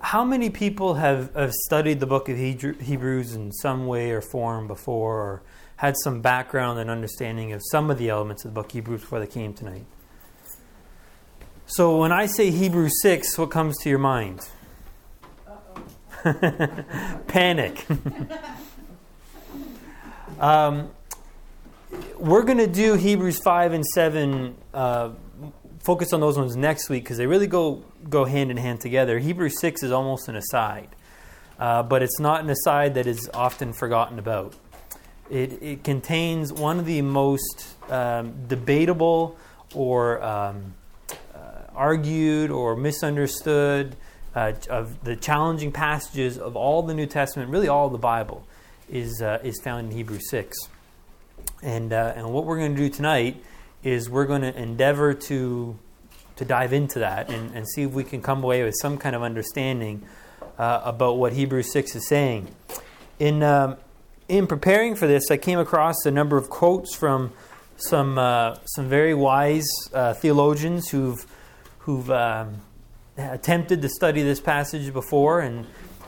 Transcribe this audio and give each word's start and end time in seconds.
How 0.00 0.24
many 0.24 0.48
people 0.50 0.94
have, 0.94 1.34
have 1.34 1.52
studied 1.52 2.00
the 2.00 2.06
book 2.06 2.28
of 2.28 2.36
Hebrews 2.36 3.34
in 3.34 3.52
some 3.52 3.86
way 3.86 4.10
or 4.12 4.22
form 4.22 4.66
before, 4.66 5.16
or 5.16 5.42
had 5.76 5.94
some 6.02 6.20
background 6.20 6.78
and 6.78 6.90
understanding 6.90 7.52
of 7.52 7.60
some 7.70 7.90
of 7.90 7.98
the 7.98 8.08
elements 8.08 8.44
of 8.44 8.52
the 8.52 8.54
book 8.54 8.66
of 8.66 8.72
Hebrews 8.72 9.02
before 9.02 9.20
they 9.20 9.26
came 9.26 9.52
tonight? 9.52 9.84
So, 11.66 11.98
when 11.98 12.12
I 12.12 12.26
say 12.26 12.50
Hebrews 12.50 13.00
6, 13.02 13.38
what 13.38 13.50
comes 13.50 13.78
to 13.78 13.88
your 13.88 13.98
mind? 13.98 14.48
Panic. 17.28 17.86
um, 20.40 20.90
we're 22.18 22.42
going 22.42 22.58
to 22.58 22.66
do 22.66 22.94
Hebrews 22.94 23.38
5 23.38 23.72
and 23.72 23.86
7, 23.86 24.56
uh, 24.74 25.10
focus 25.80 26.12
on 26.12 26.20
those 26.20 26.38
ones 26.38 26.56
next 26.56 26.88
week 26.88 27.04
because 27.04 27.16
they 27.16 27.26
really 27.26 27.46
go, 27.46 27.82
go 28.08 28.24
hand 28.24 28.50
in 28.50 28.56
hand 28.56 28.80
together. 28.80 29.18
Hebrews 29.18 29.60
6 29.60 29.82
is 29.82 29.92
almost 29.92 30.28
an 30.28 30.36
aside, 30.36 30.88
uh, 31.58 31.82
but 31.82 32.02
it's 32.02 32.20
not 32.20 32.44
an 32.44 32.50
aside 32.50 32.94
that 32.94 33.06
is 33.06 33.28
often 33.34 33.72
forgotten 33.72 34.18
about. 34.18 34.54
It, 35.30 35.62
it 35.62 35.84
contains 35.84 36.52
one 36.52 36.78
of 36.78 36.86
the 36.86 37.02
most 37.02 37.74
um, 37.88 38.34
debatable 38.46 39.36
or 39.74 40.22
um, 40.22 40.74
uh, 41.34 41.38
argued 41.74 42.50
or 42.50 42.76
misunderstood 42.76 43.96
uh, 44.34 44.52
of 44.68 45.02
the 45.04 45.16
challenging 45.16 45.72
passages 45.72 46.36
of 46.36 46.56
all 46.56 46.82
the 46.82 46.94
New 46.94 47.06
Testament, 47.06 47.50
really 47.50 47.68
all 47.68 47.88
the 47.88 47.98
Bible, 47.98 48.44
is, 48.88 49.22
uh, 49.22 49.38
is 49.42 49.60
found 49.62 49.90
in 49.90 49.96
Hebrews 49.96 50.28
6. 50.28 50.56
And, 51.62 51.92
uh, 51.92 52.14
and 52.16 52.32
what 52.32 52.44
we're 52.44 52.58
going 52.58 52.74
to 52.74 52.80
do 52.80 52.88
tonight 52.88 53.42
is 53.82 54.10
we're 54.10 54.26
going 54.26 54.42
to 54.42 54.56
endeavor 54.60 55.14
to, 55.14 55.78
to 56.36 56.44
dive 56.44 56.72
into 56.72 56.98
that 56.98 57.30
and, 57.30 57.54
and 57.54 57.68
see 57.68 57.82
if 57.82 57.92
we 57.92 58.04
can 58.04 58.20
come 58.20 58.42
away 58.42 58.62
with 58.62 58.74
some 58.80 58.98
kind 58.98 59.16
of 59.16 59.22
understanding 59.22 60.02
uh, 60.58 60.82
about 60.84 61.16
what 61.16 61.32
Hebrews 61.32 61.72
6 61.72 61.96
is 61.96 62.08
saying. 62.08 62.48
In, 63.18 63.42
um, 63.42 63.76
in 64.28 64.46
preparing 64.46 64.94
for 64.94 65.06
this, 65.06 65.30
I 65.30 65.36
came 65.36 65.58
across 65.58 66.04
a 66.04 66.10
number 66.10 66.36
of 66.36 66.50
quotes 66.50 66.94
from 66.94 67.32
some, 67.76 68.18
uh, 68.18 68.56
some 68.64 68.88
very 68.88 69.14
wise 69.14 69.68
uh, 69.92 70.14
theologians 70.14 70.90
who've, 70.90 71.26
who've 71.80 72.10
um, 72.10 72.60
attempted 73.16 73.82
to 73.82 73.88
study 73.88 74.22
this 74.22 74.40
passage 74.40 74.92
before. 74.92 75.40
And, 75.40 75.66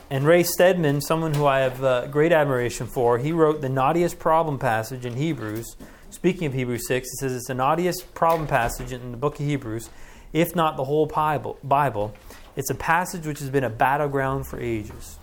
and 0.09 0.25
Ray 0.25 0.43
Stedman, 0.43 1.01
someone 1.01 1.33
who 1.33 1.45
I 1.45 1.59
have 1.61 1.83
uh, 1.83 2.07
great 2.07 2.31
admiration 2.31 2.87
for, 2.87 3.17
he 3.17 3.31
wrote 3.31 3.61
the 3.61 3.67
knottiest 3.67 4.19
problem 4.19 4.59
passage 4.59 5.05
in 5.05 5.15
Hebrews. 5.15 5.75
Speaking 6.13 6.45
of 6.45 6.53
Hebrews 6.53 6.87
6, 6.87 7.07
it 7.07 7.17
says 7.17 7.33
it's 7.33 7.47
the 7.47 7.55
knottiest 7.55 8.13
problem 8.13 8.47
passage 8.47 8.91
in 8.91 9.09
the 9.09 9.17
book 9.17 9.39
of 9.39 9.45
Hebrews, 9.47 9.89
if 10.31 10.55
not 10.55 10.77
the 10.77 10.83
whole 10.83 11.07
Bible. 11.07 12.13
It's 12.55 12.69
a 12.69 12.75
passage 12.75 13.25
which 13.25 13.39
has 13.39 13.49
been 13.49 13.63
a 13.63 13.69
battleground 13.69 14.45
for 14.45 14.59
ages. 14.59 15.17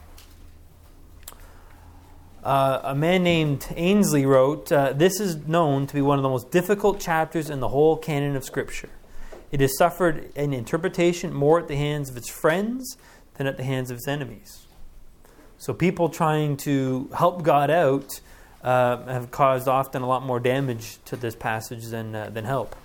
Uh, 2.42 2.80
a 2.82 2.94
man 2.96 3.22
named 3.22 3.68
Ainsley 3.76 4.26
wrote, 4.26 4.72
uh, 4.72 4.92
This 4.92 5.20
is 5.20 5.46
known 5.46 5.86
to 5.86 5.94
be 5.94 6.02
one 6.02 6.18
of 6.18 6.24
the 6.24 6.28
most 6.28 6.50
difficult 6.50 6.98
chapters 6.98 7.50
in 7.50 7.60
the 7.60 7.68
whole 7.68 7.96
canon 7.96 8.34
of 8.34 8.44
Scripture. 8.44 8.90
It 9.52 9.60
has 9.60 9.78
suffered 9.78 10.32
an 10.34 10.52
interpretation 10.52 11.32
more 11.32 11.60
at 11.60 11.68
the 11.68 11.76
hands 11.76 12.10
of 12.10 12.16
its 12.16 12.28
friends 12.28 12.98
than 13.34 13.46
at 13.46 13.56
the 13.56 13.64
hands 13.64 13.92
of 13.92 13.98
its 13.98 14.08
enemies. 14.08 14.66
So 15.56 15.72
people 15.72 16.08
trying 16.08 16.56
to 16.58 17.08
help 17.16 17.44
God 17.44 17.70
out 17.70 18.20
uh, 18.62 19.04
have 19.04 19.30
caused 19.30 19.68
often 19.68 20.02
a 20.02 20.06
lot 20.06 20.22
more 20.22 20.40
damage 20.40 20.98
to 21.06 21.16
this 21.16 21.34
passage 21.34 21.86
than, 21.86 22.14
uh, 22.14 22.30
than 22.30 22.44
help. 22.44 22.76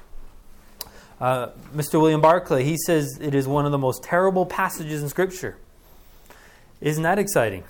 Uh, 1.20 1.48
Mr. 1.73 2.00
William 2.00 2.22
Barclay, 2.22 2.64
he 2.64 2.78
says 2.78 3.18
it 3.22 3.34
is 3.34 3.48
one 3.48 3.66
of 3.66 3.72
the 3.72 3.78
most 3.78 4.03
terrible 4.03 4.46
passages 4.46 5.02
in 5.02 5.09
Scripture. 5.09 5.58
Isn't 6.81 7.03
that 7.03 7.20
exciting? 7.20 7.64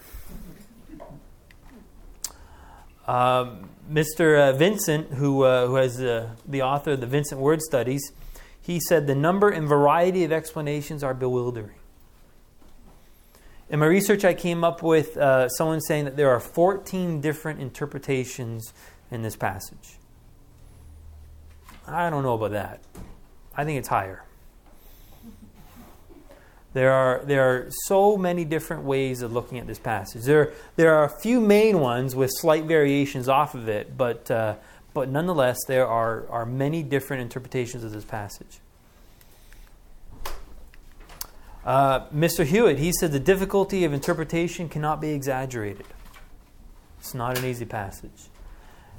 Mr. 3.07 4.39
Uh, 4.39 4.57
Vincent, 4.57 5.13
who, 5.13 5.43
uh, 5.43 5.67
who 5.67 5.75
has 5.75 6.01
uh, 6.01 6.29
the 6.47 6.61
author 6.61 6.91
of 6.91 7.01
the 7.01 7.07
Vincent 7.07 7.39
Word 7.39 7.61
Studies, 7.61 8.11
he 8.59 8.79
said 8.79 9.05
the 9.05 9.15
number 9.15 9.49
and 9.49 9.67
variety 9.67 10.23
of 10.23 10.31
explanations 10.31 11.03
are 11.03 11.13
bewildering. 11.13 11.75
In 13.69 13.79
my 13.79 13.87
research, 13.87 14.23
I 14.23 14.33
came 14.33 14.63
up 14.63 14.83
with 14.83 15.17
uh, 15.17 15.49
someone 15.49 15.81
saying 15.81 16.05
that 16.05 16.15
there 16.15 16.29
are 16.29 16.39
14 16.39 17.21
different 17.21 17.59
interpretations 17.59 18.73
in 19.09 19.21
this 19.21 19.35
passage. 19.35 19.97
I 21.87 22.09
don't 22.09 22.23
know 22.23 22.35
about 22.35 22.51
that. 22.51 22.81
I 23.55 23.63
think 23.63 23.79
it's 23.79 23.87
higher. 23.87 24.23
There 26.73 26.91
are, 26.91 27.21
there 27.23 27.43
are 27.43 27.67
so 27.85 28.17
many 28.17 28.43
different 28.43 28.83
ways 28.83 29.21
of 29.21 29.31
looking 29.31 29.59
at 29.59 29.65
this 29.65 29.79
passage. 29.79 30.23
There, 30.23 30.53
there 30.75 30.93
are 30.95 31.05
a 31.05 31.21
few 31.21 31.39
main 31.39 31.79
ones 31.79 32.15
with 32.15 32.31
slight 32.33 32.65
variations 32.65 33.29
off 33.29 33.55
of 33.55 33.69
it, 33.69 33.97
but 33.97 34.29
uh, 34.29 34.55
but 34.95 35.09
nonetheless, 35.09 35.57
there 35.67 35.85
are, 35.85 36.25
are 36.29 36.45
many 36.45 36.81
different 36.81 37.21
interpretations 37.21 37.83
of 37.83 37.91
this 37.91 38.05
passage. 38.05 38.59
Uh, 41.65 42.05
Mr. 42.09 42.45
Hewitt, 42.45 42.77
he 42.77 42.91
said 42.91 43.11
the 43.11 43.19
difficulty 43.19 43.83
of 43.83 43.91
interpretation 43.91 44.69
cannot 44.69 45.01
be 45.01 45.09
exaggerated. 45.09 45.87
It's 46.99 47.15
not 47.15 47.37
an 47.39 47.45
easy 47.45 47.65
passage. 47.65 48.29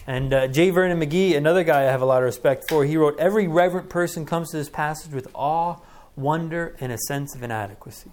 And 0.07 0.33
uh, 0.33 0.49
J. 0.49 0.71
Vernon 0.71 1.01
McGee, 1.01 1.37
another 1.37 1.63
guy 1.63 1.83
I 1.83 1.85
have 1.85 2.03
a 2.03 2.05
lot 2.05 2.19
of 2.19 2.25
respect 2.25 2.69
for, 2.69 2.85
he 2.85 2.97
wrote, 2.97 3.19
Every 3.19 3.47
reverent 3.47 3.89
person 3.89 4.27
comes 4.27 4.51
to 4.51 4.57
this 4.57 4.69
passage 4.69 5.13
with 5.13 5.29
awe, 5.35 5.77
wonder, 6.17 6.77
and 6.81 6.91
a 6.93 6.99
sense 6.99 7.35
of 7.35 7.43
inadequacy. 7.43 8.11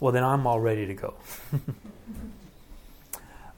Well, 0.00 0.12
then 0.12 0.24
I'm 0.24 0.46
all 0.46 0.60
ready 0.60 0.86
to 0.86 0.94
go. 0.94 1.14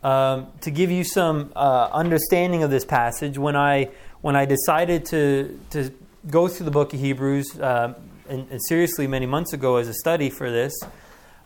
um, 0.09 0.49
to 0.63 0.71
give 0.71 0.91
you 0.91 1.05
some 1.05 1.53
uh, 1.55 1.89
understanding 1.93 2.63
of 2.63 2.71
this 2.71 2.85
passage, 2.85 3.37
when 3.39 3.57
I 3.57 3.91
when 4.23 4.37
I 4.37 4.45
decided 4.47 5.05
to 5.07 5.61
to 5.71 5.91
go 6.29 6.49
through 6.49 6.65
the 6.65 6.71
book 6.71 6.95
of 6.95 7.01
Hebrews, 7.01 7.59
uh, 7.59 7.95
and, 8.31 8.51
and, 8.51 8.61
seriously, 8.69 9.07
many 9.07 9.27
months 9.27 9.53
ago 9.53 9.77
as 9.77 9.89
a 9.89 9.95
study 9.95 10.31
for 10.31 10.51
this, 10.51 10.73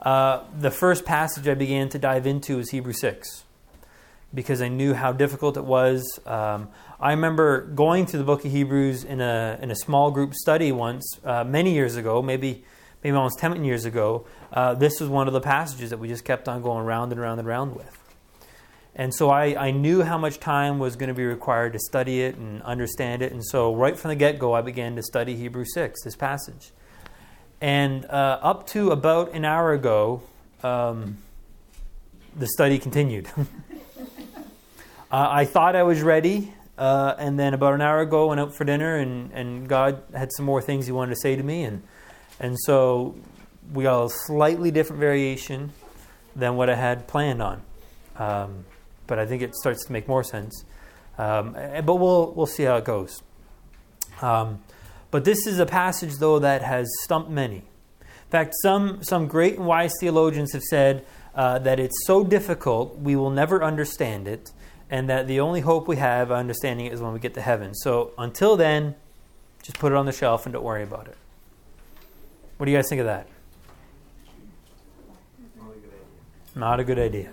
uh, 0.03 0.45
the 0.61 0.71
first 0.71 1.05
passage 1.05 1.49
I 1.49 1.55
began 1.55 1.89
to 1.89 1.99
dive 1.99 2.27
into 2.27 2.59
was 2.59 2.71
Hebrews 2.71 3.01
six, 3.01 3.45
because 4.33 4.61
I 4.61 4.69
knew 4.69 4.95
how 4.95 5.13
difficult 5.13 5.57
it 5.57 5.65
was. 5.65 6.03
Um, 6.27 6.69
I 7.01 7.11
remember 7.11 7.63
going 7.63 8.07
through 8.07 8.19
the 8.19 8.25
book 8.25 8.45
of 8.45 8.53
Hebrews 8.53 9.05
in 9.05 9.21
a 9.21 9.59
in 9.63 9.71
a 9.71 9.77
small 9.77 10.11
group 10.11 10.35
study 10.35 10.73
once, 10.73 11.05
uh, 11.25 11.45
many 11.45 11.73
years 11.73 11.97
ago, 11.97 12.23
maybe 12.23 12.65
maybe 13.03 13.17
almost 13.17 13.39
ten 13.39 13.65
years 13.65 13.85
ago. 13.85 14.27
Uh, 14.53 14.75
this 14.75 15.01
was 15.01 15.09
one 15.09 15.27
of 15.27 15.33
the 15.33 15.41
passages 15.41 15.91
that 15.91 15.99
we 15.99 16.09
just 16.09 16.25
kept 16.25 16.49
on 16.49 16.63
going 16.63 16.85
round 16.85 17.13
and 17.13 17.21
round 17.21 17.41
and 17.41 17.49
round 17.49 17.75
with. 17.75 17.99
And 18.97 19.13
so 19.13 19.29
I, 19.29 19.67
I 19.67 19.71
knew 19.73 20.03
how 20.03 20.19
much 20.19 20.39
time 20.39 20.79
was 20.79 20.95
going 20.95 21.09
to 21.09 21.15
be 21.15 21.25
required 21.25 21.73
to 21.73 21.81
study 21.81 22.23
it 22.23 22.37
and 22.37 22.63
understand 22.63 23.23
it. 23.23 23.33
And 23.33 23.45
so 23.45 23.75
right 23.75 23.99
from 23.99 24.11
the 24.11 24.17
get 24.17 24.39
go, 24.39 24.53
I 24.53 24.61
began 24.61 24.95
to 24.97 25.03
study 25.03 25.35
Hebrew 25.35 25.65
6, 25.65 26.05
this 26.05 26.15
passage. 26.15 26.71
And 27.61 28.05
uh, 28.05 28.39
up 28.43 28.69
to 28.69 28.91
about 28.91 29.33
an 29.33 29.45
hour 29.45 29.73
ago, 29.73 30.23
um, 30.63 31.19
the 32.37 32.47
study 32.47 32.79
continued. 32.79 33.29
uh, 33.37 33.43
I 35.11 35.45
thought 35.45 35.75
I 35.75 35.83
was 35.83 36.03
ready. 36.03 36.53
Uh, 36.77 37.15
and 37.19 37.39
then 37.39 37.55
about 37.55 37.75
an 37.75 37.81
hour 37.81 38.01
ago, 38.01 38.25
I 38.25 38.29
went 38.29 38.41
out 38.41 38.55
for 38.55 38.65
dinner, 38.65 38.97
and, 38.97 39.33
and 39.33 39.69
God 39.69 40.03
had 40.13 40.31
some 40.33 40.45
more 40.45 40.61
things 40.61 40.87
He 40.87 40.93
wanted 40.93 41.15
to 41.15 41.21
say 41.21 41.37
to 41.37 41.43
me. 41.43 41.63
And, 41.63 41.83
and 42.41 42.57
so 42.61 43.17
we 43.73 43.85
got 43.85 44.05
a 44.05 44.11
slightly 44.11 44.71
different 44.71 45.01
variation 45.01 45.73
than 46.35 46.57
what 46.57 46.69
I 46.69 46.75
had 46.75 47.07
planned 47.07 47.41
on. 47.41 47.63
Um, 48.17 48.65
but 49.07 49.19
I 49.19 49.27
think 49.27 49.43
it 49.43 49.55
starts 49.55 49.85
to 49.87 49.93
make 49.93 50.09
more 50.09 50.25
sense. 50.25 50.65
Um, 51.19 51.55
eh, 51.57 51.81
but 51.81 51.97
we'll 51.97 52.33
we'll 52.33 52.47
see 52.47 52.65
how 52.65 52.77
it 52.77 52.85
goes. 52.85 53.23
Um, 54.21 54.63
but 55.11 55.25
this 55.25 55.47
is 55.47 55.59
a 55.59 55.67
passage, 55.67 56.17
though, 56.19 56.39
that 56.41 56.63
has 56.63 56.89
stumped 57.05 57.31
many. 57.31 57.59
In 58.01 58.31
fact, 58.31 58.55
some 58.63 59.03
some 59.03 59.29
great 59.29 59.59
and 59.59 59.67
wise 59.67 59.93
theologians 60.01 60.53
have 60.53 60.63
said 60.63 61.05
uh, 61.35 61.59
that 61.61 61.79
it's 61.79 62.07
so 62.07 62.25
difficult 62.25 62.99
we 62.99 63.17
will 63.17 63.31
never 63.31 63.63
understand 63.63 64.27
it, 64.27 64.51
and 64.91 65.09
that 65.09 65.27
the 65.27 65.41
only 65.41 65.61
hope 65.61 65.87
we 65.87 65.97
have 65.97 66.31
of 66.31 66.37
understanding 66.37 66.87
it 66.87 66.93
is 66.93 67.01
when 67.01 67.13
we 67.13 67.21
get 67.21 67.35
to 67.35 67.41
heaven. 67.41 67.75
So 67.75 68.13
until 68.19 68.57
then, 68.57 68.97
just 69.63 69.79
put 69.79 69.93
it 69.93 69.97
on 69.97 70.07
the 70.07 70.13
shelf 70.13 70.47
and 70.47 70.53
don't 70.53 70.65
worry 70.65 70.83
about 70.83 71.09
it. 71.09 71.17
What 72.57 72.67
do 72.67 72.73
you 72.73 72.79
guys 72.79 72.89
think 72.89 73.01
of 73.01 73.07
that? 73.07 73.29
Not 76.57 76.79
a 76.79 76.85
good 76.85 76.99
idea. 76.99 77.33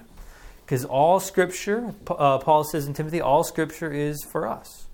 Because 0.72 0.86
all 0.86 1.20
Scripture, 1.20 1.94
uh, 2.08 2.38
Paul 2.38 2.64
says 2.64 2.88
in 2.88 2.94
Timothy, 2.94 3.20
all 3.20 3.44
Scripture 3.44 3.92
is 3.92 4.24
for 4.24 4.48
us. 4.48 4.88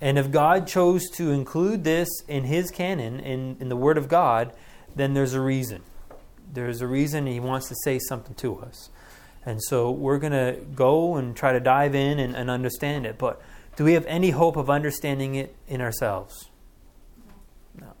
And 0.00 0.16
if 0.16 0.30
God 0.30 0.66
chose 0.66 1.10
to 1.16 1.32
include 1.32 1.84
this 1.84 2.08
in 2.26 2.44
His 2.44 2.70
canon, 2.70 3.20
in, 3.20 3.58
in 3.60 3.68
the 3.68 3.76
Word 3.76 3.98
of 3.98 4.08
God, 4.08 4.54
then 4.94 5.12
there's 5.12 5.34
a 5.34 5.40
reason. 5.42 5.82
There's 6.50 6.80
a 6.80 6.86
reason 6.86 7.26
He 7.26 7.40
wants 7.40 7.68
to 7.68 7.74
say 7.84 7.98
something 7.98 8.34
to 8.36 8.58
us. 8.60 8.88
And 9.44 9.62
so 9.62 9.90
we're 9.90 10.18
going 10.18 10.32
to 10.32 10.64
go 10.74 11.16
and 11.16 11.36
try 11.36 11.52
to 11.52 11.60
dive 11.60 11.94
in 11.94 12.18
and, 12.18 12.34
and 12.34 12.48
understand 12.48 13.04
it. 13.04 13.18
But 13.18 13.38
do 13.76 13.84
we 13.84 13.92
have 13.92 14.06
any 14.06 14.30
hope 14.30 14.56
of 14.56 14.70
understanding 14.70 15.34
it 15.34 15.54
in 15.68 15.82
ourselves? 15.82 16.48
No. 17.78 17.92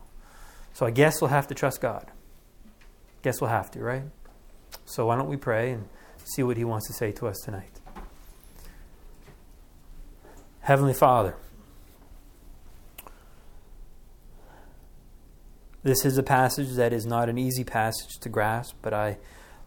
So 0.72 0.86
I 0.86 0.92
guess 0.92 1.20
we'll 1.20 1.28
have 1.28 1.48
to 1.48 1.54
trust 1.54 1.82
God. 1.82 2.10
Guess 3.20 3.42
we'll 3.42 3.50
have 3.50 3.70
to, 3.72 3.80
right? 3.80 4.04
So 4.86 5.04
why 5.08 5.16
don't 5.16 5.28
we 5.28 5.36
pray 5.36 5.72
and 5.72 5.90
see 6.34 6.42
what 6.42 6.56
He 6.56 6.64
wants 6.64 6.86
to 6.88 6.92
say 6.92 7.12
to 7.12 7.26
us 7.26 7.38
tonight? 7.44 7.80
Heavenly 10.60 10.94
Father, 10.94 11.36
this 15.84 16.04
is 16.04 16.18
a 16.18 16.24
passage 16.24 16.72
that 16.74 16.92
is 16.92 17.06
not 17.06 17.28
an 17.28 17.38
easy 17.38 17.62
passage 17.62 18.18
to 18.20 18.28
grasp, 18.28 18.74
but 18.82 18.92
I 18.92 19.18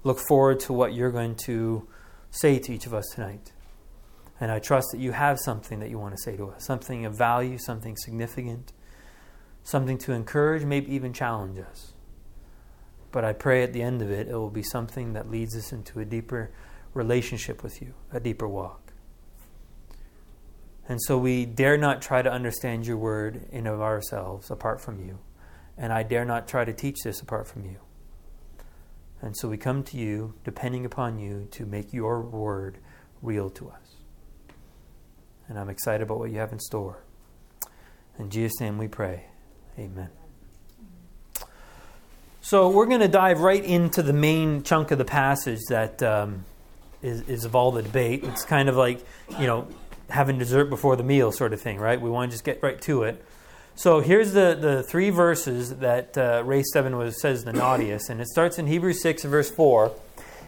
look 0.03 0.19
forward 0.19 0.59
to 0.61 0.73
what 0.73 0.93
you're 0.93 1.11
going 1.11 1.35
to 1.45 1.87
say 2.31 2.59
to 2.59 2.73
each 2.73 2.85
of 2.85 2.93
us 2.93 3.05
tonight. 3.13 3.53
And 4.41 4.51
I 4.51 4.59
trust 4.59 4.89
that 4.91 4.99
you 4.99 5.11
have 5.13 5.39
something 5.39 5.79
that 5.79 5.89
you 5.89 5.97
want 5.97 6.15
to 6.15 6.21
say 6.21 6.37
to 6.37 6.49
us, 6.49 6.65
something 6.65 7.05
of 7.05 7.17
value, 7.17 7.57
something 7.57 7.95
significant, 7.97 8.73
something 9.63 9.97
to 9.99 10.13
encourage, 10.13 10.63
maybe 10.63 10.93
even 10.93 11.13
challenge 11.13 11.59
us. 11.59 11.93
But 13.11 13.25
I 13.25 13.33
pray 13.33 13.63
at 13.63 13.73
the 13.73 13.81
end 13.81 14.01
of 14.01 14.11
it, 14.11 14.27
it 14.27 14.33
will 14.33 14.49
be 14.49 14.63
something 14.63 15.13
that 15.13 15.29
leads 15.29 15.55
us 15.55 15.71
into 15.71 15.99
a 15.99 16.05
deeper 16.05 16.51
relationship 16.93 17.63
with 17.63 17.81
you, 17.81 17.93
a 18.11 18.19
deeper 18.19 18.47
walk. 18.47 18.93
And 20.87 20.99
so 21.03 21.17
we 21.17 21.45
dare 21.45 21.77
not 21.77 22.01
try 22.01 22.21
to 22.21 22.31
understand 22.31 22.87
your 22.87 22.97
word 22.97 23.45
in 23.51 23.67
of 23.67 23.79
ourselves 23.79 24.49
apart 24.49 24.81
from 24.81 24.99
you. 24.99 25.19
And 25.77 25.93
I 25.93 26.03
dare 26.03 26.25
not 26.25 26.47
try 26.47 26.65
to 26.65 26.73
teach 26.73 26.97
this 27.03 27.21
apart 27.21 27.47
from 27.47 27.63
you. 27.63 27.77
And 29.21 29.35
so 29.37 29.47
we 29.47 29.57
come 29.57 29.83
to 29.83 29.97
you, 29.97 30.33
depending 30.43 30.85
upon 30.85 31.19
you, 31.19 31.47
to 31.51 31.65
make 31.65 31.93
your 31.93 32.21
word 32.21 32.79
real 33.21 33.49
to 33.51 33.69
us. 33.69 33.95
And 35.47 35.59
I'm 35.59 35.69
excited 35.69 36.03
about 36.03 36.19
what 36.19 36.31
you 36.31 36.39
have 36.39 36.51
in 36.51 36.59
store. 36.59 37.03
In 38.17 38.29
Jesus' 38.29 38.59
name 38.59 38.77
we 38.77 38.87
pray. 38.87 39.25
Amen. 39.77 40.09
So 42.49 42.67
we're 42.69 42.87
going 42.87 43.01
to 43.01 43.07
dive 43.07 43.41
right 43.41 43.63
into 43.63 44.01
the 44.01 44.11
main 44.11 44.63
chunk 44.63 44.89
of 44.89 44.97
the 44.97 45.05
passage 45.05 45.59
that 45.69 46.01
um, 46.01 46.45
is, 47.03 47.21
is 47.29 47.45
of 47.45 47.55
all 47.55 47.71
the 47.71 47.83
debate. 47.83 48.23
It's 48.23 48.43
kind 48.43 48.69
of 48.69 48.75
like, 48.75 49.05
you 49.39 49.45
know, 49.45 49.67
having 50.09 50.39
dessert 50.39 50.65
before 50.71 50.95
the 50.95 51.03
meal 51.03 51.31
sort 51.31 51.53
of 51.53 51.61
thing, 51.61 51.77
right? 51.77 52.01
We 52.01 52.09
want 52.09 52.31
to 52.31 52.33
just 52.33 52.43
get 52.43 52.63
right 52.63 52.81
to 52.81 53.03
it. 53.03 53.23
So 53.75 53.99
here's 53.99 54.33
the, 54.33 54.57
the 54.59 54.81
three 54.81 55.11
verses 55.11 55.75
that 55.75 56.17
uh, 56.17 56.41
Ray 56.43 56.63
Stedman 56.63 56.97
was 56.97 57.21
says 57.21 57.43
the 57.43 57.53
naughtiest, 57.53 58.09
and 58.09 58.19
it 58.19 58.27
starts 58.29 58.57
in 58.57 58.65
Hebrews 58.65 58.99
6, 59.03 59.25
verse 59.25 59.51
4. 59.51 59.91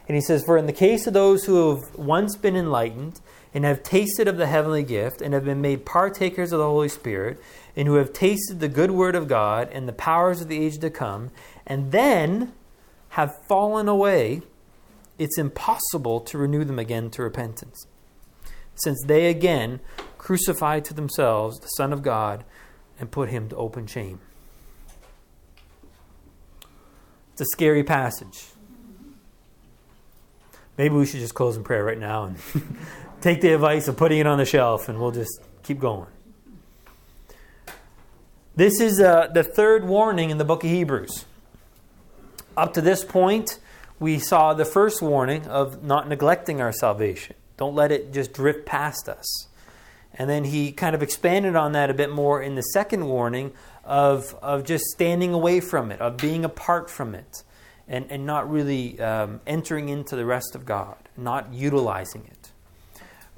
And 0.08 0.16
he 0.16 0.22
says, 0.22 0.44
For 0.44 0.58
in 0.58 0.66
the 0.66 0.74
case 0.74 1.06
of 1.06 1.14
those 1.14 1.46
who 1.46 1.70
have 1.70 1.96
once 1.96 2.36
been 2.36 2.56
enlightened, 2.56 3.22
and 3.54 3.64
have 3.64 3.84
tasted 3.84 4.28
of 4.28 4.38
the 4.38 4.48
heavenly 4.48 4.84
gift, 4.84 5.22
and 5.22 5.34
have 5.34 5.46
been 5.46 5.62
made 5.62 5.86
partakers 5.86 6.52
of 6.52 6.58
the 6.58 6.66
Holy 6.66 6.90
Spirit, 6.90 7.40
and 7.76 7.88
who 7.88 7.96
have 7.96 8.14
tasted 8.14 8.60
the 8.60 8.68
good 8.68 8.92
word 8.92 9.16
of 9.16 9.28
God 9.28 9.70
and 9.72 9.88
the 9.88 9.94
powers 9.94 10.42
of 10.42 10.48
the 10.48 10.64
age 10.64 10.80
to 10.80 10.90
come, 10.90 11.32
and 11.72 11.94
then 11.94 12.52
have 13.12 13.46
fallen 13.48 13.88
away, 13.88 14.42
it's 15.18 15.38
impossible 15.38 16.20
to 16.20 16.38
renew 16.38 16.66
them 16.66 16.78
again 16.78 17.10
to 17.12 17.24
repentance. 17.24 17.88
Since 18.76 19.02
they 19.06 19.28
again 19.28 19.80
crucified 20.18 20.84
to 20.84 20.94
themselves 20.94 21.62
the 21.62 21.68
Son 21.68 21.94
of 21.94 22.04
God 22.04 22.44
and 23.00 23.10
put 23.10 23.30
him 23.30 23.48
to 23.48 23.56
open 23.56 23.88
shame. 23.88 24.20
It's 27.32 27.42
a 27.42 27.46
scary 27.54 27.86
passage. 27.86 28.48
Maybe 30.78 30.94
we 30.96 31.06
should 31.06 31.22
just 31.22 31.36
close 31.36 31.56
in 31.56 31.64
prayer 31.64 31.86
right 31.86 31.98
now 31.98 32.26
and 32.26 32.38
take 33.22 33.40
the 33.40 33.54
advice 33.54 33.88
of 33.88 33.96
putting 33.96 34.20
it 34.20 34.28
on 34.28 34.40
the 34.40 34.46
shelf 34.46 34.90
and 34.90 35.00
we'll 35.00 35.12
just 35.12 35.40
keep 35.64 35.80
going. 35.80 36.10
This 38.58 38.82
is 38.82 39.00
uh, 39.00 39.28
the 39.28 39.46
third 39.46 39.86
warning 39.86 40.32
in 40.32 40.38
the 40.38 40.44
book 40.44 40.66
of 40.66 40.70
Hebrews. 40.70 41.28
Up 42.58 42.74
to 42.74 42.82
this 42.82 43.06
point, 43.06 43.60
we 44.00 44.20
saw 44.20 44.54
the 44.54 44.66
first 44.66 45.02
warning 45.02 45.48
of 45.48 45.84
not 45.84 46.10
neglecting 46.10 46.60
our 46.60 46.74
salvation. 46.74 47.36
Don't 47.56 47.76
let 47.76 47.92
it 47.92 48.12
just 48.12 48.34
drift 48.34 48.66
past 48.66 49.08
us. 49.08 49.48
And 50.14 50.30
then 50.30 50.44
he 50.44 50.72
kind 50.72 50.94
of 50.94 51.02
expanded 51.02 51.56
on 51.56 51.72
that 51.72 51.90
a 51.90 51.94
bit 51.94 52.10
more 52.10 52.42
in 52.42 52.56
the 52.56 52.62
second 52.62 53.06
warning 53.06 53.54
of, 53.86 54.36
of 54.42 54.66
just 54.66 54.84
standing 54.86 55.34
away 55.34 55.62
from 55.62 55.92
it, 55.92 56.02
of 56.02 56.18
being 56.18 56.44
apart 56.44 56.90
from 56.90 57.16
it, 57.16 57.44
and, 57.88 58.12
and 58.12 58.26
not 58.26 58.50
really 58.50 59.00
um, 59.00 59.40
entering 59.48 59.88
into 59.88 60.16
the 60.16 60.26
rest 60.26 60.54
of 60.54 60.66
God, 60.66 60.98
not 61.16 61.54
utilizing 61.54 62.26
it. 62.30 62.52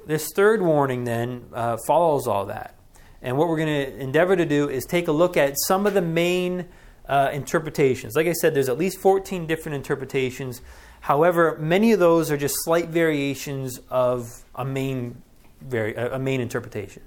This 0.07 0.31
third 0.35 0.61
warning 0.61 1.03
then 1.03 1.45
uh, 1.53 1.77
follows 1.85 2.27
all 2.27 2.47
that. 2.47 2.75
And 3.21 3.37
what 3.37 3.47
we're 3.47 3.57
going 3.57 3.85
to 3.85 3.99
endeavor 3.99 4.35
to 4.35 4.45
do 4.45 4.69
is 4.69 4.85
take 4.85 5.07
a 5.07 5.13
look 5.13 5.37
at 5.37 5.55
some 5.67 5.85
of 5.85 5.93
the 5.93 6.01
main 6.01 6.67
uh, 7.07 7.29
interpretations. 7.33 8.15
Like 8.15 8.27
I 8.27 8.33
said, 8.33 8.53
there's 8.53 8.69
at 8.69 8.77
least 8.77 8.99
14 8.99 9.45
different 9.45 9.75
interpretations. 9.75 10.61
However, 11.01 11.57
many 11.59 11.91
of 11.91 11.99
those 11.99 12.31
are 12.31 12.37
just 12.37 12.55
slight 12.63 12.89
variations 12.89 13.79
of 13.89 14.43
a 14.55 14.65
main 14.65 15.21
very 15.61 15.95
a 15.95 16.19
main 16.19 16.41
interpretation. 16.41 17.01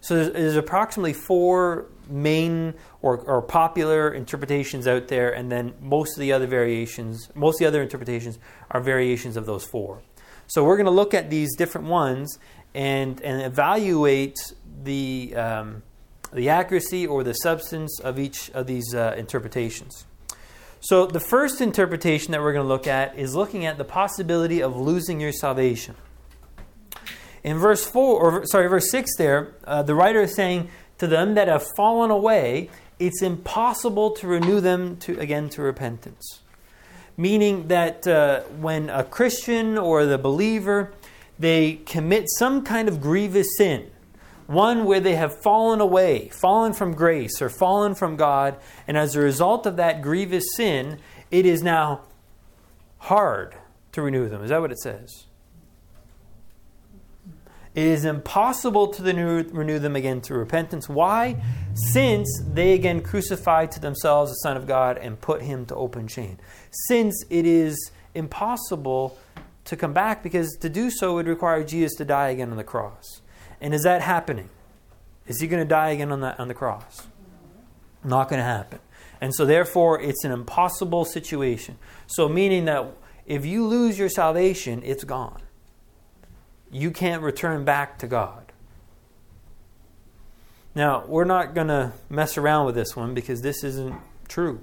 So 0.00 0.16
there's, 0.16 0.32
there's 0.32 0.56
approximately 0.56 1.12
four 1.12 1.86
main 2.08 2.74
or, 3.00 3.18
or, 3.18 3.40
popular 3.40 4.12
interpretations 4.12 4.88
out 4.88 5.06
there, 5.08 5.32
and 5.32 5.50
then 5.50 5.74
most 5.80 6.16
of 6.16 6.20
the 6.20 6.32
other 6.32 6.48
variations, 6.48 7.30
most 7.34 7.54
of 7.54 7.58
the 7.60 7.66
other 7.66 7.82
interpretations 7.82 8.38
are 8.72 8.80
variations 8.80 9.36
of 9.36 9.46
those 9.46 9.64
four. 9.64 10.02
So 10.48 10.64
we're 10.64 10.76
going 10.76 10.86
to 10.86 10.90
look 10.90 11.14
at 11.14 11.30
these 11.30 11.56
different 11.56 11.86
ones 11.86 12.38
and 12.74 13.20
and 13.22 13.42
evaluate 13.42 14.38
the 14.82 15.34
um, 15.36 15.82
the 16.32 16.48
accuracy 16.48 17.06
or 17.06 17.22
the 17.22 17.34
substance 17.34 18.00
of 18.00 18.18
each 18.18 18.50
of 18.50 18.66
these 18.66 18.94
uh, 18.94 19.14
interpretations. 19.16 20.06
So 20.80 21.06
the 21.06 21.20
first 21.20 21.60
interpretation 21.60 22.32
that 22.32 22.40
we're 22.40 22.52
going 22.52 22.64
to 22.64 22.68
look 22.68 22.88
at 22.88 23.16
is 23.16 23.36
looking 23.36 23.66
at 23.66 23.78
the 23.78 23.84
possibility 23.84 24.60
of 24.60 24.76
losing 24.76 25.20
your 25.20 25.30
salvation. 25.30 25.94
In 27.44 27.58
verse 27.58 27.84
4, 27.86 28.20
or 28.20 28.46
sorry, 28.46 28.68
verse 28.68 28.90
6 28.90 29.16
there, 29.16 29.54
uh, 29.64 29.82
the 29.82 29.94
writer 29.94 30.22
is 30.22 30.34
saying, 30.34 30.70
To 30.98 31.06
them 31.06 31.34
that 31.34 31.46
have 31.46 31.64
fallen 31.76 32.10
away, 32.10 32.68
it's 32.98 33.22
impossible 33.22 34.10
to 34.12 34.26
renew 34.26 34.60
them 34.60 34.96
to, 34.96 35.16
again 35.20 35.48
to 35.50 35.62
repentance. 35.62 36.40
Meaning 37.16 37.68
that 37.68 38.04
uh, 38.06 38.40
when 38.58 38.90
a 38.90 39.04
Christian 39.04 39.78
or 39.78 40.04
the 40.04 40.18
believer, 40.18 40.92
they 41.38 41.74
commit 41.86 42.24
some 42.28 42.64
kind 42.64 42.88
of 42.88 43.00
grievous 43.00 43.46
sin, 43.56 43.88
one 44.52 44.84
where 44.84 45.00
they 45.00 45.14
have 45.14 45.42
fallen 45.42 45.80
away, 45.80 46.28
fallen 46.28 46.72
from 46.72 46.94
grace, 46.94 47.40
or 47.40 47.48
fallen 47.48 47.94
from 47.94 48.16
God, 48.16 48.56
and 48.86 48.96
as 48.96 49.16
a 49.16 49.20
result 49.20 49.66
of 49.66 49.76
that 49.76 50.02
grievous 50.02 50.44
sin, 50.54 50.98
it 51.30 51.46
is 51.46 51.62
now 51.62 52.02
hard 52.98 53.56
to 53.92 54.02
renew 54.02 54.28
them. 54.28 54.42
Is 54.42 54.50
that 54.50 54.60
what 54.60 54.72
it 54.72 54.78
says? 54.78 55.26
It 57.74 57.86
is 57.86 58.04
impossible 58.04 58.88
to 58.88 59.02
renew 59.02 59.78
them 59.78 59.96
again 59.96 60.20
through 60.20 60.38
repentance. 60.38 60.90
Why? 60.90 61.42
Since 61.74 62.28
they 62.46 62.74
again 62.74 63.00
crucified 63.00 63.72
to 63.72 63.80
themselves 63.80 64.30
the 64.30 64.36
Son 64.36 64.58
of 64.58 64.66
God 64.66 64.98
and 64.98 65.18
put 65.18 65.40
him 65.40 65.64
to 65.66 65.74
open 65.74 66.06
shame. 66.06 66.36
Since 66.88 67.24
it 67.30 67.46
is 67.46 67.90
impossible 68.14 69.18
to 69.64 69.76
come 69.76 69.94
back 69.94 70.22
because 70.22 70.54
to 70.60 70.68
do 70.68 70.90
so 70.90 71.14
would 71.14 71.26
require 71.26 71.64
Jesus 71.64 71.94
to 71.94 72.04
die 72.04 72.28
again 72.28 72.50
on 72.50 72.58
the 72.58 72.64
cross. 72.64 73.21
And 73.62 73.72
is 73.72 73.84
that 73.84 74.02
happening? 74.02 74.50
Is 75.26 75.40
he 75.40 75.46
going 75.46 75.62
to 75.62 75.68
die 75.68 75.90
again 75.90 76.12
on 76.12 76.20
the, 76.20 76.38
on 76.38 76.48
the 76.48 76.54
cross? 76.54 77.06
Not 78.04 78.28
going 78.28 78.40
to 78.40 78.44
happen. 78.44 78.80
And 79.22 79.34
so, 79.34 79.46
therefore, 79.46 79.98
it's 80.00 80.24
an 80.24 80.32
impossible 80.32 81.06
situation. 81.06 81.78
So, 82.06 82.28
meaning 82.28 82.66
that 82.66 82.92
if 83.24 83.46
you 83.46 83.66
lose 83.66 83.98
your 83.98 84.10
salvation, 84.10 84.82
it's 84.84 85.04
gone 85.04 85.40
you 86.72 86.90
can't 86.90 87.22
return 87.22 87.64
back 87.64 87.98
to 87.98 88.06
God. 88.08 88.50
Now, 90.74 91.04
we're 91.06 91.24
not 91.24 91.54
going 91.54 91.68
to 91.68 91.92
mess 92.08 92.38
around 92.38 92.64
with 92.64 92.74
this 92.74 92.96
one 92.96 93.12
because 93.12 93.42
this 93.42 93.62
isn't 93.62 93.94
true. 94.26 94.60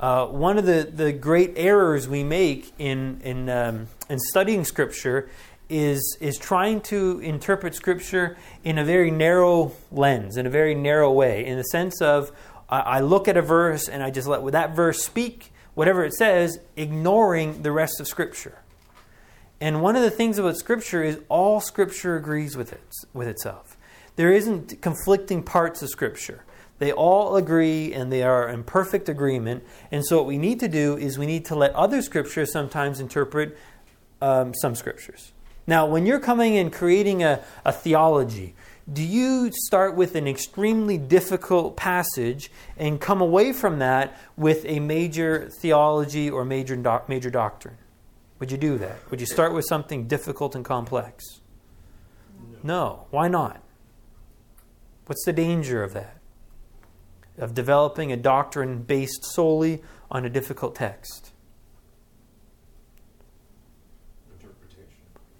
Uh, 0.00 0.26
one 0.26 0.58
of 0.58 0.66
the, 0.66 0.90
the 0.92 1.12
great 1.12 1.52
errors 1.56 2.08
we 2.08 2.24
make 2.24 2.72
in, 2.78 3.20
in, 3.22 3.48
um, 3.48 3.86
in 4.08 4.18
studying 4.18 4.64
Scripture 4.64 5.30
is, 5.70 6.18
is 6.20 6.36
trying 6.36 6.80
to 6.82 7.20
interpret 7.20 7.74
Scripture 7.74 8.36
in 8.64 8.76
a 8.76 8.84
very 8.84 9.10
narrow 9.10 9.72
lens, 9.90 10.36
in 10.36 10.46
a 10.46 10.50
very 10.50 10.74
narrow 10.74 11.10
way, 11.12 11.46
in 11.46 11.56
the 11.56 11.64
sense 11.64 12.02
of 12.02 12.32
I, 12.68 13.00
look 13.00 13.26
at 13.26 13.36
a 13.36 13.42
verse 13.42 13.88
and 13.88 14.02
I 14.02 14.10
just 14.10 14.28
let 14.28 14.44
that 14.52 14.76
verse 14.76 15.02
speak, 15.02 15.52
whatever 15.74 16.04
it 16.04 16.12
says, 16.12 16.60
ignoring 16.76 17.62
the 17.62 17.72
rest 17.72 18.00
of 18.00 18.06
Scripture. 18.06 18.58
And 19.60 19.82
one 19.82 19.96
of 19.96 20.02
the 20.02 20.10
things 20.10 20.38
about 20.38 20.56
Scripture 20.56 21.02
is 21.02 21.18
all 21.28 21.60
Scripture 21.60 22.16
agrees 22.16 22.56
with 22.56 22.72
it 22.72 22.94
with 23.12 23.26
itself. 23.26 23.76
There 24.16 24.32
isn't 24.32 24.80
conflicting 24.80 25.42
parts 25.42 25.82
of 25.82 25.88
Scripture. 25.88 26.44
They 26.78 26.92
all 26.92 27.36
agree 27.36 27.92
and 27.92 28.12
they 28.12 28.22
are 28.22 28.48
in 28.48 28.64
perfect 28.64 29.08
agreement. 29.08 29.64
And 29.90 30.04
so, 30.04 30.16
what 30.16 30.26
we 30.26 30.38
need 30.38 30.60
to 30.60 30.68
do 30.68 30.96
is 30.96 31.18
we 31.18 31.26
need 31.26 31.44
to 31.46 31.54
let 31.54 31.74
other 31.74 32.02
Scriptures 32.02 32.52
sometimes 32.52 33.00
interpret 33.00 33.58
um, 34.22 34.54
some 34.54 34.74
Scriptures. 34.74 35.32
Now, 35.70 35.86
when 35.86 36.04
you're 36.04 36.18
coming 36.18 36.56
and 36.56 36.72
creating 36.72 37.22
a, 37.22 37.44
a 37.64 37.70
theology, 37.70 38.56
Do 38.92 39.04
you 39.04 39.52
start 39.52 39.94
with 39.94 40.16
an 40.16 40.26
extremely 40.26 40.98
difficult 40.98 41.76
passage 41.76 42.50
and 42.76 43.00
come 43.00 43.20
away 43.20 43.52
from 43.52 43.78
that 43.78 44.18
with 44.36 44.64
a 44.66 44.80
major 44.80 45.48
theology 45.60 46.28
or 46.28 46.44
major, 46.44 46.74
doc- 46.74 47.08
major 47.08 47.30
doctrine? 47.30 47.76
Would 48.40 48.50
you 48.50 48.58
do 48.58 48.78
that? 48.78 49.08
Would 49.10 49.20
you 49.20 49.26
start 49.26 49.54
with 49.54 49.64
something 49.68 50.08
difficult 50.08 50.56
and 50.56 50.64
complex? 50.64 51.24
No. 52.64 53.06
Why 53.10 53.28
not? 53.28 53.62
What's 55.06 55.24
the 55.24 55.32
danger 55.32 55.84
of 55.84 55.92
that? 55.92 56.16
Of 57.38 57.54
developing 57.54 58.10
a 58.10 58.16
doctrine 58.16 58.82
based 58.82 59.24
solely 59.24 59.82
on 60.10 60.24
a 60.24 60.30
difficult 60.30 60.74
text? 60.74 61.32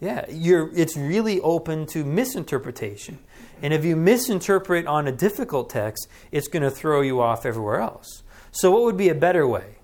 Yeah, 0.01 0.25
you're, 0.31 0.71
it's 0.75 0.97
really 0.97 1.41
open 1.41 1.85
to 1.89 2.05
misinterpretation. 2.05 3.19
And 3.63 3.75
if 3.75 3.85
you 3.85 3.97
misinterpret 3.97 4.87
on 4.87 5.07
a 5.07 5.13
difficult 5.13 5.69
text, 5.69 6.09
it's 6.33 6.49
going 6.49 6.63
to 6.63 6.71
throw 6.71 7.03
you 7.03 7.21
off 7.21 7.45
everywhere 7.45 7.81
else. 7.81 8.23
So, 8.51 8.71
what 8.71 8.83
would 8.85 8.97
be 8.97 9.11
a 9.11 9.15
better 9.15 9.47
way? 9.47 9.77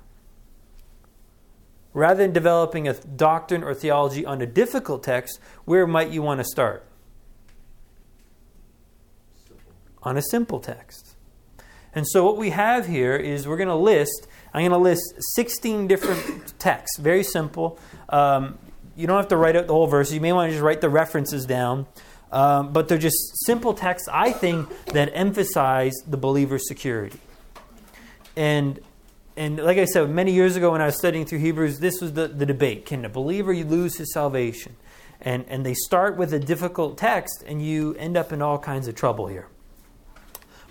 Rather 1.92 2.22
than 2.22 2.32
developing 2.32 2.88
a 2.88 2.94
doctrine 2.94 3.62
or 3.62 3.74
theology 3.74 4.24
on 4.24 4.40
a 4.40 4.46
difficult 4.46 5.02
text, 5.02 5.38
where 5.66 5.86
might 5.86 6.10
you 6.10 6.22
want 6.22 6.40
to 6.40 6.44
start? 6.44 6.86
Simple. 9.46 9.72
On 10.02 10.16
a 10.16 10.22
simple 10.22 10.60
text. 10.60 11.14
And 11.94 12.06
so, 12.08 12.24
what 12.24 12.38
we 12.38 12.50
have 12.50 12.86
here 12.86 13.16
is 13.16 13.46
we're 13.46 13.56
going 13.58 13.68
to 13.68 13.74
list, 13.74 14.26
I'm 14.54 14.62
going 14.62 14.70
to 14.70 14.78
list 14.78 15.02
16 15.34 15.86
different 15.86 16.54
texts, 16.58 16.98
very 16.98 17.22
simple. 17.22 17.78
Um, 18.08 18.58
you 18.96 19.06
don't 19.06 19.16
have 19.16 19.28
to 19.28 19.36
write 19.36 19.56
out 19.56 19.66
the 19.66 19.72
whole 19.72 19.86
verse. 19.86 20.12
You 20.12 20.20
may 20.20 20.32
want 20.32 20.48
to 20.48 20.52
just 20.52 20.62
write 20.62 20.80
the 20.80 20.88
references 20.88 21.46
down. 21.46 21.86
Um, 22.32 22.72
but 22.72 22.88
they're 22.88 22.98
just 22.98 23.44
simple 23.46 23.72
texts, 23.72 24.08
I 24.12 24.32
think, 24.32 24.68
that 24.86 25.10
emphasize 25.14 25.94
the 26.06 26.16
believer's 26.16 26.66
security. 26.66 27.20
And 28.36 28.80
and 29.36 29.58
like 29.58 29.76
I 29.76 29.84
said, 29.84 30.08
many 30.08 30.32
years 30.32 30.56
ago 30.56 30.72
when 30.72 30.80
I 30.80 30.86
was 30.86 30.96
studying 30.96 31.26
through 31.26 31.40
Hebrews, 31.40 31.78
this 31.78 32.00
was 32.00 32.14
the, 32.14 32.26
the 32.26 32.46
debate. 32.46 32.86
Can 32.86 33.04
a 33.04 33.08
believer 33.10 33.54
lose 33.54 33.98
his 33.98 34.12
salvation? 34.12 34.76
And, 35.20 35.44
and 35.48 35.64
they 35.64 35.74
start 35.74 36.16
with 36.16 36.32
a 36.32 36.38
difficult 36.38 36.96
text, 36.96 37.44
and 37.46 37.60
you 37.60 37.94
end 37.94 38.16
up 38.16 38.32
in 38.32 38.40
all 38.40 38.58
kinds 38.58 38.88
of 38.88 38.94
trouble 38.94 39.26
here. 39.26 39.48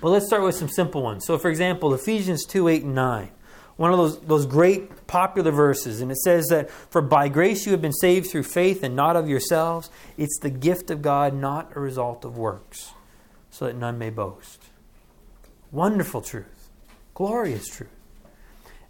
But 0.01 0.09
let's 0.09 0.25
start 0.25 0.43
with 0.43 0.55
some 0.55 0.69
simple 0.69 1.03
ones. 1.03 1.25
So, 1.25 1.37
for 1.37 1.49
example, 1.49 1.93
Ephesians 1.93 2.43
2 2.45 2.67
8 2.67 2.83
and 2.83 2.95
9 2.95 3.29
one 3.77 3.91
of 3.91 3.97
those, 3.97 4.19
those 4.21 4.45
great 4.45 5.05
popular 5.07 5.51
verses. 5.51 6.01
And 6.01 6.11
it 6.11 6.17
says 6.17 6.47
that, 6.47 6.69
For 6.71 7.01
by 7.01 7.27
grace 7.27 7.65
you 7.65 7.71
have 7.73 7.81
been 7.81 7.93
saved 7.93 8.29
through 8.29 8.43
faith 8.43 8.83
and 8.83 8.95
not 8.95 9.15
of 9.15 9.27
yourselves. 9.27 9.89
It's 10.17 10.39
the 10.39 10.49
gift 10.49 10.89
of 10.89 11.01
God, 11.01 11.33
not 11.33 11.75
a 11.75 11.79
result 11.79 12.23
of 12.23 12.37
works, 12.37 12.93
so 13.49 13.65
that 13.65 13.75
none 13.75 13.97
may 13.97 14.09
boast. 14.09 14.63
Wonderful 15.71 16.21
truth, 16.21 16.69
glorious 17.13 17.67
truth. 17.67 17.89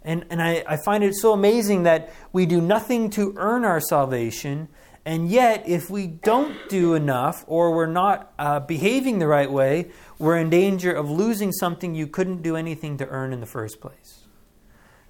And, 0.04 0.24
and 0.30 0.40
I, 0.40 0.62
I 0.68 0.76
find 0.76 1.02
it 1.02 1.16
so 1.16 1.32
amazing 1.32 1.82
that 1.82 2.12
we 2.32 2.46
do 2.46 2.60
nothing 2.60 3.10
to 3.10 3.34
earn 3.36 3.64
our 3.64 3.80
salvation. 3.80 4.68
And 5.04 5.28
yet, 5.28 5.68
if 5.68 5.90
we 5.90 6.06
don't 6.06 6.56
do 6.68 6.94
enough 6.94 7.44
or 7.48 7.74
we're 7.74 7.86
not 7.86 8.32
uh, 8.38 8.60
behaving 8.60 9.18
the 9.18 9.26
right 9.26 9.50
way, 9.50 9.90
we're 10.20 10.36
in 10.36 10.48
danger 10.48 10.92
of 10.92 11.10
losing 11.10 11.50
something 11.50 11.96
you 11.96 12.06
couldn't 12.06 12.42
do 12.42 12.54
anything 12.54 12.98
to 12.98 13.08
earn 13.08 13.32
in 13.32 13.40
the 13.40 13.46
first 13.46 13.80
place. 13.80 14.25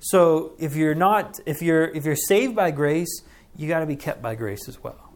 So 0.00 0.52
if 0.58 0.76
you're 0.76 0.94
not, 0.94 1.38
if 1.46 1.62
you're 1.62 1.86
if 1.86 2.04
you're 2.04 2.16
saved 2.16 2.54
by 2.54 2.70
grace, 2.70 3.22
you 3.56 3.68
got 3.68 3.80
to 3.80 3.86
be 3.86 3.96
kept 3.96 4.22
by 4.22 4.34
grace 4.34 4.68
as 4.68 4.82
well. 4.82 5.12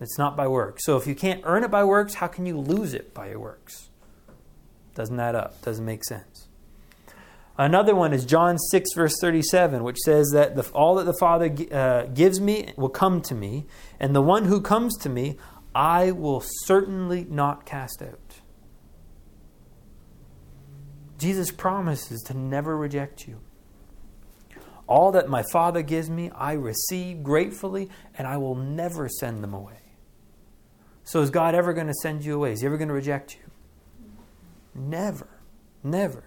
It's 0.00 0.18
not 0.18 0.36
by 0.36 0.48
works. 0.48 0.84
So 0.84 0.96
if 0.96 1.06
you 1.06 1.14
can't 1.14 1.40
earn 1.44 1.64
it 1.64 1.70
by 1.70 1.84
works, 1.84 2.14
how 2.14 2.26
can 2.26 2.46
you 2.46 2.58
lose 2.58 2.94
it 2.94 3.14
by 3.14 3.28
your 3.30 3.40
works? 3.40 3.88
Doesn't 4.94 5.18
add 5.18 5.34
up. 5.34 5.60
Doesn't 5.62 5.84
make 5.84 6.04
sense. 6.04 6.48
Another 7.56 7.94
one 7.94 8.12
is 8.12 8.24
John 8.24 8.58
6, 8.58 8.94
verse 8.94 9.14
37, 9.20 9.84
which 9.84 9.98
says 9.98 10.30
that 10.32 10.56
the, 10.56 10.68
all 10.72 10.96
that 10.96 11.04
the 11.04 11.16
Father 11.20 11.54
uh, 11.70 12.06
gives 12.06 12.40
me 12.40 12.72
will 12.76 12.88
come 12.88 13.22
to 13.22 13.34
me, 13.34 13.66
and 14.00 14.14
the 14.14 14.20
one 14.20 14.46
who 14.46 14.60
comes 14.60 14.96
to 14.98 15.08
me, 15.08 15.36
I 15.72 16.10
will 16.10 16.42
certainly 16.64 17.26
not 17.30 17.64
cast 17.64 18.02
out. 18.02 18.40
Jesus 21.16 21.52
promises 21.52 22.22
to 22.22 22.34
never 22.34 22.76
reject 22.76 23.28
you. 23.28 23.40
All 24.86 25.12
that 25.12 25.28
my 25.28 25.42
Father 25.52 25.82
gives 25.82 26.10
me, 26.10 26.30
I 26.34 26.52
receive 26.52 27.22
gratefully, 27.22 27.88
and 28.18 28.26
I 28.26 28.36
will 28.36 28.54
never 28.54 29.08
send 29.08 29.42
them 29.42 29.54
away. 29.54 29.80
So, 31.04 31.20
is 31.20 31.30
God 31.30 31.54
ever 31.54 31.72
going 31.72 31.86
to 31.86 31.94
send 31.94 32.24
you 32.24 32.34
away? 32.34 32.52
Is 32.52 32.60
He 32.60 32.66
ever 32.66 32.76
going 32.76 32.88
to 32.88 32.94
reject 32.94 33.34
you? 33.34 33.50
Never. 34.74 35.28
Never. 35.82 36.24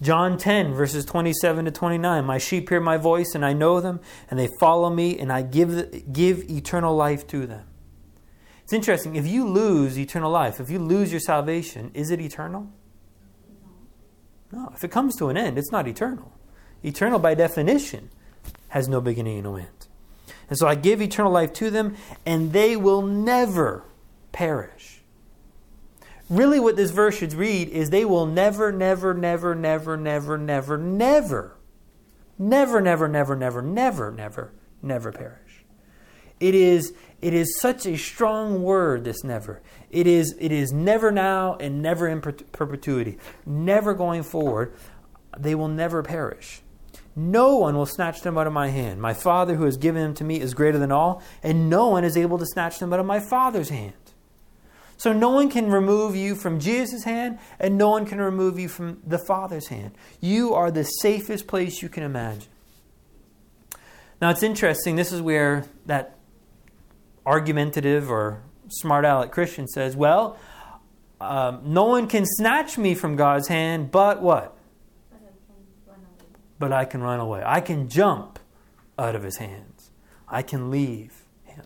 John 0.00 0.38
10, 0.38 0.74
verses 0.74 1.04
27 1.04 1.64
to 1.64 1.70
29. 1.70 2.24
My 2.24 2.38
sheep 2.38 2.68
hear 2.68 2.80
my 2.80 2.96
voice, 2.96 3.34
and 3.34 3.44
I 3.44 3.52
know 3.52 3.80
them, 3.80 4.00
and 4.30 4.38
they 4.38 4.48
follow 4.60 4.90
me, 4.90 5.18
and 5.18 5.32
I 5.32 5.42
give, 5.42 6.12
give 6.12 6.48
eternal 6.48 6.94
life 6.94 7.26
to 7.28 7.46
them. 7.46 7.66
It's 8.62 8.72
interesting. 8.72 9.16
If 9.16 9.26
you 9.26 9.48
lose 9.48 9.98
eternal 9.98 10.30
life, 10.30 10.60
if 10.60 10.70
you 10.70 10.78
lose 10.78 11.10
your 11.10 11.20
salvation, 11.20 11.90
is 11.94 12.10
it 12.10 12.20
eternal? 12.20 12.70
No. 14.52 14.70
If 14.74 14.84
it 14.84 14.90
comes 14.90 15.16
to 15.16 15.28
an 15.28 15.36
end, 15.36 15.58
it's 15.58 15.72
not 15.72 15.88
eternal. 15.88 16.32
Eternal, 16.82 17.18
by 17.18 17.34
definition, 17.34 18.10
has 18.68 18.88
no 18.88 19.00
beginning 19.00 19.36
and 19.36 19.44
no 19.44 19.56
end. 19.56 19.68
And 20.48 20.58
so 20.58 20.66
I 20.66 20.74
give 20.74 21.02
eternal 21.02 21.32
life 21.32 21.52
to 21.54 21.70
them, 21.70 21.96
and 22.24 22.52
they 22.52 22.76
will 22.76 23.02
never 23.02 23.84
perish. 24.32 25.00
Really, 26.30 26.60
what 26.60 26.76
this 26.76 26.90
verse 26.90 27.16
should 27.16 27.32
read 27.32 27.68
is 27.68 27.90
they 27.90 28.04
will 28.04 28.26
never, 28.26 28.70
never, 28.70 29.14
never, 29.14 29.54
never, 29.54 29.96
never, 29.96 30.36
never, 30.36 30.78
never, 30.78 31.56
never, 32.38 32.80
never, 32.80 33.08
never, 33.08 33.36
never, 33.36 33.62
never, 33.62 34.10
never, 34.12 34.52
never 34.82 35.12
perish. 35.12 35.64
It 36.38 36.54
is, 36.54 36.94
it 37.20 37.34
is 37.34 37.58
such 37.58 37.86
a 37.86 37.96
strong 37.96 38.62
word, 38.62 39.04
this 39.04 39.24
never. 39.24 39.60
It 39.90 40.06
is, 40.06 40.36
it 40.38 40.52
is 40.52 40.70
never 40.70 41.10
now 41.10 41.56
and 41.56 41.82
never 41.82 42.06
in 42.06 42.20
perpetuity, 42.20 43.18
never 43.44 43.94
going 43.94 44.22
forward. 44.22 44.74
They 45.36 45.54
will 45.54 45.68
never 45.68 46.02
perish. 46.02 46.62
No 47.18 47.56
one 47.56 47.76
will 47.76 47.84
snatch 47.84 48.20
them 48.20 48.38
out 48.38 48.46
of 48.46 48.52
my 48.52 48.68
hand. 48.68 49.00
My 49.00 49.12
Father 49.12 49.56
who 49.56 49.64
has 49.64 49.76
given 49.76 50.02
them 50.02 50.14
to 50.14 50.24
me 50.24 50.40
is 50.40 50.54
greater 50.54 50.78
than 50.78 50.92
all, 50.92 51.20
and 51.42 51.68
no 51.68 51.88
one 51.88 52.04
is 52.04 52.16
able 52.16 52.38
to 52.38 52.46
snatch 52.46 52.78
them 52.78 52.92
out 52.92 53.00
of 53.00 53.06
my 53.06 53.18
Father's 53.18 53.70
hand. 53.70 53.92
So 54.96 55.12
no 55.12 55.30
one 55.30 55.50
can 55.50 55.68
remove 55.68 56.14
you 56.14 56.36
from 56.36 56.60
Jesus' 56.60 57.02
hand, 57.02 57.40
and 57.58 57.76
no 57.76 57.90
one 57.90 58.06
can 58.06 58.20
remove 58.20 58.56
you 58.56 58.68
from 58.68 59.00
the 59.04 59.18
Father's 59.18 59.66
hand. 59.66 59.96
You 60.20 60.54
are 60.54 60.70
the 60.70 60.84
safest 60.84 61.48
place 61.48 61.82
you 61.82 61.88
can 61.88 62.04
imagine. 62.04 62.50
Now 64.20 64.30
it's 64.30 64.44
interesting, 64.44 64.94
this 64.94 65.10
is 65.10 65.20
where 65.20 65.64
that 65.86 66.16
argumentative 67.26 68.10
or 68.10 68.42
smart 68.68 69.04
aleck 69.04 69.32
Christian 69.32 69.66
says, 69.66 69.96
well, 69.96 70.38
um, 71.20 71.62
no 71.64 71.84
one 71.84 72.06
can 72.06 72.24
snatch 72.24 72.78
me 72.78 72.94
from 72.94 73.16
God's 73.16 73.48
hand, 73.48 73.90
but 73.90 74.22
what? 74.22 74.57
But 76.58 76.72
I 76.72 76.84
can 76.84 77.02
run 77.02 77.20
away. 77.20 77.42
I 77.44 77.60
can 77.60 77.88
jump 77.88 78.38
out 78.98 79.14
of 79.14 79.22
his 79.22 79.36
hands. 79.38 79.90
I 80.28 80.42
can 80.42 80.70
leave 80.70 81.24
him. 81.44 81.64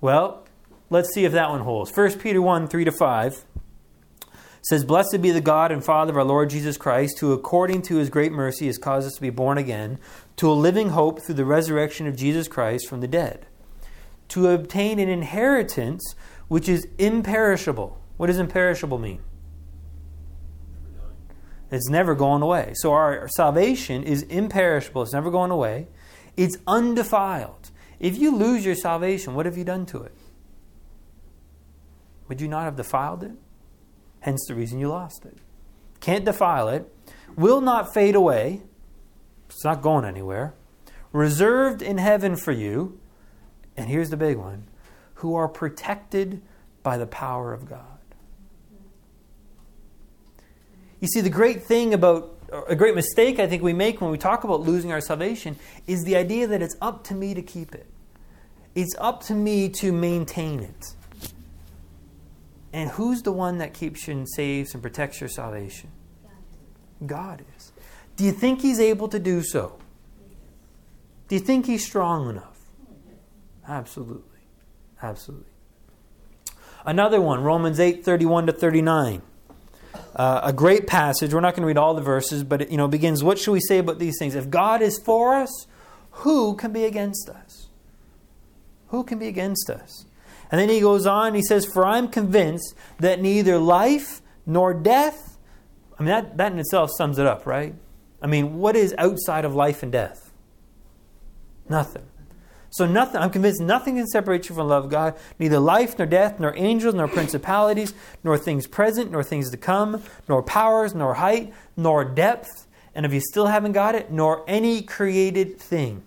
Well, 0.00 0.44
let's 0.90 1.12
see 1.14 1.24
if 1.24 1.32
that 1.32 1.50
one 1.50 1.60
holds. 1.60 1.96
1 1.96 2.18
Peter 2.18 2.40
1 2.40 2.68
3 2.68 2.84
to 2.84 2.92
5 2.92 3.44
says, 4.62 4.84
Blessed 4.84 5.20
be 5.20 5.30
the 5.30 5.40
God 5.40 5.72
and 5.72 5.84
Father 5.84 6.12
of 6.12 6.16
our 6.16 6.24
Lord 6.24 6.50
Jesus 6.50 6.76
Christ, 6.76 7.18
who 7.18 7.32
according 7.32 7.82
to 7.82 7.96
his 7.96 8.10
great 8.10 8.32
mercy 8.32 8.66
has 8.66 8.78
caused 8.78 9.06
us 9.06 9.14
to 9.14 9.20
be 9.20 9.30
born 9.30 9.58
again 9.58 9.98
to 10.36 10.50
a 10.50 10.52
living 10.52 10.90
hope 10.90 11.20
through 11.20 11.34
the 11.34 11.44
resurrection 11.44 12.06
of 12.06 12.16
Jesus 12.16 12.48
Christ 12.48 12.88
from 12.88 13.00
the 13.00 13.08
dead, 13.08 13.46
to 14.28 14.48
obtain 14.48 14.98
an 14.98 15.08
inheritance 15.08 16.14
which 16.48 16.68
is 16.68 16.86
imperishable. 16.98 18.00
What 18.16 18.28
does 18.28 18.38
imperishable 18.38 18.98
mean? 18.98 19.20
It's 21.72 21.88
never 21.88 22.14
going 22.14 22.42
away. 22.42 22.74
So 22.76 22.92
our 22.92 23.26
salvation 23.28 24.02
is 24.04 24.22
imperishable. 24.24 25.02
It's 25.02 25.14
never 25.14 25.30
going 25.30 25.50
away. 25.50 25.88
It's 26.36 26.58
undefiled. 26.66 27.70
If 27.98 28.18
you 28.18 28.36
lose 28.36 28.64
your 28.64 28.74
salvation, 28.74 29.34
what 29.34 29.46
have 29.46 29.56
you 29.56 29.64
done 29.64 29.86
to 29.86 30.02
it? 30.02 30.12
Would 32.28 32.40
you 32.40 32.48
not 32.48 32.64
have 32.64 32.76
defiled 32.76 33.22
it? 33.22 33.32
Hence 34.20 34.44
the 34.46 34.54
reason 34.54 34.78
you 34.78 34.88
lost 34.88 35.24
it. 35.24 35.38
Can't 36.00 36.24
defile 36.24 36.68
it. 36.68 36.92
Will 37.36 37.60
not 37.60 37.94
fade 37.94 38.14
away. 38.14 38.62
It's 39.48 39.64
not 39.64 39.80
going 39.82 40.04
anywhere. 40.04 40.54
Reserved 41.12 41.80
in 41.80 41.98
heaven 41.98 42.36
for 42.36 42.52
you. 42.52 43.00
And 43.76 43.88
here's 43.88 44.10
the 44.10 44.16
big 44.16 44.36
one 44.36 44.68
who 45.14 45.34
are 45.34 45.48
protected 45.48 46.42
by 46.82 46.98
the 46.98 47.06
power 47.06 47.52
of 47.52 47.68
God. 47.68 47.91
You 51.02 51.08
see, 51.08 51.20
the 51.20 51.30
great 51.30 51.64
thing 51.64 51.94
about, 51.94 52.38
a 52.68 52.76
great 52.76 52.94
mistake 52.94 53.40
I 53.40 53.48
think 53.48 53.60
we 53.60 53.72
make 53.72 54.00
when 54.00 54.12
we 54.12 54.18
talk 54.18 54.44
about 54.44 54.60
losing 54.60 54.92
our 54.92 55.00
salvation 55.00 55.56
is 55.88 56.04
the 56.04 56.14
idea 56.14 56.46
that 56.46 56.62
it's 56.62 56.76
up 56.80 57.02
to 57.04 57.14
me 57.14 57.34
to 57.34 57.42
keep 57.42 57.74
it. 57.74 57.88
It's 58.76 58.94
up 59.00 59.20
to 59.24 59.34
me 59.34 59.68
to 59.80 59.90
maintain 59.90 60.60
it. 60.60 60.94
And 62.72 62.88
who's 62.88 63.22
the 63.22 63.32
one 63.32 63.58
that 63.58 63.74
keeps 63.74 64.06
you 64.06 64.14
and 64.14 64.28
saves 64.28 64.74
and 64.74 64.82
protects 64.82 65.20
your 65.20 65.28
salvation? 65.28 65.90
God 67.04 67.44
is. 67.56 67.72
Do 68.14 68.22
you 68.22 68.30
think 68.30 68.62
He's 68.62 68.78
able 68.78 69.08
to 69.08 69.18
do 69.18 69.42
so? 69.42 69.80
Do 71.26 71.34
you 71.34 71.40
think 71.40 71.66
He's 71.66 71.84
strong 71.84 72.30
enough? 72.30 72.60
Absolutely. 73.66 74.38
Absolutely. 75.02 75.46
Another 76.86 77.20
one, 77.20 77.42
Romans 77.42 77.80
8 77.80 78.04
31 78.04 78.46
to 78.46 78.52
39. 78.52 79.22
Uh, 80.14 80.40
a 80.44 80.52
great 80.52 80.86
passage. 80.86 81.32
We're 81.32 81.40
not 81.40 81.54
going 81.54 81.62
to 81.62 81.66
read 81.66 81.78
all 81.78 81.94
the 81.94 82.02
verses, 82.02 82.44
but 82.44 82.62
it 82.62 82.70
you 82.70 82.76
know, 82.76 82.88
begins 82.88 83.24
What 83.24 83.38
should 83.38 83.52
we 83.52 83.60
say 83.60 83.78
about 83.78 83.98
these 83.98 84.18
things? 84.18 84.34
If 84.34 84.50
God 84.50 84.82
is 84.82 84.98
for 84.98 85.34
us, 85.34 85.66
who 86.10 86.54
can 86.56 86.72
be 86.72 86.84
against 86.84 87.30
us? 87.30 87.68
Who 88.88 89.04
can 89.04 89.18
be 89.18 89.26
against 89.26 89.70
us? 89.70 90.04
And 90.50 90.60
then 90.60 90.68
he 90.68 90.80
goes 90.80 91.06
on, 91.06 91.34
he 91.34 91.42
says, 91.42 91.64
For 91.64 91.86
I'm 91.86 92.08
convinced 92.08 92.74
that 92.98 93.20
neither 93.20 93.58
life 93.58 94.20
nor 94.44 94.74
death, 94.74 95.38
I 95.98 96.02
mean, 96.02 96.10
that, 96.10 96.36
that 96.36 96.52
in 96.52 96.58
itself 96.58 96.90
sums 96.96 97.18
it 97.18 97.26
up, 97.26 97.46
right? 97.46 97.74
I 98.20 98.26
mean, 98.26 98.58
what 98.58 98.76
is 98.76 98.94
outside 98.98 99.46
of 99.46 99.54
life 99.54 99.82
and 99.82 99.90
death? 99.90 100.30
Nothing. 101.68 102.04
So 102.72 102.86
nothing, 102.86 103.20
I'm 103.20 103.28
convinced 103.28 103.60
nothing 103.60 103.96
can 103.96 104.06
separate 104.06 104.48
you 104.48 104.54
from 104.54 104.68
love 104.68 104.84
of 104.84 104.90
God, 104.90 105.14
neither 105.38 105.58
life 105.58 105.98
nor 105.98 106.06
death, 106.06 106.40
nor 106.40 106.56
angels, 106.56 106.94
nor 106.94 107.06
principalities, 107.06 107.92
nor 108.24 108.38
things 108.38 108.66
present, 108.66 109.10
nor 109.10 109.22
things 109.22 109.50
to 109.50 109.58
come, 109.58 110.02
nor 110.26 110.42
powers, 110.42 110.94
nor 110.94 111.14
height, 111.14 111.52
nor 111.76 112.02
depth. 112.02 112.66
And 112.94 113.04
if 113.04 113.12
you 113.12 113.20
still 113.20 113.48
haven't 113.48 113.72
got 113.72 113.94
it, 113.94 114.10
nor 114.10 114.42
any 114.48 114.80
created 114.80 115.60
thing. 115.60 116.02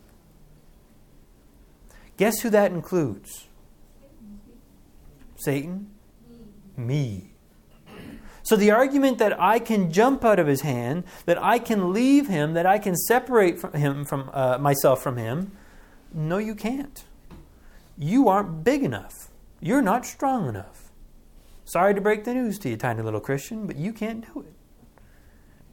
Guess 2.17 2.41
who 2.41 2.49
that 2.49 2.71
includes? 2.71 3.45
Satan? 5.35 5.91
Me. 6.75 7.29
So 8.41 8.55
the 8.55 8.71
argument 8.71 9.19
that 9.19 9.39
I 9.39 9.59
can 9.59 9.91
jump 9.91 10.25
out 10.25 10.39
of 10.39 10.47
his 10.47 10.61
hand, 10.61 11.03
that 11.25 11.41
I 11.41 11.59
can 11.59 11.93
leave 11.93 12.27
him, 12.27 12.53
that 12.53 12.65
I 12.65 12.79
can 12.79 12.95
separate 12.95 13.59
from 13.59 13.73
him 13.73 14.03
from 14.03 14.31
uh, 14.33 14.57
myself 14.57 15.03
from 15.03 15.17
him, 15.17 15.51
no, 16.15 16.37
you 16.37 16.55
can't. 16.55 17.03
You 17.97 18.29
aren't 18.29 18.63
big 18.63 18.83
enough. 18.83 19.27
You're 19.59 19.81
not 19.81 20.05
strong 20.05 20.47
enough. 20.47 20.91
Sorry 21.65 21.93
to 21.93 21.99
break 21.99 22.23
the 22.23 22.33
news 22.33 22.57
to 22.59 22.69
you, 22.69 22.77
tiny 22.77 23.01
little 23.01 23.19
Christian, 23.19 23.67
but 23.67 23.75
you 23.75 23.91
can't 23.91 24.33
do 24.33 24.41
it. 24.41 24.53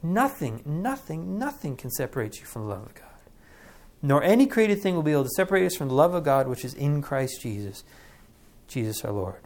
Nothing, 0.01 0.61
nothing, 0.65 1.39
nothing 1.39 1.77
can 1.77 1.89
separate 1.91 2.41
you 2.41 2.45
from 2.45 2.63
the 2.63 2.69
love 2.69 2.87
of 2.87 2.93
God. 2.93 3.05
Nor 4.01 4.21
any 4.21 4.45
created 4.45 4.81
thing 4.81 4.95
will 4.95 5.03
be 5.03 5.13
able 5.13 5.23
to 5.23 5.29
separate 5.29 5.65
us 5.65 5.77
from 5.77 5.87
the 5.87 5.93
love 5.93 6.13
of 6.13 6.25
God 6.25 6.47
which 6.49 6.65
is 6.65 6.73
in 6.73 7.01
Christ 7.01 7.41
Jesus, 7.41 7.85
Jesus 8.67 9.05
our 9.05 9.13
Lord. 9.13 9.41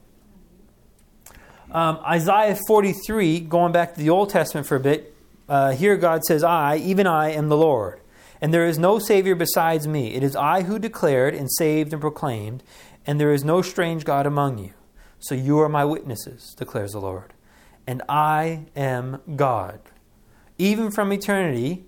Um, 1.71 1.99
Isaiah 2.03 2.57
43, 2.65 3.41
going 3.41 3.71
back 3.71 3.93
to 3.93 3.99
the 3.99 4.09
Old 4.09 4.31
Testament 4.31 4.65
for 4.65 4.77
a 4.77 4.79
bit, 4.79 5.13
uh, 5.47 5.73
here 5.73 5.95
God 5.95 6.23
says, 6.23 6.43
I, 6.43 6.77
even 6.77 7.05
I, 7.05 7.31
am 7.31 7.49
the 7.49 7.57
Lord 7.57 8.01
and 8.41 8.53
there 8.53 8.65
is 8.65 8.77
no 8.77 8.99
Savior 8.99 9.35
besides 9.35 9.87
me. 9.87 10.13
It 10.13 10.23
is 10.23 10.35
I 10.35 10.63
who 10.63 10.79
declared 10.79 11.33
and 11.33 11.49
saved 11.51 11.93
and 11.93 12.01
proclaimed, 12.01 12.63
and 13.05 13.19
there 13.19 13.33
is 13.33 13.43
no 13.43 13.61
strange 13.61 14.05
God 14.05 14.25
among 14.25 14.57
you. 14.57 14.73
So 15.19 15.35
you 15.35 15.59
are 15.59 15.69
my 15.69 15.85
witnesses, 15.85 16.53
declares 16.57 16.91
the 16.91 17.01
Lord. 17.01 17.33
And 17.87 18.03
I 18.07 18.65
am 18.75 19.21
God. 19.35 19.79
Even 20.57 20.91
from 20.91 21.11
eternity, 21.11 21.85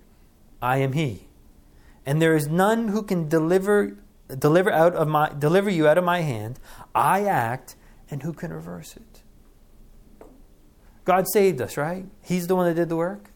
I 0.62 0.78
am 0.78 0.92
He. 0.92 1.28
And 2.06 2.20
there 2.20 2.34
is 2.34 2.48
none 2.48 2.88
who 2.88 3.02
can 3.02 3.28
deliver, 3.28 3.98
deliver, 4.36 4.72
out 4.72 4.94
of 4.94 5.08
my, 5.08 5.30
deliver 5.38 5.70
you 5.70 5.86
out 5.86 5.98
of 5.98 6.04
my 6.04 6.22
hand. 6.22 6.58
I 6.94 7.24
act, 7.24 7.76
and 8.10 8.22
who 8.22 8.32
can 8.32 8.52
reverse 8.52 8.96
it? 8.96 9.22
God 11.04 11.26
saved 11.32 11.60
us, 11.60 11.76
right? 11.76 12.06
He's 12.22 12.46
the 12.46 12.56
one 12.56 12.66
that 12.66 12.74
did 12.74 12.88
the 12.88 12.96
work. 12.96 13.30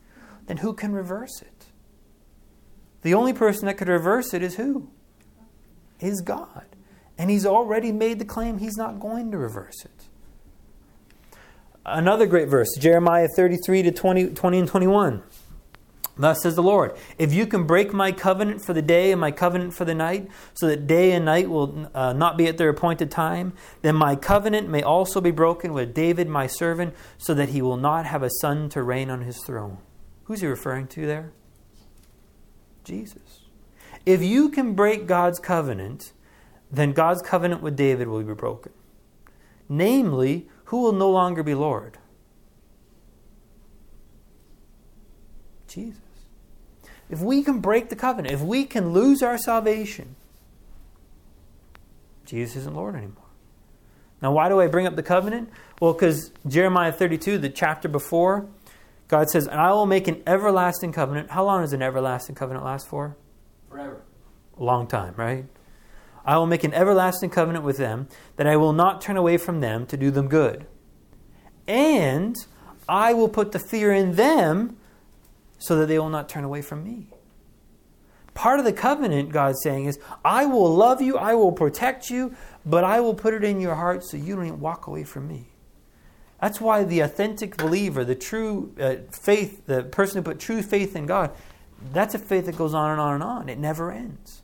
Then 0.47 0.59
who 0.59 0.73
can 0.73 0.93
reverse 0.93 1.43
it? 1.43 1.54
The 3.05 3.15
only 3.15 3.35
person 3.35 3.67
that 3.67 3.77
could 3.77 3.89
reverse 3.89 4.33
it 4.33 4.43
is 4.43 4.57
who? 4.57 4.89
Is 6.01 6.23
God. 6.23 6.65
And 7.19 7.31
he's 7.31 7.47
already 7.47 7.93
made 7.93 8.19
the 8.19 8.25
claim 8.25 8.59
he's 8.59 8.79
not 8.79 8.99
going 8.99 9.31
to 9.31 9.39
reverse 9.39 9.85
it. 9.85 10.09
Another 11.87 12.27
great 12.27 12.49
verse, 12.49 12.69
Jeremiah 12.79 13.29
33 13.37 13.83
to 13.83 13.93
20, 13.93 14.27
20 14.29 14.59
and 14.59 14.67
21. 14.67 15.23
Thus 16.17 16.43
says 16.43 16.55
the 16.55 16.63
Lord, 16.63 16.97
if 17.19 17.35
you 17.35 17.47
can 17.47 17.65
break 17.65 17.93
my 17.93 18.11
covenant 18.11 18.65
for 18.65 18.73
the 18.73 18.81
day 18.81 19.13
and 19.13 19.21
my 19.21 19.33
covenant 19.33 19.75
for 19.75 19.85
the 19.85 19.95
night, 19.95 20.29
so 20.55 20.67
that 20.69 20.87
day 20.87 21.13
and 21.13 21.27
night 21.27 21.51
will 21.51 21.91
uh, 21.93 22.15
not 22.15 22.39
be 22.39 22.47
at 22.47 22.57
their 22.57 22.71
appointed 22.71 23.11
time, 23.11 23.53
then 23.83 23.97
my 23.97 24.17
covenant 24.17 24.71
may 24.71 24.83
also 24.83 25.21
be 25.21 25.31
broken 25.31 25.75
with 25.75 25.93
David 25.93 26.27
my 26.27 26.47
servant, 26.47 26.95
so 27.19 27.35
that 27.35 27.51
he 27.51 27.61
will 27.61 27.77
not 27.77 28.07
have 28.07 28.23
a 28.23 28.31
son 28.41 28.71
to 28.71 28.83
reign 28.83 29.11
on 29.11 29.23
his 29.23 29.43
throne. 29.45 29.77
Who's 30.25 30.41
he 30.41 30.47
referring 30.47 30.87
to 30.89 31.05
there? 31.05 31.33
Jesus. 32.85 33.41
If 34.07 34.23
you 34.23 34.51
can 34.51 34.75
break 34.75 35.07
God's 35.07 35.39
covenant, 35.39 36.13
then 36.71 36.93
God's 36.93 37.23
covenant 37.23 37.63
with 37.63 37.77
David 37.77 38.09
will 38.09 38.23
be 38.23 38.35
broken. 38.35 38.73
Namely, 39.69 40.47
who 40.67 40.83
will 40.83 40.93
no 40.93 41.11
longer 41.11 41.43
be 41.43 41.55
Lord? 41.55 41.99
Jesus. 45.67 46.01
If 47.09 47.21
we 47.21 47.43
can 47.43 47.61
break 47.61 47.89
the 47.89 47.97
covenant, 47.97 48.35
if 48.35 48.41
we 48.41 48.65
can 48.65 48.93
lose 48.93 49.23
our 49.23 49.39
salvation, 49.39 50.17
Jesus 52.25 52.57
isn't 52.57 52.75
Lord 52.75 52.95
anymore. 52.95 53.25
Now, 54.23 54.33
why 54.33 54.49
do 54.49 54.61
I 54.61 54.69
bring 54.69 54.87
up 54.87 54.97
the 54.97 55.03
covenant? 55.03 55.51
Well, 55.81 55.93
because 55.93 56.33
Jeremiah 56.47 56.93
32, 56.93 57.39
the 57.39 57.51
chapter 57.51 57.89
before, 57.89 58.49
God 59.09 59.31
says, 59.31 59.47
And 59.47 59.61
I 59.61 59.73
will 59.73 59.87
make 59.87 60.09
an 60.09 60.23
everlasting 60.27 60.93
covenant. 60.93 61.31
How 61.31 61.45
long 61.45 61.63
does 61.63 61.73
an 61.73 61.83
everlasting 61.83 62.35
covenant 62.35 62.65
last 62.65 62.89
for? 62.89 63.17
Forever. 63.69 64.03
A 64.59 64.63
long 64.63 64.87
time, 64.87 65.15
right? 65.17 65.47
I 66.25 66.39
will 66.39 66.47
make 66.47 66.65
an 66.65 66.73
everlasting 66.73 67.31
covenant 67.31 67.65
with 67.65 67.77
them 67.77 68.09
that 68.37 68.47
I 68.47 68.57
will 68.57 68.73
not 68.73 69.01
turn 69.01 69.17
away 69.17 69.37
from 69.37 69.61
them 69.61 69.87
to 69.87 69.97
do 69.97 70.11
them 70.11 70.29
good. 70.29 70.67
And 71.67 72.35
I 72.89 73.13
will 73.13 73.29
put 73.29 73.53
the 73.53 73.59
fear 73.59 73.93
in 73.93 74.13
them 74.13 74.77
so 75.59 75.77
that 75.77 75.87
they 75.87 75.99
will 75.99 76.09
not 76.09 76.29
turn 76.29 76.45
away 76.45 76.63
from 76.63 76.83
me. 76.83 77.09
Part 78.33 78.59
of 78.59 78.65
the 78.65 78.73
covenant, 78.73 79.31
God's 79.31 79.63
saying, 79.63 79.85
is 79.85 79.99
I 80.25 80.47
will 80.47 80.75
love 80.75 81.01
you, 81.01 81.17
I 81.17 81.35
will 81.35 81.53
protect 81.53 82.11
you, 82.11 82.35
but 82.67 82.85
I 82.85 83.01
will 83.01 83.15
put 83.15 83.33
it 83.33 83.45
in 83.45 83.61
your 83.61 83.75
heart 83.75 84.05
so 84.05 84.17
you 84.17 84.35
don't 84.35 84.61
walk 84.61 84.87
away 84.87 85.05
from 85.05 85.29
me. 85.29 85.54
That's 86.45 86.61
why 86.61 86.85
the 86.85 87.01
authentic 87.01 87.57
believer, 87.57 88.05
the 88.05 88.15
true 88.15 88.75
uh, 88.79 88.97
faith, 89.11 89.65
the 89.65 89.83
person 89.83 90.19
who 90.19 90.23
put 90.23 90.39
true 90.39 90.61
faith 90.61 90.95
in 90.95 91.07
God, 91.07 91.31
that's 91.91 92.15
a 92.15 92.19
faith 92.19 92.45
that 92.45 92.59
goes 92.59 92.75
on 92.75 92.91
and 92.91 93.01
on 93.01 93.15
and 93.15 93.23
on. 93.23 93.49
It 93.49 93.59
never 93.59 93.91
ends. 93.91 94.43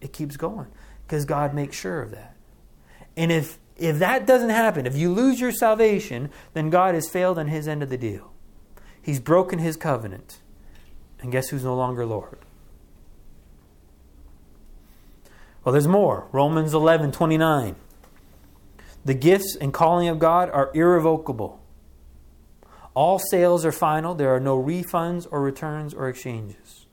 It 0.00 0.14
keeps 0.14 0.38
going 0.38 0.68
because 1.06 1.26
God 1.26 1.52
makes 1.52 1.76
sure 1.76 2.00
of 2.00 2.10
that. 2.12 2.34
And 3.18 3.30
if 3.30 3.58
if 3.76 3.98
that 3.98 4.26
doesn't 4.26 4.48
happen, 4.48 4.86
if 4.86 4.96
you 4.96 5.12
lose 5.12 5.42
your 5.42 5.52
salvation, 5.52 6.30
then 6.54 6.70
God 6.70 6.94
has 6.94 7.06
failed 7.06 7.38
on 7.38 7.48
his 7.48 7.68
end 7.68 7.82
of 7.82 7.90
the 7.90 7.98
deal. 7.98 8.32
He's 9.02 9.20
broken 9.20 9.58
his 9.58 9.76
covenant. 9.76 10.38
And 11.20 11.30
guess 11.30 11.50
who's 11.50 11.64
no 11.64 11.76
longer 11.76 12.06
Lord? 12.06 12.38
Well, 15.64 15.74
there's 15.74 15.86
more. 15.86 16.28
Romans 16.32 16.72
11 16.72 17.12
29. 17.12 17.76
The 19.04 19.14
gifts 19.14 19.56
and 19.60 19.72
calling 19.72 20.08
of 20.08 20.18
God 20.18 20.50
are 20.50 20.70
irrevocable. 20.74 21.60
All 22.94 23.18
sales 23.18 23.64
are 23.64 23.72
final. 23.72 24.14
There 24.14 24.34
are 24.34 24.40
no 24.40 24.60
refunds 24.60 25.26
or 25.30 25.42
returns 25.42 25.92
or 25.92 26.08
exchanges. 26.08 26.86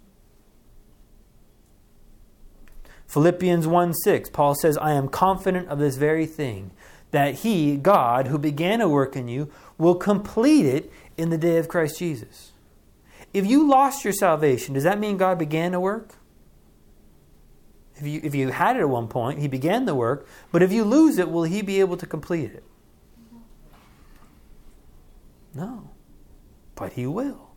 Philippians 3.08 3.68
1 3.68 3.94
6, 3.94 4.30
Paul 4.30 4.56
says, 4.56 4.78
I 4.78 4.94
am 4.94 5.10
confident 5.10 5.68
of 5.68 5.80
this 5.80 5.98
very 5.98 6.26
thing, 6.26 6.72
that 7.12 7.36
he, 7.36 7.76
God, 7.76 8.28
who 8.28 8.38
began 8.38 8.80
a 8.80 8.88
work 8.88 9.16
in 9.16 9.28
you, 9.28 9.50
will 9.78 9.96
complete 9.96 10.66
it 10.66 10.92
in 11.18 11.30
the 11.30 11.38
day 11.38 11.58
of 11.58 11.68
Christ 11.68 12.00
Jesus. 12.00 12.54
If 13.34 13.46
you 13.46 13.68
lost 13.68 14.04
your 14.04 14.14
salvation, 14.14 14.74
does 14.74 14.84
that 14.84 15.00
mean 15.00 15.18
God 15.18 15.38
began 15.38 15.74
a 15.74 15.80
work? 15.80 16.16
If 18.02 18.08
you, 18.08 18.20
if 18.24 18.34
you 18.34 18.50
had 18.50 18.78
it 18.78 18.80
at 18.80 18.90
one 18.90 19.08
point, 19.08 19.40
he 19.40 19.48
began 19.48 19.86
the 19.86 19.94
work, 19.94 20.28
but 20.52 20.64
if 20.64 20.72
you 20.72 20.84
lose 20.84 21.20
it, 21.20 21.30
will 21.30 21.44
he 21.44 21.62
be 21.62 21.80
able 21.80 21.98
to 21.98 22.08
complete 22.08 22.52
it? 22.52 22.64
No. 25.54 25.92
But 26.74 26.94
he 26.94 27.06
will. 27.06 27.52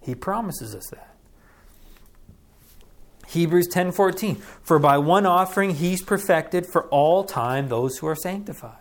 He 0.00 0.16
promises 0.16 0.74
us 0.74 0.84
that. 0.90 1.14
Hebrews 3.28 3.68
10:14 3.68 4.36
For 4.62 4.80
by 4.80 4.98
one 4.98 5.26
offering 5.26 5.70
he's 5.70 6.02
perfected 6.02 6.66
for 6.66 6.88
all 6.88 7.22
time 7.22 7.68
those 7.68 7.98
who 7.98 8.08
are 8.08 8.16
sanctified. 8.16 8.78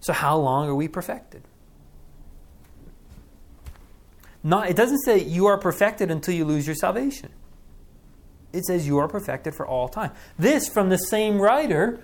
So 0.00 0.14
how 0.14 0.38
long 0.38 0.68
are 0.68 0.74
we 0.74 0.88
perfected? 0.88 1.42
Not, 4.42 4.70
it 4.70 4.76
doesn't 4.76 5.00
say 5.00 5.18
you 5.18 5.46
are 5.46 5.58
perfected 5.58 6.10
until 6.10 6.34
you 6.34 6.44
lose 6.44 6.66
your 6.66 6.76
salvation 6.76 7.30
it 8.52 8.64
says 8.64 8.86
you 8.86 8.98
are 8.98 9.08
perfected 9.08 9.54
for 9.54 9.66
all 9.66 9.88
time. 9.88 10.12
This 10.38 10.68
from 10.68 10.88
the 10.88 10.98
same 10.98 11.40
writer 11.40 12.00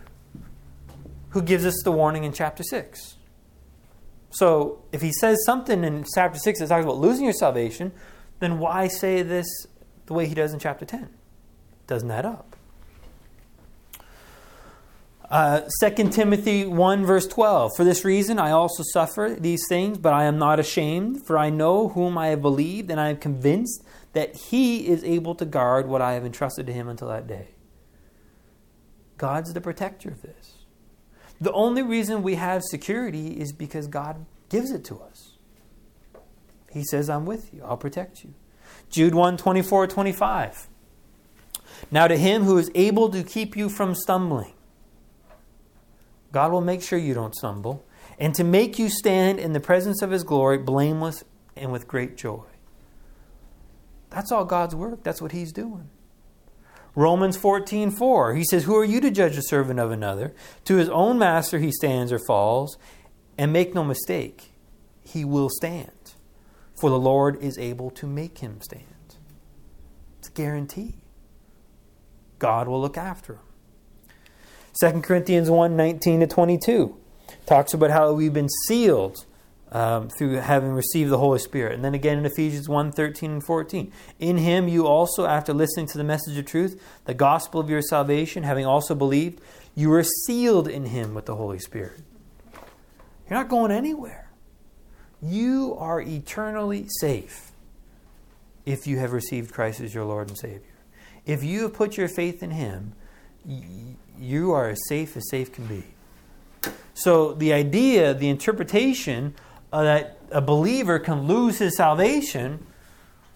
who 1.30 1.42
gives 1.42 1.64
us 1.64 1.80
the 1.84 1.92
warning 1.92 2.24
in 2.24 2.32
chapter 2.32 2.62
6. 2.62 3.16
So 4.30 4.82
if 4.92 5.02
he 5.02 5.12
says 5.12 5.38
something 5.44 5.84
in 5.84 6.04
chapter 6.14 6.38
6 6.38 6.60
that 6.60 6.68
talks 6.68 6.84
about 6.84 6.98
losing 6.98 7.24
your 7.24 7.34
salvation, 7.34 7.92
then 8.40 8.58
why 8.58 8.88
say 8.88 9.22
this 9.22 9.46
the 10.06 10.14
way 10.14 10.26
he 10.26 10.34
does 10.34 10.52
in 10.52 10.58
chapter 10.58 10.84
10? 10.84 11.08
Doesn't 11.86 12.10
add 12.10 12.26
up. 12.26 12.51
Uh, 15.32 15.62
2 15.80 16.10
Timothy 16.10 16.66
1, 16.66 17.06
verse 17.06 17.26
12. 17.26 17.72
For 17.74 17.84
this 17.84 18.04
reason 18.04 18.38
I 18.38 18.50
also 18.50 18.82
suffer 18.92 19.34
these 19.40 19.62
things, 19.66 19.96
but 19.96 20.12
I 20.12 20.24
am 20.24 20.38
not 20.38 20.60
ashamed, 20.60 21.26
for 21.26 21.38
I 21.38 21.48
know 21.48 21.88
whom 21.88 22.18
I 22.18 22.26
have 22.26 22.42
believed, 22.42 22.90
and 22.90 23.00
I 23.00 23.08
am 23.08 23.16
convinced 23.16 23.82
that 24.12 24.36
he 24.36 24.86
is 24.86 25.02
able 25.04 25.34
to 25.36 25.46
guard 25.46 25.88
what 25.88 26.02
I 26.02 26.12
have 26.12 26.26
entrusted 26.26 26.66
to 26.66 26.72
him 26.74 26.86
until 26.86 27.08
that 27.08 27.26
day. 27.26 27.48
God's 29.16 29.54
the 29.54 29.62
protector 29.62 30.10
of 30.10 30.20
this. 30.20 30.52
The 31.40 31.52
only 31.52 31.80
reason 31.80 32.22
we 32.22 32.34
have 32.34 32.62
security 32.62 33.40
is 33.40 33.54
because 33.54 33.86
God 33.86 34.26
gives 34.50 34.70
it 34.70 34.84
to 34.84 35.00
us. 35.00 35.38
He 36.70 36.84
says, 36.84 37.08
I'm 37.08 37.24
with 37.24 37.54
you, 37.54 37.64
I'll 37.64 37.78
protect 37.78 38.22
you. 38.22 38.34
Jude 38.90 39.14
1 39.14 39.38
24, 39.38 39.86
25. 39.86 40.68
Now, 41.90 42.06
to 42.06 42.18
him 42.18 42.42
who 42.42 42.58
is 42.58 42.70
able 42.74 43.08
to 43.08 43.22
keep 43.22 43.56
you 43.56 43.70
from 43.70 43.94
stumbling, 43.94 44.52
God 46.32 46.50
will 46.50 46.62
make 46.62 46.82
sure 46.82 46.98
you 46.98 47.14
don't 47.14 47.34
stumble, 47.34 47.84
and 48.18 48.34
to 48.34 48.44
make 48.44 48.78
you 48.78 48.88
stand 48.88 49.38
in 49.38 49.52
the 49.52 49.60
presence 49.60 50.02
of 50.02 50.10
his 50.10 50.24
glory, 50.24 50.58
blameless 50.58 51.24
and 51.56 51.70
with 51.70 51.86
great 51.86 52.16
joy. 52.16 52.44
That's 54.10 54.32
all 54.32 54.44
God's 54.44 54.74
work. 54.74 55.02
That's 55.02 55.22
what 55.22 55.32
he's 55.32 55.52
doing. 55.52 55.88
Romans 56.94 57.36
14, 57.36 57.90
4. 57.90 58.34
He 58.34 58.44
says, 58.44 58.64
Who 58.64 58.76
are 58.76 58.84
you 58.84 59.00
to 59.00 59.10
judge 59.10 59.36
a 59.36 59.42
servant 59.42 59.80
of 59.80 59.90
another? 59.90 60.34
To 60.64 60.76
his 60.76 60.88
own 60.90 61.18
master 61.18 61.58
he 61.58 61.72
stands 61.72 62.12
or 62.12 62.18
falls. 62.26 62.76
And 63.38 63.52
make 63.52 63.74
no 63.74 63.82
mistake, 63.82 64.52
he 65.00 65.24
will 65.24 65.48
stand. 65.48 66.14
For 66.78 66.90
the 66.90 66.98
Lord 66.98 67.42
is 67.42 67.56
able 67.56 67.90
to 67.92 68.06
make 68.06 68.38
him 68.38 68.60
stand. 68.60 68.84
It's 70.18 70.28
a 70.28 70.32
guarantee. 70.32 70.96
God 72.38 72.68
will 72.68 72.80
look 72.80 72.98
after 72.98 73.34
him. 73.34 73.51
2 74.80 75.00
Corinthians 75.02 75.50
1 75.50 75.76
19 75.76 76.20
to 76.20 76.26
22 76.26 76.96
talks 77.46 77.74
about 77.74 77.90
how 77.90 78.12
we've 78.12 78.32
been 78.32 78.48
sealed 78.66 79.24
um, 79.70 80.08
through 80.08 80.36
having 80.36 80.70
received 80.70 81.10
the 81.10 81.18
Holy 81.18 81.38
Spirit. 81.38 81.74
And 81.74 81.84
then 81.84 81.94
again 81.94 82.18
in 82.18 82.26
Ephesians 82.26 82.68
1 82.68 82.92
13 82.92 83.30
and 83.30 83.44
14. 83.44 83.92
In 84.18 84.38
him 84.38 84.68
you 84.68 84.86
also, 84.86 85.26
after 85.26 85.52
listening 85.52 85.86
to 85.88 85.98
the 85.98 86.04
message 86.04 86.36
of 86.36 86.46
truth, 86.46 86.82
the 87.06 87.14
gospel 87.14 87.60
of 87.60 87.70
your 87.70 87.82
salvation, 87.82 88.42
having 88.42 88.66
also 88.66 88.94
believed, 88.94 89.40
you 89.74 89.88
were 89.88 90.04
sealed 90.26 90.68
in 90.68 90.86
him 90.86 91.14
with 91.14 91.26
the 91.26 91.36
Holy 91.36 91.58
Spirit. 91.58 92.00
You're 93.28 93.38
not 93.38 93.48
going 93.48 93.72
anywhere. 93.72 94.30
You 95.22 95.76
are 95.78 96.00
eternally 96.00 96.86
safe 97.00 97.52
if 98.66 98.86
you 98.86 98.98
have 98.98 99.12
received 99.12 99.52
Christ 99.52 99.80
as 99.80 99.94
your 99.94 100.04
Lord 100.04 100.28
and 100.28 100.36
Savior. 100.36 100.60
If 101.24 101.42
you 101.44 101.62
have 101.62 101.74
put 101.74 101.96
your 101.96 102.08
faith 102.08 102.42
in 102.42 102.50
him, 102.50 102.94
you 104.18 104.52
are 104.52 104.68
as 104.68 104.78
safe 104.88 105.16
as 105.16 105.28
safe 105.30 105.52
can 105.52 105.66
be. 105.66 105.84
So 106.94 107.32
the 107.32 107.52
idea, 107.52 108.14
the 108.14 108.28
interpretation 108.28 109.34
uh, 109.72 109.82
that 109.82 110.18
a 110.30 110.40
believer 110.40 110.98
can 110.98 111.26
lose 111.26 111.58
his 111.58 111.76
salvation, 111.76 112.66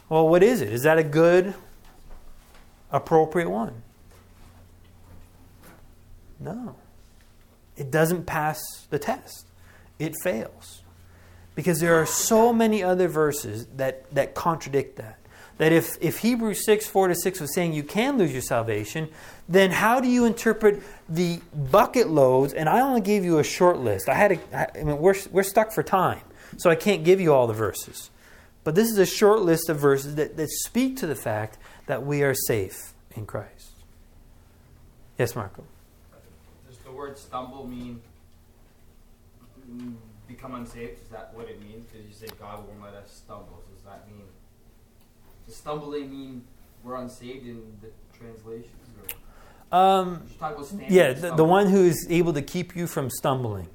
well, 0.09 0.29
what 0.29 0.43
is 0.43 0.61
it? 0.61 0.73
Is 0.73 0.83
that 0.83 0.99
a 0.99 1.03
good, 1.03 1.55
appropriate 2.91 3.49
one? 3.49 3.83
No. 6.39 6.77
It 7.77 7.91
doesn't 7.91 8.27
pass 8.27 8.61
the 8.91 8.99
test, 8.99 9.47
it 9.99 10.15
fails. 10.23 10.83
Because 11.55 11.81
there 11.81 11.95
are 12.01 12.07
so 12.07 12.53
many 12.53 12.83
other 12.83 13.09
verses 13.09 13.67
that, 13.77 14.11
that 14.15 14.35
contradict 14.35 14.97
that. 14.97 15.19
That 15.59 15.73
if, 15.73 15.97
if 16.01 16.19
Hebrews 16.19 16.65
6, 16.67 16.87
4 16.87 17.09
to 17.09 17.15
6 17.15 17.41
was 17.41 17.55
saying 17.55 17.73
you 17.73 17.83
can 17.83 18.19
lose 18.19 18.33
your 18.33 18.43
salvation, 18.43 19.09
then 19.49 19.71
how 19.71 20.01
do 20.01 20.09
you 20.09 20.27
interpret 20.27 20.83
the 21.09 21.41
bucket 21.55 22.09
loads? 22.09 22.53
And 22.53 22.69
I 22.69 22.81
only 22.81 23.01
gave 23.01 23.25
you 23.25 23.39
a 23.39 23.45
short 23.45 23.79
list. 23.79 24.09
I 24.09 24.15
had 24.15 24.33
a, 24.33 24.79
I 24.79 24.85
mean, 24.85 24.99
we're, 24.99 25.15
we're 25.31 25.43
stuck 25.43 25.73
for 25.73 25.83
time. 25.83 26.21
So 26.59 26.71
I 26.71 26.75
can't 26.75 27.05
give 27.05 27.21
you 27.21 27.33
all 27.33 27.47
the 27.47 27.55
verses. 27.55 28.11
But 28.65 28.75
this 28.75 28.91
is 28.91 28.99
a 28.99 29.07
short 29.07 29.43
list 29.43 29.69
of 29.69 29.79
verses 29.79 30.17
that, 30.17 30.37
that 30.37 30.51
speak 30.51 30.97
to 30.99 31.07
the 31.07 31.15
fact 31.15 31.59
that 31.87 32.05
we 32.05 32.23
are 32.23 32.35
safe 32.35 32.95
in 33.15 33.25
Christ. 33.25 33.71
Yes, 35.19 35.35
Marco. 35.35 35.65
Does 36.69 36.79
the 36.79 36.91
word 36.91 37.17
stumble 37.17 37.67
mean 37.67 38.03
become 40.27 40.55
unsafe? 40.55 41.03
Is 41.03 41.09
that 41.09 41.33
what 41.35 41.49
it 41.49 41.61
means? 41.61 41.87
Because 41.87 42.07
you 42.07 42.13
say 42.13 42.27
God 42.39 42.67
won't 42.67 42.83
let 42.83 42.95
us 42.95 43.23
stumble. 43.25 43.63
Does 43.73 43.85
that 43.85 44.07
mean 44.09 44.25
does 45.47 45.57
stumbling 45.57 46.11
mean 46.11 46.45
we're 46.83 46.97
unsaved 46.97 47.47
in 47.47 47.63
the 47.81 47.89
translations? 48.17 48.73
Um, 49.73 50.23
yeah, 50.89 51.13
the, 51.13 51.35
the, 51.35 51.45
one 51.45 51.67
who 51.67 51.85
is 51.87 52.07
able 52.09 52.33
to 52.35 52.43
keep 52.43 52.77
you 52.77 52.87
from 52.87 53.11
stumbling. 53.11 53.69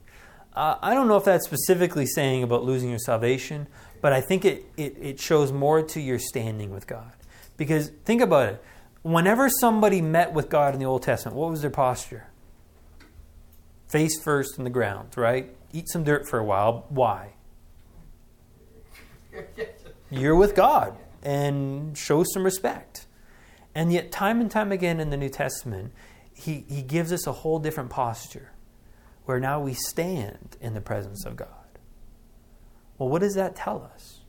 Uh, 0.54 0.76
I 0.82 0.94
don't 0.94 1.10
know 1.10 1.18
if 1.18 1.26
that's 1.26 1.46
specifically 1.46 2.06
saying 2.06 2.44
about 2.44 2.64
losing 2.64 2.90
your 2.90 3.00
salvation, 3.00 3.68
but 4.00 4.14
I 4.14 4.22
think 4.22 4.46
it, 4.46 4.66
it, 4.78 4.98
it 5.00 5.20
shows 5.20 5.52
more 5.52 5.82
to 5.84 6.00
your 6.00 6.18
standing 6.18 6.72
with 6.72 6.88
God. 6.88 7.12
Because 7.58 7.90
think 8.06 8.22
about 8.22 8.54
it. 8.54 8.64
Whenever 9.02 9.50
somebody 9.50 10.02
met 10.02 10.32
with 10.32 10.50
God 10.50 10.74
in 10.74 10.80
the 10.80 10.86
Old 10.86 11.04
Testament, 11.04 11.36
what 11.36 11.50
was 11.50 11.62
their 11.62 11.70
posture? 11.70 12.28
Face 13.90 14.22
first 14.22 14.58
in 14.58 14.64
the 14.64 14.70
ground, 14.70 15.10
right? 15.18 15.54
Eat 15.74 15.90
some 15.90 16.06
dirt 16.06 16.28
for 16.28 16.40
a 16.40 16.44
while. 16.44 16.86
Why? 16.88 17.34
You're 20.10 20.36
with 20.36 20.56
God 20.56 20.96
and 21.24 21.98
show 21.98 22.24
some 22.24 22.44
respect. 22.44 23.08
And 23.74 23.94
yet, 23.94 24.12
time 24.12 24.42
and 24.42 24.52
time 24.52 24.72
again 24.72 25.00
in 25.00 25.10
the 25.10 25.18
New 25.18 25.30
Testament, 25.30 25.94
he, 26.34 26.66
he 26.68 26.82
gives 26.82 27.14
us 27.14 27.28
a 27.28 27.32
whole 27.32 27.60
different 27.60 27.90
posture 27.90 28.52
where 29.26 29.40
now 29.40 29.62
we 29.62 29.74
stand 29.74 30.58
in 30.60 30.74
the 30.74 30.82
presence 30.82 31.26
of 31.26 31.36
God. 31.36 31.48
Well, 32.98 33.10
what 33.10 33.22
does 33.22 33.36
that 33.36 33.56
tell 33.56 33.90
us? 33.94 34.20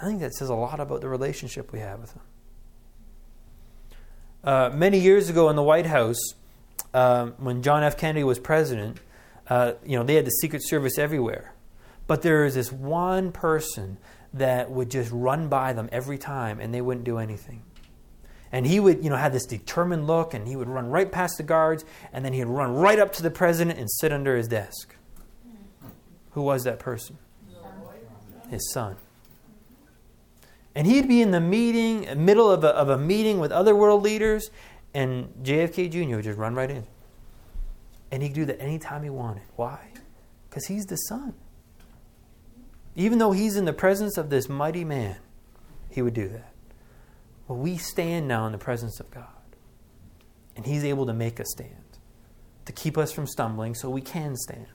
I 0.00 0.04
think 0.04 0.20
that 0.20 0.34
says 0.34 0.48
a 0.48 0.54
lot 0.54 0.80
about 0.80 1.00
the 1.00 1.08
relationship 1.08 1.72
we 1.72 1.78
have 1.78 2.00
with 2.00 2.12
Him. 2.12 2.22
Uh, 4.44 4.70
many 4.74 4.98
years 4.98 5.28
ago 5.30 5.48
in 5.48 5.56
the 5.56 5.62
White 5.62 5.86
House, 5.86 6.18
um, 6.92 7.34
when 7.38 7.62
John 7.62 7.82
F. 7.84 7.96
Kennedy 7.96 8.24
was 8.24 8.38
president, 8.38 8.98
uh, 9.48 9.72
you 9.84 9.96
know, 9.96 10.04
they 10.04 10.14
had 10.14 10.24
the 10.24 10.30
Secret 10.30 10.62
Service 10.64 10.98
everywhere. 10.98 11.54
But 12.06 12.22
there 12.22 12.44
was 12.44 12.54
this 12.54 12.72
one 12.72 13.32
person 13.32 13.98
that 14.34 14.70
would 14.70 14.90
just 14.90 15.10
run 15.12 15.48
by 15.48 15.72
them 15.72 15.88
every 15.92 16.18
time 16.18 16.60
and 16.60 16.74
they 16.74 16.80
wouldn't 16.80 17.04
do 17.04 17.18
anything. 17.18 17.62
And 18.50 18.66
he 18.66 18.80
would, 18.80 19.02
you 19.02 19.10
know, 19.10 19.16
have 19.16 19.32
this 19.32 19.46
determined 19.46 20.06
look 20.06 20.34
and 20.34 20.46
he 20.46 20.56
would 20.56 20.68
run 20.68 20.90
right 20.90 21.10
past 21.10 21.38
the 21.38 21.42
guards 21.42 21.84
and 22.12 22.24
then 22.24 22.32
he'd 22.32 22.44
run 22.44 22.74
right 22.74 22.98
up 22.98 23.12
to 23.14 23.22
the 23.22 23.30
president 23.30 23.78
and 23.78 23.90
sit 23.90 24.12
under 24.12 24.36
his 24.36 24.48
desk. 24.48 24.94
Who 26.32 26.42
was 26.42 26.64
that 26.64 26.78
person? 26.78 27.18
His 28.50 28.70
son. 28.72 28.96
And 30.74 30.86
he'd 30.86 31.08
be 31.08 31.20
in 31.20 31.30
the 31.30 31.40
meeting, 31.40 32.24
middle 32.24 32.50
of 32.50 32.64
a, 32.64 32.68
of 32.68 32.88
a 32.88 32.98
meeting 32.98 33.38
with 33.38 33.52
other 33.52 33.74
world 33.74 34.02
leaders, 34.02 34.50
and 34.94 35.32
JFK 35.42 35.90
Jr. 35.90 36.16
would 36.16 36.24
just 36.24 36.38
run 36.38 36.54
right 36.54 36.70
in. 36.70 36.86
And 38.10 38.22
he 38.22 38.28
could 38.28 38.34
do 38.34 38.44
that 38.46 38.60
anytime 38.60 39.02
he 39.02 39.10
wanted. 39.10 39.42
Why? 39.56 39.88
Because 40.48 40.66
he's 40.66 40.86
the 40.86 40.96
son. 40.96 41.34
Even 42.94 43.18
though 43.18 43.32
he's 43.32 43.56
in 43.56 43.64
the 43.64 43.72
presence 43.72 44.16
of 44.16 44.30
this 44.30 44.48
mighty 44.48 44.84
man, 44.84 45.16
he 45.90 46.02
would 46.02 46.14
do 46.14 46.28
that. 46.28 46.52
Well, 47.48 47.58
we 47.58 47.76
stand 47.76 48.28
now 48.28 48.46
in 48.46 48.52
the 48.52 48.58
presence 48.58 49.00
of 49.00 49.10
God. 49.10 49.26
And 50.56 50.66
He's 50.66 50.84
able 50.84 51.06
to 51.06 51.12
make 51.12 51.40
us 51.40 51.46
stand, 51.50 51.98
to 52.66 52.72
keep 52.72 52.98
us 52.98 53.12
from 53.12 53.26
stumbling 53.26 53.74
so 53.74 53.88
we 53.88 54.02
can 54.02 54.36
stand 54.36 54.66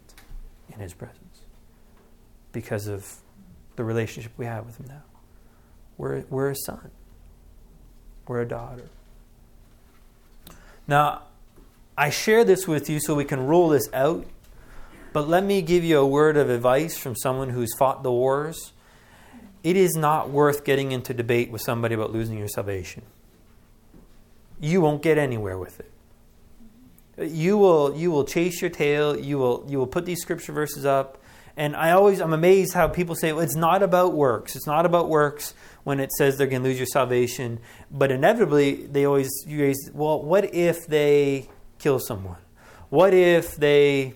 in 0.74 0.80
His 0.80 0.94
presence 0.94 1.42
because 2.52 2.88
of 2.88 3.12
the 3.76 3.84
relationship 3.84 4.32
we 4.38 4.46
have 4.46 4.66
with 4.66 4.80
Him 4.80 4.88
now. 4.90 5.04
We're, 5.98 6.24
we're 6.30 6.52
a 6.52 6.56
son, 6.56 6.92
we're 8.28 8.42
a 8.42 8.48
daughter. 8.48 8.90
Now, 10.88 11.24
I 11.98 12.10
share 12.10 12.44
this 12.44 12.68
with 12.68 12.90
you 12.90 13.00
so 13.00 13.16
we 13.16 13.26
can 13.26 13.46
rule 13.46 13.70
this 13.70 13.90
out, 13.94 14.26
but 15.18 15.28
let 15.28 15.44
me 15.44 15.64
give 15.64 15.84
you 15.84 15.98
a 15.98 16.06
word 16.06 16.38
of 16.38 16.48
advice 16.48 16.96
from 16.96 17.16
someone 17.16 17.50
who's 17.50 17.74
fought 17.76 18.04
the 18.04 18.12
wars 18.12 18.72
it 19.64 19.76
is 19.76 19.96
not 19.96 20.30
worth 20.30 20.64
getting 20.64 20.92
into 20.92 21.12
debate 21.12 21.50
with 21.50 21.64
somebody 21.64 21.96
about 21.96 22.12
losing 22.12 22.38
your 22.38 22.48
salvation. 22.48 23.02
You 24.60 24.80
won't 24.80 25.02
get 25.02 25.18
anywhere 25.18 25.58
with 25.58 25.80
it. 25.80 27.32
You 27.32 27.58
will, 27.58 27.98
you 27.98 28.12
will 28.12 28.26
chase 28.26 28.62
your 28.62 28.70
tail. 28.70 29.20
You 29.20 29.40
will, 29.40 29.66
you 29.68 29.80
will 29.80 29.88
put 29.88 30.06
these 30.06 30.22
scripture 30.22 30.54
verses 30.54 30.86
up. 30.86 31.18
And 31.58 31.76
I 31.76 31.94
always, 31.94 32.22
I'm 32.22 32.34
amazed 32.34 32.76
how 32.76 32.88
people 32.88 33.16
say, 33.16 33.34
well, 33.34 33.42
it's 33.42 33.56
not 33.56 33.82
about 33.82 34.14
works. 34.14 34.56
It's 34.56 34.68
not 34.68 34.86
about 34.86 35.10
works 35.10 35.56
when 35.84 36.00
it 36.00 36.12
says 36.12 36.38
they're 36.38 36.46
going 36.46 36.62
to 36.62 36.70
lose 36.70 36.78
your 36.78 36.86
salvation. 36.86 37.58
But 37.90 38.12
inevitably, 38.12 38.86
they 38.86 39.08
always, 39.08 39.32
you 39.48 39.64
raise, 39.64 39.90
well, 39.96 40.22
what 40.22 40.54
if 40.54 40.86
they 40.86 41.50
kill 41.80 41.98
someone? 41.98 42.38
What 42.92 43.16
if 43.16 43.56
they 43.56 44.14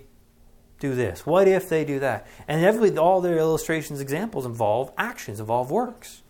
do 0.81 0.93
this? 0.95 1.25
What 1.25 1.47
if 1.47 1.69
they 1.69 1.85
do 1.85 1.99
that? 1.99 2.27
And 2.47 2.65
every, 2.65 2.97
all 2.97 3.21
their 3.21 3.37
illustrations, 3.37 4.01
examples 4.01 4.45
involve 4.45 4.91
actions, 4.97 5.39
involve 5.39 5.71
works. 5.71 6.23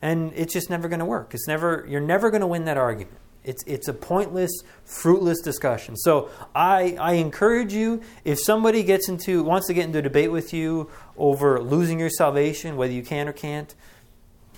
And 0.00 0.32
it's 0.36 0.52
just 0.52 0.70
never 0.70 0.86
going 0.88 1.00
to 1.00 1.06
work. 1.06 1.34
It's 1.34 1.48
never, 1.48 1.84
you're 1.88 2.00
never 2.00 2.30
going 2.30 2.42
to 2.42 2.46
win 2.46 2.66
that 2.66 2.76
argument. 2.76 3.18
It's, 3.42 3.62
it's 3.66 3.88
a 3.88 3.92
pointless, 3.92 4.52
fruitless 4.84 5.40
discussion. 5.40 5.96
So 5.96 6.30
I, 6.54 6.96
I 7.00 7.14
encourage 7.14 7.72
you, 7.72 8.02
if 8.24 8.38
somebody 8.38 8.82
gets 8.82 9.08
into, 9.08 9.42
wants 9.42 9.66
to 9.66 9.74
get 9.74 9.84
into 9.84 9.98
a 9.98 10.02
debate 10.02 10.30
with 10.30 10.52
you 10.52 10.90
over 11.16 11.60
losing 11.60 11.98
your 11.98 12.10
salvation, 12.10 12.76
whether 12.76 12.92
you 12.92 13.02
can 13.02 13.28
or 13.28 13.32
can't, 13.32 13.74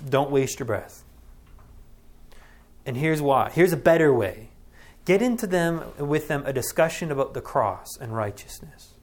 don't 0.08 0.30
waste 0.30 0.58
your 0.58 0.66
breath. 0.66 1.04
And 2.84 2.96
here's 2.96 3.22
why. 3.22 3.50
Here's 3.50 3.72
a 3.72 3.76
better 3.76 4.12
way. 4.12 4.50
Get 5.04 5.22
into 5.22 5.46
them 5.46 5.84
with 5.98 6.26
them 6.28 6.42
a 6.46 6.52
discussion 6.52 7.12
about 7.12 7.34
the 7.34 7.40
cross 7.40 7.88
and 8.00 8.14
righteousness. 8.14 8.95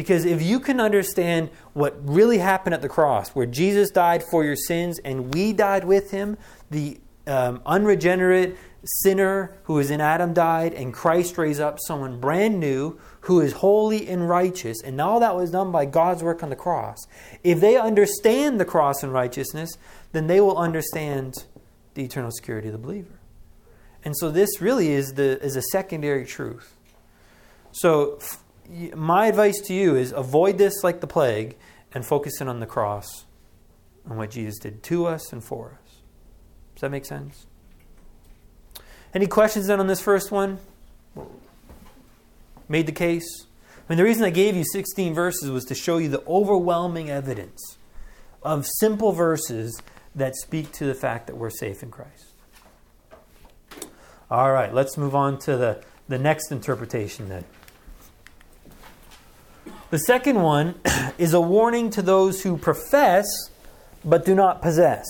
Because 0.00 0.24
if 0.24 0.40
you 0.40 0.60
can 0.60 0.80
understand 0.80 1.50
what 1.74 1.94
really 2.08 2.38
happened 2.38 2.72
at 2.72 2.80
the 2.80 2.88
cross, 2.88 3.28
where 3.32 3.44
Jesus 3.44 3.90
died 3.90 4.22
for 4.22 4.42
your 4.42 4.56
sins 4.56 4.98
and 5.00 5.34
we 5.34 5.52
died 5.52 5.84
with 5.84 6.10
him, 6.10 6.38
the 6.70 6.98
um, 7.26 7.60
unregenerate 7.66 8.56
sinner 9.02 9.58
who 9.64 9.78
is 9.78 9.90
in 9.90 10.00
Adam 10.00 10.32
died, 10.32 10.72
and 10.72 10.94
Christ 10.94 11.36
raised 11.36 11.60
up 11.60 11.76
someone 11.86 12.18
brand 12.18 12.58
new 12.58 12.98
who 13.24 13.42
is 13.42 13.52
holy 13.52 14.08
and 14.08 14.26
righteous, 14.26 14.82
and 14.82 14.98
all 15.02 15.20
that 15.20 15.36
was 15.36 15.50
done 15.50 15.70
by 15.70 15.84
God's 15.84 16.22
work 16.22 16.42
on 16.42 16.48
the 16.48 16.56
cross. 16.56 16.96
If 17.44 17.60
they 17.60 17.76
understand 17.76 18.58
the 18.58 18.64
cross 18.64 19.02
and 19.02 19.12
righteousness, 19.12 19.70
then 20.12 20.28
they 20.28 20.40
will 20.40 20.56
understand 20.56 21.44
the 21.92 22.04
eternal 22.04 22.30
security 22.30 22.68
of 22.68 22.72
the 22.72 22.78
believer. 22.78 23.20
And 24.02 24.16
so 24.16 24.30
this 24.30 24.62
really 24.62 24.92
is 24.92 25.12
the 25.12 25.38
is 25.44 25.56
a 25.56 25.62
secondary 25.72 26.24
truth. 26.24 26.74
So 27.70 28.18
my 28.94 29.26
advice 29.26 29.60
to 29.62 29.74
you 29.74 29.96
is 29.96 30.12
avoid 30.12 30.58
this 30.58 30.84
like 30.84 31.00
the 31.00 31.06
plague 31.06 31.56
and 31.92 32.06
focus 32.06 32.40
in 32.40 32.48
on 32.48 32.60
the 32.60 32.66
cross 32.66 33.24
and 34.04 34.16
what 34.16 34.30
Jesus 34.30 34.58
did 34.58 34.82
to 34.84 35.06
us 35.06 35.32
and 35.32 35.42
for 35.42 35.78
us. 35.82 35.90
Does 36.74 36.82
that 36.82 36.90
make 36.90 37.04
sense? 37.04 37.46
Any 39.12 39.26
questions 39.26 39.66
then 39.66 39.80
on 39.80 39.86
this 39.86 40.00
first 40.00 40.30
one? 40.30 40.58
Made 42.68 42.86
the 42.86 42.92
case? 42.92 43.46
I 43.76 43.82
mean, 43.88 43.96
the 43.96 44.04
reason 44.04 44.22
I 44.24 44.30
gave 44.30 44.54
you 44.54 44.64
16 44.64 45.14
verses 45.14 45.50
was 45.50 45.64
to 45.64 45.74
show 45.74 45.98
you 45.98 46.08
the 46.08 46.22
overwhelming 46.28 47.10
evidence 47.10 47.76
of 48.42 48.66
simple 48.78 49.10
verses 49.10 49.82
that 50.14 50.36
speak 50.36 50.70
to 50.72 50.86
the 50.86 50.94
fact 50.94 51.26
that 51.26 51.36
we're 51.36 51.50
safe 51.50 51.82
in 51.82 51.90
Christ. 51.90 52.34
All 54.30 54.52
right, 54.52 54.72
let's 54.72 54.96
move 54.96 55.16
on 55.16 55.40
to 55.40 55.56
the, 55.56 55.82
the 56.08 56.18
next 56.18 56.52
interpretation 56.52 57.28
then. 57.28 57.44
The 59.90 59.98
second 59.98 60.40
one 60.40 60.76
is 61.18 61.34
a 61.34 61.40
warning 61.40 61.90
to 61.90 62.02
those 62.02 62.42
who 62.42 62.56
profess 62.56 63.26
but 64.04 64.24
do 64.24 64.34
not 64.34 64.62
possess. 64.62 65.04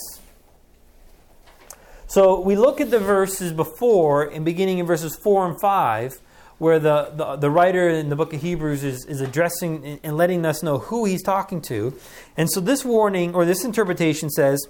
So 2.06 2.40
we 2.40 2.56
look 2.56 2.80
at 2.80 2.90
the 2.90 2.98
verses 2.98 3.52
before, 3.52 4.24
in 4.24 4.42
beginning 4.42 4.78
in 4.78 4.86
verses 4.86 5.14
4 5.22 5.50
and 5.50 5.60
5, 5.60 6.18
where 6.58 6.78
the, 6.78 7.12
the, 7.14 7.36
the, 7.36 7.50
writer 7.50 7.88
in 7.88 8.08
the 8.08 8.16
book 8.16 8.32
of 8.34 8.40
Hebrews 8.40 8.82
is, 8.82 9.06
is 9.06 9.20
addressing 9.20 10.00
and 10.02 10.16
letting 10.16 10.44
us 10.44 10.62
know 10.62 10.78
who 10.78 11.04
he's 11.04 11.22
talking 11.22 11.62
to. 11.62 11.94
And 12.36 12.50
so 12.50 12.60
this 12.60 12.84
warning 12.84 13.34
or 13.34 13.44
this 13.44 13.64
interpretation 13.64 14.28
says, 14.28 14.66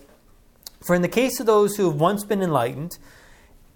For 0.84 0.94
in 0.94 1.02
the 1.02 1.08
case 1.08 1.40
of 1.40 1.46
those 1.46 1.76
who 1.76 1.90
have 1.90 1.98
once 1.98 2.24
been 2.24 2.42
enlightened, 2.42 2.98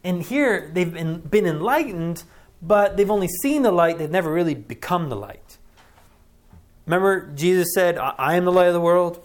and 0.04 0.22
here 0.22 0.70
they've 0.74 0.92
been, 0.92 1.20
been 1.20 1.46
enlightened, 1.46 2.24
but 2.60 2.96
they've 2.96 3.10
only 3.10 3.28
seen 3.28 3.62
the 3.62 3.72
light, 3.72 3.98
they've 3.98 4.10
never 4.10 4.32
really 4.32 4.54
become 4.54 5.08
the 5.08 5.16
light. 5.16 5.58
Remember, 6.86 7.26
Jesus 7.34 7.68
said, 7.74 7.98
I 7.98 8.36
am 8.36 8.44
the 8.44 8.52
light 8.52 8.68
of 8.68 8.74
the 8.74 8.80
world. 8.80 9.24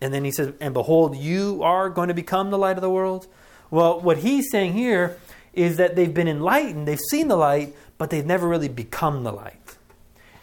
And 0.00 0.14
then 0.14 0.24
he 0.24 0.32
says, 0.32 0.52
And 0.60 0.74
behold, 0.74 1.16
you 1.16 1.62
are 1.62 1.90
going 1.90 2.08
to 2.08 2.14
become 2.14 2.50
the 2.50 2.58
light 2.58 2.76
of 2.76 2.82
the 2.82 2.90
world. 2.90 3.26
Well, 3.70 4.00
what 4.00 4.18
he's 4.18 4.50
saying 4.50 4.72
here 4.72 5.18
is 5.52 5.76
that 5.76 5.96
they've 5.96 6.12
been 6.12 6.28
enlightened, 6.28 6.86
they've 6.86 6.98
seen 7.10 7.28
the 7.28 7.36
light, 7.36 7.74
but 7.98 8.10
they've 8.10 8.26
never 8.26 8.48
really 8.48 8.68
become 8.68 9.24
the 9.24 9.32
light. 9.32 9.76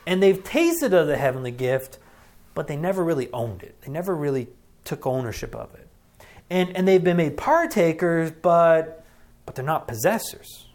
And 0.06 0.22
they've 0.22 0.42
tasted 0.44 0.94
of 0.94 1.08
the 1.08 1.18
heavenly 1.18 1.52
gift, 1.52 2.00
but 2.54 2.68
they 2.68 2.78
never 2.78 3.04
really 3.04 3.32
owned 3.32 3.64
it. 3.64 3.80
They 3.82 3.92
never 3.92 4.16
really 4.16 4.48
took 4.84 5.06
ownership 5.06 5.56
of 5.56 5.74
it. 5.76 5.88
And, 6.50 6.76
and 6.76 6.88
they've 6.88 7.04
been 7.04 7.18
made 7.18 7.36
partakers, 7.36 8.32
but, 8.32 9.06
but 9.46 9.56
they're 9.56 9.66
not 9.66 9.88
possessors. 9.88 10.68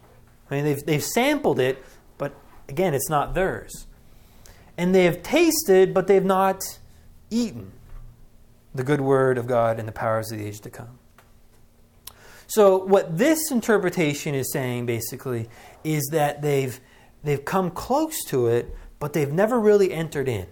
I 0.49 0.55
mean, 0.55 0.65
they've, 0.65 0.85
they've 0.85 1.03
sampled 1.03 1.59
it, 1.59 1.83
but 2.17 2.35
again, 2.69 2.93
it's 2.93 3.09
not 3.09 3.33
theirs. 3.33 3.87
And 4.77 4.93
they 4.93 5.05
have 5.05 5.21
tasted, 5.23 5.93
but 5.93 6.07
they've 6.07 6.23
not 6.23 6.61
eaten 7.29 7.71
the 8.73 8.83
good 8.83 9.01
word 9.01 9.37
of 9.37 9.47
God 9.47 9.79
and 9.79 9.87
the 9.87 9.91
powers 9.91 10.31
of 10.31 10.39
the 10.39 10.45
age 10.45 10.61
to 10.61 10.69
come. 10.69 10.99
So, 12.47 12.77
what 12.77 13.17
this 13.17 13.51
interpretation 13.51 14.35
is 14.35 14.51
saying 14.51 14.85
basically 14.85 15.49
is 15.83 16.07
that 16.11 16.41
they've, 16.41 16.79
they've 17.23 17.43
come 17.43 17.71
close 17.71 18.23
to 18.25 18.47
it, 18.47 18.75
but 18.99 19.13
they've 19.13 19.31
never 19.31 19.59
really 19.59 19.91
entered 19.91 20.27
in. 20.27 20.47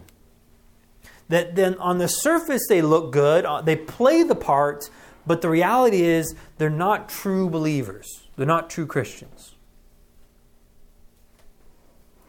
That 1.30 1.56
then 1.56 1.76
on 1.76 2.00
the 2.00 2.08
surface 2.08 2.64
they 2.68 2.82
look 2.82 3.12
good, 3.12 3.46
uh, 3.46 3.62
they 3.62 3.76
play 3.76 4.24
the 4.24 4.36
part, 4.36 4.90
but 5.26 5.42
the 5.42 5.50
reality 5.50 6.02
is 6.02 6.36
they're 6.58 6.70
not 6.70 7.08
true 7.08 7.50
believers. 7.50 8.28
They're 8.36 8.48
not 8.48 8.70
true 8.70 8.88
Christians. 8.88 9.56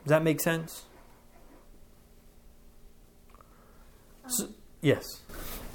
Does 0.04 0.10
that 0.10 0.22
make 0.22 0.40
sense? 0.40 0.84
Yes. 4.82 5.04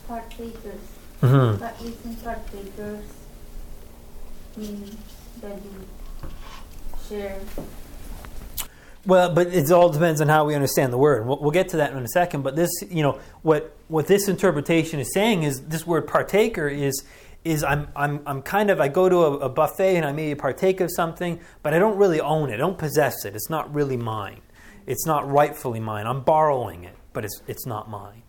Partakers. 0.07 0.81
Mm-hmm. 1.21 1.59
But 1.59 1.75
isn't 1.81 2.23
partakers 2.23 3.05
mean 4.55 4.97
that 5.41 5.55
you 5.55 6.29
share? 7.07 7.39
Well, 9.05 9.33
but 9.33 9.47
it 9.47 9.71
all 9.71 9.89
depends 9.89 10.19
on 10.19 10.27
how 10.27 10.45
we 10.45 10.53
understand 10.53 10.91
the 10.91 10.97
word. 10.97 11.25
We'll, 11.25 11.39
we'll 11.39 11.51
get 11.51 11.69
to 11.69 11.77
that 11.77 11.93
in 11.93 12.03
a 12.03 12.07
second. 12.09 12.41
But 12.41 12.57
this, 12.57 12.69
you 12.89 13.01
know, 13.01 13.19
what 13.41 13.75
what 13.87 14.07
this 14.07 14.27
interpretation 14.27 14.99
is 14.99 15.13
saying 15.13 15.43
is 15.43 15.61
this 15.61 15.87
word 15.87 16.07
partaker 16.07 16.67
is 16.67 17.03
is 17.45 17.63
I'm 17.63 17.87
I'm 17.95 18.21
I'm 18.25 18.41
kind 18.41 18.69
of 18.69 18.81
I 18.81 18.89
go 18.89 19.07
to 19.07 19.17
a, 19.23 19.31
a 19.37 19.49
buffet 19.49 19.95
and 19.95 20.05
I 20.05 20.11
maybe 20.11 20.35
partake 20.35 20.81
of 20.81 20.91
something, 20.93 21.39
but 21.63 21.73
I 21.73 21.79
don't 21.79 21.97
really 21.97 22.19
own 22.19 22.49
it. 22.49 22.55
I 22.55 22.57
don't 22.57 22.77
possess 22.77 23.23
it. 23.23 23.33
It's 23.33 23.49
not 23.49 23.73
really 23.73 23.95
mine. 23.95 24.41
It's 24.85 25.05
not 25.05 25.29
rightfully 25.29 25.79
mine. 25.79 26.05
I'm 26.05 26.21
borrowing 26.21 26.83
it, 26.83 26.95
but 27.13 27.23
it's 27.23 27.41
it's 27.47 27.65
not 27.65 27.89
mine. 27.89 28.23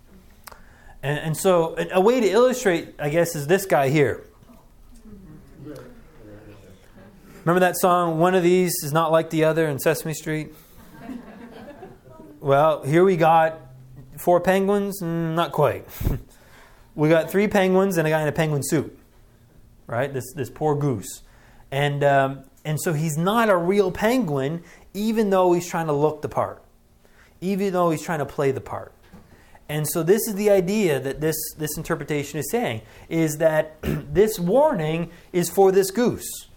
And, 1.02 1.18
and 1.18 1.36
so 1.36 1.76
a, 1.92 2.00
way 2.00 2.20
to 2.20 2.28
illustrate, 2.28 2.94
I 2.98 3.08
guess, 3.08 3.36
is 3.36 3.46
this 3.46 3.66
guy 3.66 3.88
here. 3.88 4.24
Remember 7.44 7.60
that 7.60 7.76
song, 7.78 8.18
One 8.18 8.34
of 8.34 8.42
These 8.42 8.74
is 8.82 8.92
Not 8.92 9.10
Like 9.10 9.30
the 9.30 9.44
Other 9.44 9.68
in 9.68 9.78
Sesame 9.78 10.12
Street? 10.12 10.52
Well, 12.40 12.82
here 12.82 13.04
we 13.04 13.16
got 13.16 13.60
four 14.16 14.40
penguins, 14.40 15.00
mm, 15.02 15.34
not 15.34 15.52
quite. 15.52 15.86
we 16.94 17.08
got 17.08 17.30
three 17.30 17.48
penguins 17.48 17.96
and 17.96 18.06
a 18.06 18.10
guy 18.10 18.22
in 18.22 18.28
a 18.28 18.32
penguin 18.32 18.62
suit, 18.62 18.96
right? 19.86 20.12
This, 20.12 20.24
this 20.34 20.50
poor 20.50 20.74
goose. 20.76 21.22
And, 21.70 22.04
um, 22.04 22.44
and 22.64 22.80
so 22.80 22.92
he's 22.92 23.16
not 23.16 23.48
a 23.48 23.56
real 23.56 23.90
penguin, 23.90 24.62
even 24.94 25.30
though 25.30 25.52
he's 25.52 25.66
trying 25.66 25.86
to 25.86 25.92
look 25.92 26.22
the 26.22 26.28
part, 26.28 26.62
even 27.40 27.72
though 27.72 27.90
he's 27.90 28.02
trying 28.02 28.18
to 28.18 28.26
play 28.26 28.50
the 28.50 28.60
part. 28.60 28.92
And 29.68 29.86
so 29.88 30.02
this 30.02 30.26
is 30.26 30.34
the 30.34 30.50
idea 30.50 30.98
that 30.98 31.20
this, 31.20 31.36
this 31.58 31.76
interpretation 31.76 32.38
is 32.38 32.50
saying, 32.50 32.82
is 33.08 33.36
that 33.36 33.76
this 33.82 34.38
warning 34.38 35.10
is 35.32 35.50
for 35.50 35.72
this 35.72 35.90
goose 35.90 36.48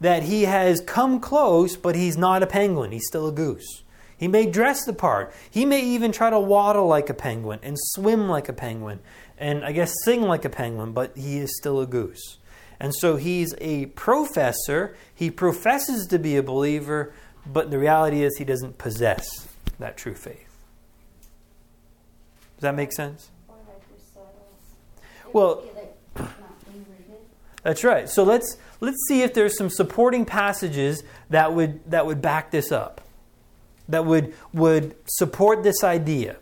that 0.00 0.22
he 0.22 0.44
has 0.44 0.80
come 0.80 1.20
close, 1.20 1.76
but 1.76 1.94
he's 1.94 2.16
not 2.16 2.42
a 2.42 2.46
penguin. 2.46 2.90
He's 2.90 3.06
still 3.06 3.28
a 3.28 3.32
goose. 3.32 3.82
He 4.16 4.28
may 4.28 4.46
dress 4.46 4.84
the 4.84 4.92
part. 4.92 5.32
He 5.50 5.64
may 5.64 5.84
even 5.84 6.12
try 6.12 6.30
to 6.30 6.38
waddle 6.38 6.86
like 6.86 7.10
a 7.10 7.14
penguin 7.14 7.58
and 7.62 7.76
swim 7.78 8.28
like 8.28 8.48
a 8.48 8.52
penguin 8.52 9.00
and 9.40 9.64
I 9.64 9.72
guess 9.72 9.92
sing 10.04 10.22
like 10.22 10.44
a 10.44 10.50
penguin, 10.50 10.92
but 10.92 11.16
he 11.16 11.38
is 11.38 11.56
still 11.56 11.80
a 11.80 11.86
goose. 11.86 12.38
And 12.78 12.94
so 12.94 13.16
he's 13.16 13.54
a 13.60 13.86
professor. 13.86 14.94
He 15.14 15.30
professes 15.30 16.06
to 16.08 16.18
be 16.18 16.36
a 16.36 16.42
believer, 16.42 17.12
but 17.46 17.70
the 17.70 17.78
reality 17.78 18.22
is 18.22 18.36
he 18.36 18.44
doesn't 18.44 18.78
possess 18.78 19.48
that 19.78 19.96
true 19.96 20.14
faith. 20.14 20.49
Does 22.60 22.62
that 22.62 22.74
make 22.74 22.92
sense? 22.92 23.30
Or 23.48 23.54
like 23.66 23.82
yourselves? 23.88 24.36
It 25.26 25.34
Well- 25.34 25.56
would 25.56 25.74
be 25.74 25.80
like 25.80 25.96
not 26.38 26.54
inverted. 26.66 27.16
That's 27.62 27.82
right. 27.84 28.06
So 28.08 28.22
let's 28.22 28.58
let's 28.80 28.98
see 29.08 29.22
if 29.22 29.32
there's 29.32 29.56
some 29.56 29.70
supporting 29.70 30.26
passages 30.26 31.02
that 31.30 31.54
would 31.54 31.80
that 31.90 32.04
would 32.06 32.20
back 32.20 32.50
this 32.50 32.70
up. 32.70 33.00
That 33.88 34.04
would 34.04 34.34
would 34.52 34.94
support 35.06 35.62
this 35.62 35.82
idea. 35.82 36.36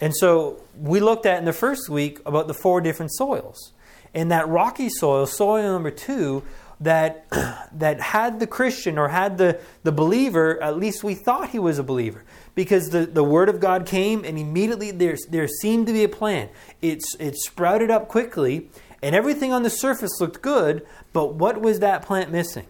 And 0.00 0.14
so 0.14 0.60
we 0.80 1.00
looked 1.00 1.26
at 1.26 1.38
in 1.38 1.46
the 1.46 1.52
first 1.52 1.88
week 1.88 2.20
about 2.26 2.46
the 2.48 2.54
four 2.54 2.80
different 2.80 3.12
soils. 3.14 3.72
and 4.14 4.30
that 4.30 4.48
rocky 4.48 4.88
soil, 4.88 5.26
soil 5.26 5.62
number 5.62 5.90
2, 5.90 6.42
that 6.80 7.26
that 7.72 8.00
had 8.00 8.40
the 8.40 8.46
Christian 8.46 8.98
or 8.98 9.08
had 9.08 9.36
the, 9.36 9.58
the 9.82 9.92
believer, 9.92 10.62
at 10.62 10.78
least 10.78 11.04
we 11.04 11.14
thought 11.14 11.50
he 11.50 11.58
was 11.58 11.78
a 11.78 11.82
believer. 11.82 12.24
Because 12.56 12.90
the, 12.90 13.06
the 13.06 13.22
word 13.22 13.48
of 13.48 13.60
God 13.60 13.86
came 13.86 14.24
and 14.24 14.36
immediately 14.36 14.90
there, 14.90 15.16
there 15.30 15.46
seemed 15.46 15.86
to 15.86 15.92
be 15.92 16.02
a 16.02 16.08
plan. 16.08 16.48
It's 16.82 17.14
it 17.20 17.36
sprouted 17.36 17.92
up 17.92 18.08
quickly 18.08 18.68
and 19.02 19.14
everything 19.14 19.52
on 19.52 19.62
the 19.62 19.70
surface 19.70 20.20
looked 20.20 20.42
good, 20.42 20.84
but 21.12 21.34
what 21.34 21.60
was 21.60 21.78
that 21.80 22.02
plant 22.02 22.32
missing? 22.32 22.66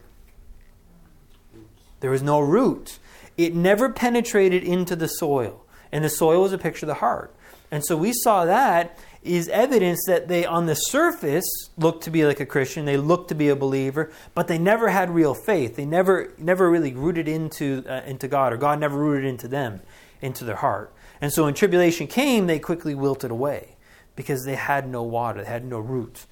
There 2.01 2.11
was 2.11 2.23
no 2.23 2.41
root. 2.41 2.99
It 3.37 3.55
never 3.55 3.91
penetrated 3.91 4.63
into 4.63 4.97
the 4.97 5.07
soil. 5.07 5.65
And 5.93 6.05
the 6.05 6.11
soil 6.11 6.43
was 6.43 6.53
a 6.53 6.59
picture 6.59 6.85
of 6.85 6.89
the 6.89 6.95
heart. 6.95 7.35
And 7.71 7.85
so 7.85 7.97
we 7.97 8.13
saw 8.13 8.45
that 8.45 8.99
is 9.27 9.49
evidence 9.49 10.05
that 10.07 10.29
they, 10.29 10.47
on 10.47 10.67
the 10.67 10.75
surface, 10.75 11.45
looked 11.77 12.05
to 12.05 12.11
be 12.11 12.25
like 12.25 12.41
a 12.41 12.47
Christian. 12.47 12.85
They 12.85 12.97
looked 12.97 13.29
to 13.29 13.35
be 13.35 13.49
a 13.49 13.57
believer, 13.57 14.11
but 14.35 14.49
they 14.49 14.59
never 14.59 14.89
had 14.89 15.11
real 15.11 15.35
faith. 15.35 15.77
They 15.77 15.85
never, 15.85 16.33
never 16.39 16.71
really 16.71 16.93
rooted 16.93 17.29
into, 17.29 17.85
uh, 17.89 18.03
into 18.07 18.29
God, 18.29 18.53
or 18.53 18.57
God 18.57 18.81
never 18.81 18.97
rooted 18.97 19.29
into 19.29 19.49
them, 19.49 19.81
into 20.21 20.45
their 20.45 20.57
heart. 20.57 20.93
And 21.21 21.33
so 21.33 21.45
when 21.45 21.55
tribulation 21.55 22.07
came, 22.07 22.47
they 22.47 22.59
quickly 22.59 22.95
wilted 22.95 23.31
away 23.31 23.77
because 24.15 24.45
they 24.45 24.55
had 24.55 24.89
no 24.89 25.03
water, 25.03 25.43
they 25.43 25.49
had 25.49 25.65
no 25.65 25.79
root. 25.79 26.27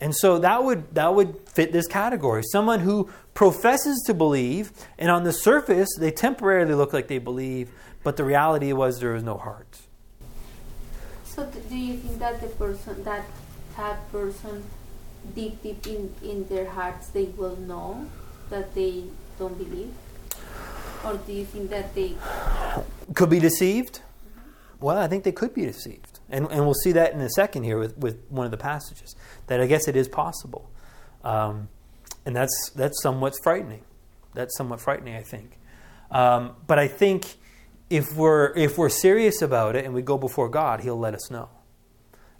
And 0.00 0.14
so 0.14 0.38
that 0.38 0.64
would, 0.64 0.94
that 0.94 1.14
would 1.14 1.48
fit 1.48 1.72
this 1.72 1.86
category. 1.86 2.42
Someone 2.50 2.80
who 2.80 3.10
professes 3.32 4.02
to 4.06 4.14
believe, 4.14 4.72
and 4.98 5.10
on 5.10 5.24
the 5.24 5.32
surface, 5.32 5.88
they 5.98 6.10
temporarily 6.10 6.74
look 6.74 6.92
like 6.92 7.08
they 7.08 7.18
believe, 7.18 7.70
but 8.02 8.16
the 8.16 8.24
reality 8.24 8.72
was 8.72 9.00
there 9.00 9.12
was 9.12 9.22
no 9.22 9.38
heart. 9.38 9.78
So 11.34 11.44
do 11.46 11.76
you 11.76 11.96
think 11.96 12.18
that 12.20 12.40
the 12.40 12.46
person, 12.48 13.02
that 13.04 13.24
that 13.76 14.10
person, 14.12 14.62
deep 15.34 15.62
deep 15.62 15.84
in 15.86 16.14
in 16.22 16.46
their 16.48 16.70
hearts, 16.70 17.08
they 17.08 17.24
will 17.24 17.56
know 17.56 18.06
that 18.50 18.74
they 18.74 19.04
don't 19.38 19.58
believe, 19.58 19.92
or 21.04 21.16
do 21.16 21.32
you 21.32 21.44
think 21.44 21.70
that 21.70 21.94
they? 21.94 22.14
Could 23.14 23.30
be 23.30 23.40
deceived? 23.40 24.00
Well, 24.80 24.98
I 24.98 25.08
think 25.08 25.24
they 25.24 25.32
could 25.32 25.54
be 25.54 25.64
deceived. 25.64 26.20
And, 26.28 26.46
and 26.50 26.64
we'll 26.64 26.74
see 26.74 26.92
that 26.92 27.12
in 27.12 27.20
a 27.20 27.30
second 27.30 27.64
here 27.64 27.78
with, 27.78 27.96
with 27.98 28.18
one 28.28 28.44
of 28.44 28.50
the 28.50 28.56
passages, 28.58 29.14
that 29.46 29.60
I 29.60 29.66
guess 29.66 29.88
it 29.88 29.96
is 29.96 30.08
possible. 30.08 30.70
Um, 31.22 31.68
and 32.26 32.34
that's, 32.34 32.70
that's 32.74 33.02
somewhat 33.02 33.34
frightening. 33.42 33.82
That's 34.34 34.56
somewhat 34.56 34.80
frightening, 34.80 35.16
I 35.16 35.22
think. 35.22 35.58
Um, 36.10 36.56
but 36.66 36.78
I 36.78 36.88
think 36.88 37.36
if 37.90 38.14
we're, 38.14 38.52
if 38.56 38.78
we're 38.78 38.88
serious 38.88 39.42
about 39.42 39.76
it 39.76 39.84
and 39.84 39.94
we 39.94 40.02
go 40.02 40.18
before 40.18 40.48
God, 40.48 40.80
He'll 40.80 40.98
let 40.98 41.14
us 41.14 41.30
know. 41.30 41.48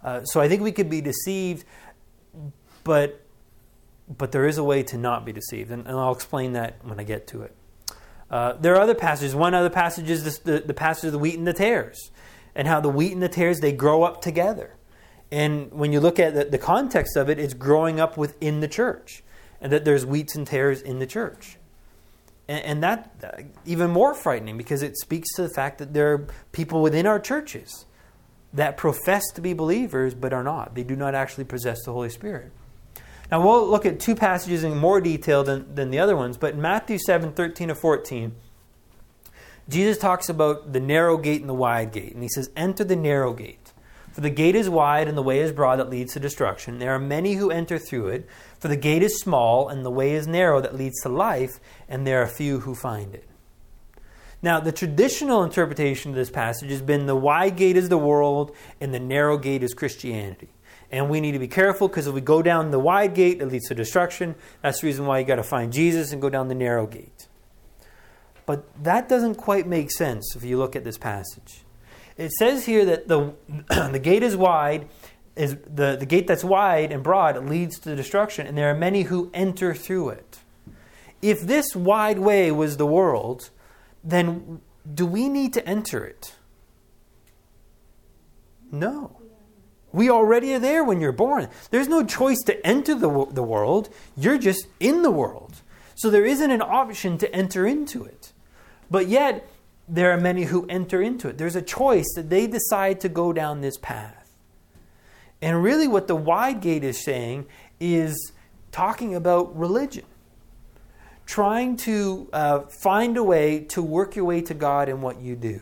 Uh, 0.03 0.23
so 0.23 0.39
I 0.39 0.47
think 0.47 0.61
we 0.61 0.71
could 0.71 0.89
be 0.89 1.01
deceived, 1.01 1.65
but, 2.83 3.21
but 4.07 4.31
there 4.31 4.45
is 4.45 4.57
a 4.57 4.63
way 4.63 4.83
to 4.83 4.97
not 4.97 5.25
be 5.25 5.33
deceived. 5.33 5.71
And, 5.71 5.87
and 5.87 5.97
I'll 5.97 6.13
explain 6.13 6.53
that 6.53 6.83
when 6.83 6.99
I 6.99 7.03
get 7.03 7.27
to 7.27 7.41
it. 7.41 7.55
Uh, 8.29 8.53
there 8.53 8.73
are 8.75 8.81
other 8.81 8.95
passages. 8.95 9.35
One 9.35 9.53
other 9.53 9.69
passage 9.69 10.09
is 10.09 10.23
this, 10.23 10.39
the, 10.39 10.59
the 10.59 10.73
passage 10.73 11.05
of 11.05 11.11
the 11.11 11.19
wheat 11.19 11.37
and 11.37 11.47
the 11.47 11.53
tares, 11.53 12.11
and 12.55 12.67
how 12.67 12.79
the 12.79 12.89
wheat 12.89 13.13
and 13.13 13.21
the 13.21 13.29
tares 13.29 13.59
they 13.59 13.71
grow 13.71 14.03
up 14.03 14.21
together. 14.21 14.75
And 15.31 15.71
when 15.71 15.91
you 15.91 15.99
look 15.99 16.19
at 16.19 16.33
the, 16.33 16.45
the 16.45 16.57
context 16.57 17.15
of 17.15 17.29
it, 17.29 17.39
it's 17.39 17.53
growing 17.53 17.99
up 17.99 18.17
within 18.17 18.59
the 18.59 18.67
church, 18.67 19.23
and 19.61 19.71
that 19.71 19.85
there's 19.85 20.05
wheats 20.05 20.35
and 20.35 20.45
tares 20.45 20.81
in 20.81 20.99
the 20.99 21.07
church. 21.07 21.57
And, 22.47 22.63
and 22.65 22.83
that 22.83 23.11
uh, 23.23 23.43
even 23.65 23.91
more 23.91 24.13
frightening 24.13 24.57
because 24.57 24.81
it 24.81 24.97
speaks 24.97 25.33
to 25.35 25.41
the 25.41 25.49
fact 25.49 25.77
that 25.79 25.93
there 25.93 26.13
are 26.13 26.27
people 26.51 26.81
within 26.81 27.05
our 27.05 27.19
churches 27.19 27.85
that 28.53 28.77
profess 28.77 29.23
to 29.33 29.41
be 29.41 29.53
believers 29.53 30.13
but 30.13 30.33
are 30.33 30.43
not. 30.43 30.75
They 30.75 30.83
do 30.83 30.95
not 30.95 31.15
actually 31.15 31.45
possess 31.45 31.83
the 31.83 31.91
Holy 31.91 32.09
Spirit. 32.09 32.51
Now 33.31 33.43
we'll 33.43 33.67
look 33.67 33.85
at 33.85 33.99
two 33.99 34.15
passages 34.15 34.63
in 34.63 34.77
more 34.77 35.01
detail 35.01 35.43
than, 35.43 35.73
than 35.73 35.89
the 35.89 35.99
other 35.99 36.15
ones, 36.15 36.37
but 36.37 36.53
in 36.53 36.61
Matthew 36.61 36.97
7 36.97 37.33
13 37.33 37.69
to 37.69 37.75
14, 37.75 38.35
Jesus 39.67 39.97
talks 39.97 40.29
about 40.29 40.73
the 40.73 40.79
narrow 40.79 41.17
gate 41.17 41.41
and 41.41 41.49
the 41.49 41.55
wide 41.55 41.91
gate. 41.91 42.13
And 42.13 42.21
he 42.21 42.29
says, 42.29 42.51
Enter 42.55 42.83
the 42.83 42.95
narrow 42.95 43.33
gate. 43.33 43.64
For 44.15 44.21
the 44.21 44.29
gate 44.29 44.55
is 44.55 44.69
wide 44.69 45.09
and 45.09 45.17
the 45.17 45.21
way 45.21 45.41
is 45.41 45.51
broad 45.51 45.75
that 45.75 45.89
leads 45.89 46.13
to 46.13 46.21
destruction. 46.21 46.79
There 46.79 46.95
are 46.95 46.99
many 46.99 47.33
who 47.33 47.51
enter 47.51 47.77
through 47.77 48.07
it. 48.07 48.29
For 48.57 48.69
the 48.69 48.77
gate 48.77 49.03
is 49.03 49.19
small 49.19 49.67
and 49.67 49.83
the 49.83 49.91
way 49.91 50.13
is 50.13 50.25
narrow 50.25 50.61
that 50.61 50.73
leads 50.73 51.01
to 51.01 51.09
life, 51.09 51.59
and 51.89 52.07
there 52.07 52.21
are 52.21 52.25
few 52.25 52.61
who 52.61 52.75
find 52.75 53.13
it. 53.13 53.27
Now, 54.41 54.61
the 54.61 54.71
traditional 54.71 55.43
interpretation 55.43 56.11
of 56.11 56.15
this 56.15 56.29
passage 56.29 56.69
has 56.69 56.81
been 56.81 57.07
the 57.07 57.15
wide 57.17 57.57
gate 57.57 57.75
is 57.75 57.89
the 57.89 57.97
world 57.97 58.55
and 58.79 58.93
the 58.93 59.01
narrow 59.01 59.37
gate 59.37 59.63
is 59.63 59.73
Christianity. 59.73 60.47
And 60.89 61.09
we 61.09 61.19
need 61.19 61.33
to 61.33 61.39
be 61.39 61.49
careful 61.49 61.89
because 61.89 62.07
if 62.07 62.13
we 62.13 62.21
go 62.21 62.41
down 62.41 62.71
the 62.71 62.79
wide 62.79 63.15
gate, 63.15 63.41
it 63.41 63.47
leads 63.47 63.67
to 63.67 63.75
destruction. 63.75 64.35
That's 64.61 64.79
the 64.79 64.87
reason 64.87 65.05
why 65.05 65.19
you 65.19 65.25
got 65.25 65.35
to 65.35 65.43
find 65.43 65.73
Jesus 65.73 66.13
and 66.13 66.21
go 66.21 66.29
down 66.29 66.47
the 66.47 66.55
narrow 66.55 66.87
gate. 66.87 67.27
But 68.45 68.81
that 68.81 69.09
doesn't 69.09 69.35
quite 69.35 69.67
make 69.67 69.91
sense 69.91 70.37
if 70.37 70.45
you 70.45 70.57
look 70.57 70.73
at 70.73 70.85
this 70.85 70.97
passage. 70.97 71.64
It 72.17 72.31
says 72.31 72.65
here 72.65 72.85
that 72.85 73.07
the, 73.07 73.33
the 73.69 73.99
gate 73.99 74.23
is 74.23 74.35
wide, 74.35 74.87
is 75.35 75.57
the, 75.65 75.97
the 75.99 76.05
gate 76.05 76.27
that's 76.27 76.43
wide 76.43 76.91
and 76.91 77.03
broad 77.03 77.43
leads 77.47 77.79
to 77.79 77.95
destruction, 77.95 78.47
and 78.47 78.57
there 78.57 78.69
are 78.69 78.75
many 78.75 79.03
who 79.03 79.29
enter 79.33 79.73
through 79.73 80.09
it. 80.09 80.39
If 81.21 81.41
this 81.41 81.75
wide 81.75 82.19
way 82.19 82.51
was 82.51 82.77
the 82.77 82.85
world, 82.85 83.49
then 84.03 84.61
do 84.93 85.05
we 85.05 85.27
need 85.27 85.53
to 85.53 85.67
enter 85.67 86.05
it? 86.05 86.35
No. 88.71 89.19
We 89.91 90.09
already 90.09 90.53
are 90.53 90.59
there 90.59 90.83
when 90.83 90.99
you're 90.99 91.13
born. 91.13 91.49
There's 91.71 91.87
no 91.87 92.03
choice 92.03 92.41
to 92.45 92.65
enter 92.67 92.95
the, 92.95 93.27
the 93.31 93.43
world, 93.43 93.89
you're 94.15 94.37
just 94.37 94.67
in 94.79 95.01
the 95.01 95.11
world. 95.11 95.61
So 95.95 96.09
there 96.09 96.25
isn't 96.25 96.51
an 96.51 96.61
option 96.61 97.17
to 97.19 97.33
enter 97.33 97.65
into 97.65 98.03
it. 98.03 98.33
But 98.91 99.07
yet, 99.07 99.47
there 99.87 100.11
are 100.11 100.19
many 100.19 100.43
who 100.43 100.65
enter 100.67 101.01
into 101.01 101.27
it. 101.27 101.37
There's 101.37 101.55
a 101.55 101.61
choice 101.61 102.11
that 102.15 102.29
they 102.29 102.47
decide 102.47 102.99
to 103.01 103.09
go 103.09 103.33
down 103.33 103.61
this 103.61 103.77
path. 103.77 104.33
And 105.41 105.61
really, 105.61 105.87
what 105.87 106.07
the 106.07 106.15
wide 106.15 106.61
gate 106.61 106.83
is 106.83 107.03
saying 107.03 107.45
is 107.79 108.31
talking 108.71 109.15
about 109.15 109.55
religion. 109.55 110.05
Trying 111.25 111.77
to 111.77 112.29
uh, 112.33 112.59
find 112.81 113.17
a 113.17 113.23
way 113.23 113.61
to 113.69 113.81
work 113.81 114.15
your 114.15 114.25
way 114.25 114.41
to 114.41 114.53
God 114.53 114.89
in 114.89 115.01
what 115.01 115.19
you 115.19 115.35
do. 115.35 115.61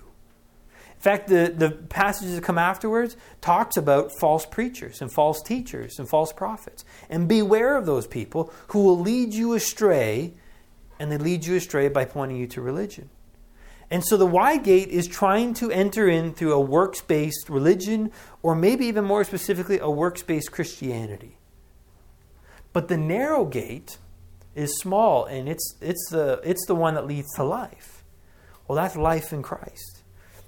In 0.77 0.99
fact, 0.99 1.27
the, 1.27 1.53
the 1.53 1.69
passages 1.69 2.35
that 2.35 2.43
come 2.43 2.57
afterwards 2.57 3.17
talks 3.41 3.75
about 3.75 4.11
false 4.19 4.45
preachers 4.45 5.01
and 5.01 5.11
false 5.11 5.41
teachers 5.41 5.99
and 5.99 6.07
false 6.07 6.31
prophets. 6.31 6.85
And 7.09 7.27
beware 7.27 7.75
of 7.75 7.85
those 7.85 8.07
people 8.07 8.53
who 8.67 8.83
will 8.83 8.99
lead 8.99 9.33
you 9.33 9.53
astray, 9.53 10.33
and 10.99 11.11
they 11.11 11.17
lead 11.17 11.45
you 11.45 11.55
astray 11.55 11.89
by 11.89 12.05
pointing 12.05 12.37
you 12.37 12.47
to 12.47 12.61
religion. 12.61 13.09
And 13.93 14.03
so 14.03 14.17
the 14.17 14.25
wide 14.25 14.63
gate 14.63 14.89
is 14.89 15.07
trying 15.07 15.53
to 15.53 15.69
enter 15.69 16.09
in 16.09 16.33
through 16.33 16.53
a 16.53 16.59
works 16.59 16.99
based 17.01 17.47
religion, 17.47 18.11
or 18.41 18.55
maybe 18.55 18.87
even 18.87 19.05
more 19.05 19.23
specifically, 19.23 19.77
a 19.77 19.87
works 19.87 20.23
based 20.23 20.51
Christianity. 20.51 21.37
But 22.73 22.87
the 22.87 22.97
narrow 22.97 23.45
gate 23.45 23.99
is 24.55 24.79
small, 24.79 25.25
and 25.25 25.47
it's, 25.47 25.75
it's, 25.79 26.09
the, 26.09 26.41
it's 26.43 26.65
the 26.65 26.73
one 26.73 26.95
that 26.95 27.05
leads 27.05 27.31
to 27.35 27.43
life. 27.43 28.03
Well, 28.67 28.77
that's 28.77 28.95
life 28.95 29.31
in 29.31 29.43
Christ. 29.43 30.01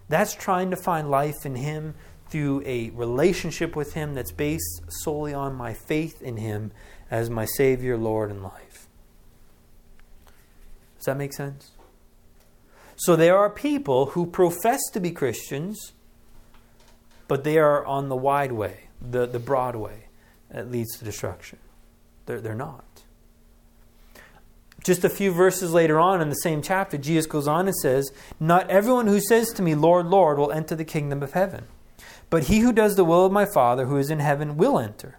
That's 0.10 0.34
trying 0.34 0.71
to 0.71 0.75
find 0.75 1.12
life 1.12 1.45
in 1.45 1.53
Him 1.53 1.93
through 2.31 2.63
a 2.65 2.89
relationship 2.95 3.75
with 3.75 3.93
Him 3.93 4.15
that's 4.15 4.31
based 4.31 4.81
solely 5.03 5.36
on 5.36 5.53
my 5.53 5.75
faith 5.75 6.19
in 6.19 6.38
Him 6.38 6.71
as 7.12 7.29
my 7.29 7.45
Savior, 7.45 7.95
Lord, 7.95 8.31
and 8.31 8.41
life. 8.41 8.88
Does 10.97 11.05
that 11.05 11.17
make 11.17 11.34
sense? 11.34 11.75
So 12.95 13.15
there 13.15 13.38
are 13.38 13.49
people 13.49 14.08
who 14.08 14.25
profess 14.25 14.81
to 14.93 14.99
be 14.99 15.12
Christians, 15.12 15.93
but 17.27 17.43
they 17.43 17.58
are 17.58 17.86
on 17.86 18.10
the 18.10 18.15
wide 18.15 18.51
way, 18.51 18.86
the, 19.01 19.25
the 19.25 19.39
broad 19.39 19.75
way 19.75 20.05
that 20.49 20.71
leads 20.71 20.97
to 20.97 21.05
destruction. 21.05 21.60
They're, 22.25 22.39
they're 22.39 22.55
not. 22.55 22.84
Just 24.84 25.03
a 25.03 25.10
few 25.10 25.31
verses 25.31 25.73
later 25.73 25.99
on 25.99 26.21
in 26.21 26.29
the 26.29 26.36
same 26.36 26.62
chapter, 26.62 26.97
Jesus 26.97 27.25
goes 27.25 27.48
on 27.48 27.67
and 27.67 27.75
says, 27.75 28.12
Not 28.39 28.69
everyone 28.69 29.08
who 29.08 29.19
says 29.19 29.52
to 29.54 29.63
me, 29.63 29.73
Lord, 29.73 30.06
Lord, 30.06 30.37
will 30.37 30.52
enter 30.52 30.75
the 30.75 30.85
kingdom 30.85 31.23
of 31.23 31.33
heaven, 31.33 31.65
but 32.29 32.46
he 32.46 32.60
who 32.60 32.71
does 32.71 32.96
the 32.96 33.04
will 33.04 33.25
of 33.25 33.31
my 33.31 33.46
Father 33.46 33.87
who 33.87 33.98
is 33.98 34.12
in 34.12 34.19
heaven 34.19 34.58
will 34.58 34.77
enter. 34.77 35.17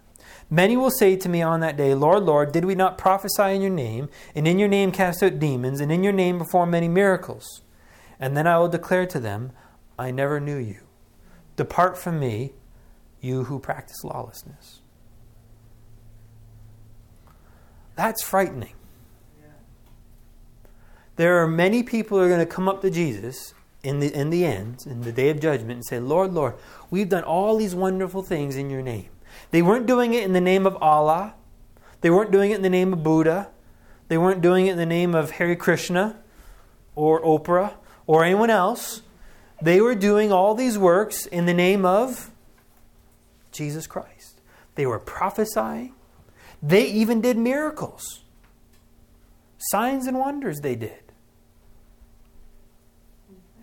Many 0.48 0.76
will 0.76 0.92
say 0.92 1.16
to 1.16 1.28
me 1.28 1.42
on 1.42 1.58
that 1.60 1.76
day, 1.76 1.94
Lord, 1.94 2.22
Lord, 2.22 2.52
did 2.52 2.64
we 2.64 2.76
not 2.76 2.96
prophesy 2.96 3.56
in 3.56 3.60
your 3.60 3.72
name, 3.72 4.08
and 4.36 4.46
in 4.46 4.60
your 4.60 4.68
name 4.68 4.92
cast 4.92 5.20
out 5.22 5.40
demons, 5.40 5.80
and 5.80 5.90
in 5.90 6.04
your 6.04 6.12
name 6.12 6.38
perform 6.38 6.70
many 6.70 6.86
miracles? 6.86 7.62
And 8.18 8.36
then 8.36 8.46
I 8.46 8.58
will 8.58 8.68
declare 8.68 9.06
to 9.06 9.20
them, 9.20 9.52
I 9.98 10.10
never 10.10 10.40
knew 10.40 10.56
you. 10.56 10.80
Depart 11.56 11.96
from 11.96 12.18
me, 12.18 12.52
you 13.20 13.44
who 13.44 13.58
practice 13.58 14.04
lawlessness. 14.04 14.80
That's 17.94 18.22
frightening. 18.22 18.74
There 21.16 21.42
are 21.42 21.48
many 21.48 21.82
people 21.82 22.18
who 22.18 22.24
are 22.24 22.28
going 22.28 22.40
to 22.40 22.46
come 22.46 22.68
up 22.68 22.82
to 22.82 22.90
Jesus 22.90 23.54
in 23.82 24.00
the, 24.00 24.14
in 24.14 24.28
the 24.28 24.44
end, 24.44 24.84
in 24.86 25.00
the 25.00 25.12
day 25.12 25.30
of 25.30 25.40
judgment, 25.40 25.72
and 25.72 25.86
say, 25.86 25.98
Lord, 25.98 26.32
Lord, 26.32 26.54
we've 26.90 27.08
done 27.08 27.24
all 27.24 27.56
these 27.56 27.74
wonderful 27.74 28.22
things 28.22 28.56
in 28.56 28.68
your 28.68 28.82
name. 28.82 29.08
They 29.50 29.62
weren't 29.62 29.86
doing 29.86 30.12
it 30.12 30.24
in 30.24 30.34
the 30.34 30.40
name 30.40 30.66
of 30.66 30.76
Allah. 30.82 31.34
They 32.02 32.10
weren't 32.10 32.30
doing 32.30 32.50
it 32.50 32.56
in 32.56 32.62
the 32.62 32.70
name 32.70 32.92
of 32.92 33.02
Buddha. 33.02 33.48
They 34.08 34.18
weren't 34.18 34.42
doing 34.42 34.66
it 34.66 34.72
in 34.72 34.78
the 34.78 34.86
name 34.86 35.14
of 35.14 35.32
Hare 35.32 35.56
Krishna 35.56 36.18
or 36.94 37.22
Oprah 37.22 37.74
or 38.06 38.24
anyone 38.24 38.50
else. 38.50 39.02
They 39.60 39.80
were 39.80 39.94
doing 39.94 40.32
all 40.32 40.54
these 40.54 40.78
works 40.78 41.26
in 41.26 41.46
the 41.46 41.54
name 41.54 41.84
of 41.84 42.30
Jesus 43.52 43.86
Christ. 43.86 44.40
They 44.74 44.86
were 44.86 44.98
prophesying. 44.98 45.94
They 46.62 46.86
even 46.86 47.20
did 47.20 47.36
miracles. 47.36 48.22
Signs 49.58 50.06
and 50.06 50.18
wonders 50.18 50.60
they 50.60 50.76
did. 50.76 51.02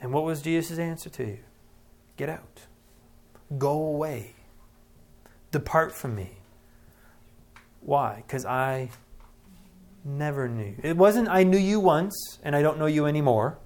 And 0.02 0.12
what 0.12 0.24
was 0.24 0.42
Jesus' 0.42 0.80
answer 0.80 1.10
to 1.12 1.24
you? 1.24 1.40
Get 2.18 2.30
out. 2.30 2.62
Go 3.58 3.72
away. 3.72 4.34
Depart 5.52 5.94
from 5.94 6.16
me. 6.16 6.32
Why? 7.82 8.24
Because 8.26 8.46
I 8.46 8.90
never 10.04 10.50
knew. 10.50 10.76
It 10.82 10.98
wasn't 10.98 11.30
I 11.30 11.44
knew 11.44 11.58
you 11.58 11.80
once 11.80 12.40
and 12.44 12.56
I 12.56 12.62
don't 12.62 12.80
know 12.80 12.86
you 12.86 13.06
anymore. 13.06 13.60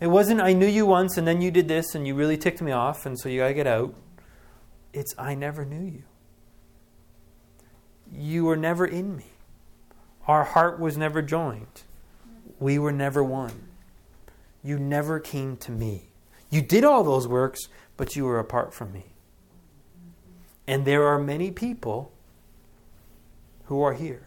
It 0.00 0.06
wasn't 0.06 0.40
I 0.40 0.54
knew 0.54 0.66
you 0.66 0.86
once 0.86 1.18
and 1.18 1.26
then 1.26 1.42
you 1.42 1.50
did 1.50 1.68
this 1.68 1.94
and 1.94 2.06
you 2.06 2.14
really 2.14 2.38
ticked 2.38 2.62
me 2.62 2.72
off 2.72 3.04
and 3.04 3.18
so 3.18 3.28
you 3.28 3.40
got 3.40 3.48
to 3.48 3.54
get 3.54 3.66
out. 3.66 3.94
It's 4.92 5.14
I 5.18 5.34
never 5.34 5.64
knew 5.64 5.84
you. 5.84 6.02
You 8.12 8.46
were 8.46 8.56
never 8.56 8.86
in 8.86 9.16
me. 9.16 9.26
Our 10.26 10.44
heart 10.44 10.80
was 10.80 10.96
never 10.96 11.22
joined. 11.22 11.82
We 12.58 12.78
were 12.78 12.92
never 12.92 13.22
one. 13.22 13.68
You 14.62 14.78
never 14.78 15.20
came 15.20 15.56
to 15.58 15.72
me. 15.72 16.08
You 16.50 16.62
did 16.62 16.84
all 16.84 17.04
those 17.04 17.28
works, 17.28 17.60
but 17.96 18.16
you 18.16 18.24
were 18.24 18.38
apart 18.38 18.74
from 18.74 18.92
me. 18.92 19.04
And 20.66 20.84
there 20.84 21.06
are 21.06 21.18
many 21.18 21.50
people 21.50 22.12
who 23.64 23.82
are 23.82 23.94
here. 23.94 24.26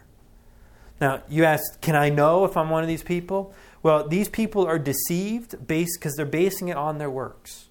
Now, 1.02 1.22
you 1.30 1.44
ask, 1.44 1.82
can 1.82 1.96
I 1.96 2.10
know 2.10 2.46
if 2.46 2.56
I'm 2.56 2.70
one 2.70 2.82
of 2.82 2.88
these 2.88 3.04
people? 3.04 3.54
Well, 3.84 4.08
these 4.08 4.30
people 4.30 4.66
are 4.66 4.80
deceived 4.80 5.68
based 5.68 6.00
because 6.00 6.16
they're 6.16 6.26
basing 6.26 6.70
it 6.70 6.78
on 6.78 6.98
their 6.98 7.10
works. 7.10 7.68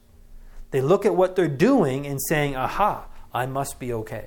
They 0.71 0.83
look 0.83 1.05
at 1.07 1.17
what 1.17 1.37
they're 1.37 1.49
doing 1.49 2.07
and 2.07 2.21
saying, 2.29 2.55
aha, 2.55 3.07
I 3.33 3.47
must 3.47 3.81
be 3.81 3.93
okay. 3.93 4.27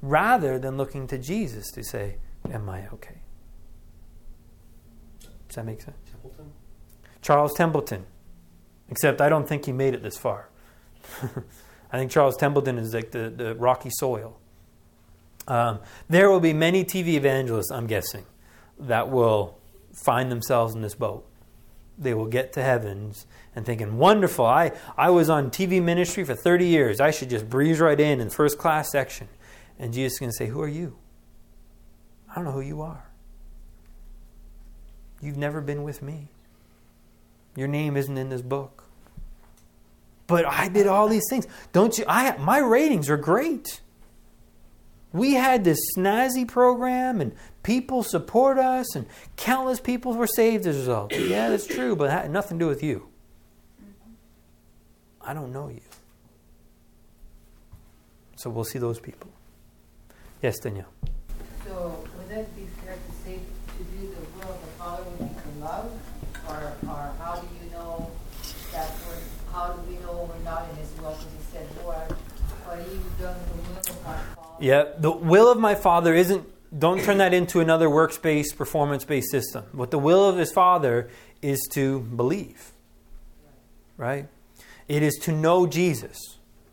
Rather 0.00 0.58
than 0.58 0.76
looking 0.76 1.06
to 1.08 1.18
Jesus 1.18 1.70
to 1.72 1.84
say, 1.84 2.16
am 2.50 2.68
I 2.68 2.88
okay? 2.88 3.20
Does 5.48 5.56
that 5.56 5.66
make 5.66 5.82
sense? 5.82 5.96
Templeton? 6.10 6.52
Charles 7.22 7.54
Templeton. 7.54 8.06
Except 8.88 9.20
I 9.20 9.28
don't 9.28 9.48
think 9.48 9.66
he 9.66 9.72
made 9.72 9.94
it 9.94 10.02
this 10.02 10.16
far. 10.16 10.48
I 11.92 11.98
think 11.98 12.10
Charles 12.10 12.36
Templeton 12.36 12.78
is 12.78 12.94
like 12.94 13.10
the, 13.10 13.30
the 13.30 13.54
rocky 13.54 13.90
soil. 13.90 14.38
Um, 15.46 15.80
there 16.08 16.30
will 16.30 16.40
be 16.40 16.54
many 16.54 16.84
TV 16.84 17.08
evangelists, 17.08 17.70
I'm 17.70 17.86
guessing, 17.86 18.24
that 18.78 19.10
will 19.10 19.58
find 19.94 20.30
themselves 20.30 20.74
in 20.74 20.82
this 20.82 20.94
boat. 20.94 21.26
They 21.96 22.12
will 22.12 22.26
get 22.26 22.52
to 22.54 22.62
heavens 22.62 23.26
and 23.54 23.64
thinking, 23.64 23.96
wonderful, 23.98 24.44
I, 24.44 24.72
I 24.96 25.10
was 25.10 25.30
on 25.30 25.50
TV 25.50 25.80
ministry 25.80 26.24
for 26.24 26.34
30 26.34 26.66
years. 26.66 27.00
I 27.00 27.12
should 27.12 27.30
just 27.30 27.48
breeze 27.48 27.78
right 27.78 27.98
in 27.98 28.20
in 28.20 28.30
first 28.30 28.58
class 28.58 28.90
section. 28.90 29.28
And 29.78 29.92
Jesus 29.92 30.14
is 30.14 30.18
going 30.18 30.30
to 30.30 30.36
say, 30.36 30.46
Who 30.46 30.60
are 30.60 30.68
you? 30.68 30.96
I 32.28 32.36
don't 32.36 32.44
know 32.44 32.52
who 32.52 32.60
you 32.60 32.80
are. 32.82 33.04
You've 35.20 35.36
never 35.36 35.60
been 35.60 35.84
with 35.84 36.02
me. 36.02 36.28
Your 37.56 37.68
name 37.68 37.96
isn't 37.96 38.18
in 38.18 38.28
this 38.28 38.42
book. 38.42 38.84
But 40.26 40.44
I 40.46 40.68
did 40.68 40.86
all 40.86 41.08
these 41.08 41.24
things. 41.28 41.46
Don't 41.72 41.96
you? 41.96 42.04
I 42.08 42.36
my 42.38 42.58
ratings 42.58 43.08
are 43.10 43.16
great. 43.16 43.80
We 45.14 45.34
had 45.34 45.62
this 45.62 45.78
snazzy 45.96 46.46
program, 46.46 47.20
and 47.20 47.36
people 47.62 48.02
support 48.02 48.58
us, 48.58 48.96
and 48.96 49.06
countless 49.36 49.78
people 49.78 50.12
were 50.12 50.26
saved 50.26 50.66
as 50.66 50.74
a 50.74 50.78
result. 50.80 51.12
Yeah, 51.34 51.50
that's 51.50 51.68
true, 51.68 51.94
but 51.94 52.08
that 52.08 52.22
had 52.22 52.30
nothing 52.32 52.58
to 52.58 52.64
do 52.64 52.68
with 52.68 52.82
you. 52.82 53.06
I 55.22 55.32
don't 55.32 55.52
know 55.52 55.68
you. 55.68 55.80
So 58.34 58.50
we'll 58.50 58.64
see 58.64 58.80
those 58.80 58.98
people. 58.98 59.30
Yes, 60.42 60.58
Danielle. 60.58 60.92
So 61.64 62.04
would 62.18 62.28
that 62.30 62.54
be 62.56 62.66
fair 62.84 62.94
to 62.94 63.12
say 63.24 63.38
to 63.38 63.84
do 63.84 64.08
the 64.08 64.20
will 64.36 64.52
of 64.52 64.60
the 64.60 64.72
Father 64.78 65.04
would 65.04 65.18
be 65.20 65.40
to 65.42 65.64
love? 65.64 65.92
Or, 66.48 66.72
or 66.90 67.12
how 67.20 67.36
do 67.36 67.46
you 67.62 67.70
know 67.70 68.10
that 68.72 68.90
we're, 69.06 69.52
how 69.52 69.72
do 69.74 69.80
we 69.88 69.96
know 70.02 70.28
we're 70.28 70.44
not 70.44 70.68
in 70.70 70.76
His 70.76 70.90
will? 71.00 71.12
Because 71.12 71.24
He 71.24 71.56
said, 71.56 71.68
Lord, 71.84 72.16
are 72.68 72.78
you 72.78 73.00
done 73.20 73.38
the 73.46 73.62
will 73.62 73.78
of 73.78 74.04
my 74.04 74.16
Father? 74.34 74.43
Yeah, 74.60 74.84
the 74.98 75.10
will 75.10 75.50
of 75.50 75.58
my 75.58 75.74
Father 75.74 76.14
isn't, 76.14 76.46
don't 76.78 77.02
turn 77.02 77.18
that 77.18 77.34
into 77.34 77.60
another 77.60 77.90
works 77.90 78.18
based, 78.18 78.56
performance 78.56 79.04
based 79.04 79.30
system. 79.30 79.64
What 79.72 79.90
the 79.90 79.98
will 79.98 80.28
of 80.28 80.36
his 80.36 80.52
Father 80.52 81.08
is 81.42 81.68
to 81.72 82.00
believe, 82.00 82.72
right? 83.96 84.28
It 84.88 85.02
is 85.02 85.16
to 85.22 85.32
know 85.32 85.66
Jesus. 85.66 86.18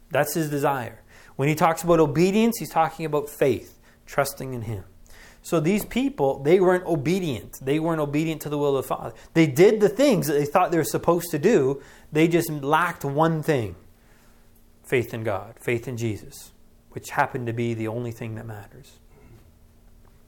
That's 0.10 0.34
his 0.34 0.50
desire. 0.50 1.02
When 1.36 1.48
he 1.48 1.56
talks 1.56 1.84
about 1.84 2.00
obedience, 2.00 2.58
he's 2.60 2.70
talking 2.70 3.06
about 3.06 3.30
faith, 3.30 3.80
trusting 4.06 4.54
in 4.54 4.64
him. 4.64 4.84
So 5.44 5.60
these 5.60 5.86
people, 5.86 6.44
they 6.44 6.60
weren't 6.60 6.86
obedient. 6.86 7.60
They 7.62 7.80
weren't 7.80 8.00
obedient 8.00 8.42
to 8.44 8.50
the 8.50 8.58
will 8.58 8.78
of 8.78 8.84
the 8.84 8.88
Father. 8.88 9.16
They 9.34 9.48
did 9.48 9.80
the 9.80 9.90
things 9.90 10.28
that 10.28 10.34
they 10.34 10.46
thought 10.46 10.72
they 10.72 10.78
were 10.78 10.84
supposed 10.84 11.32
to 11.32 11.40
do, 11.40 11.82
they 12.12 12.28
just 12.28 12.50
lacked 12.50 13.04
one 13.04 13.42
thing 13.42 13.76
faith 14.84 15.14
in 15.14 15.24
God, 15.24 15.56
faith 15.60 15.88
in 15.88 15.96
Jesus, 15.96 16.51
which 16.92 17.10
happened 17.12 17.48
to 17.48 17.54
be 17.54 17.74
the 17.74 17.88
only 17.88 18.12
thing 18.12 18.36
that 18.36 18.46
matters. 18.46 19.00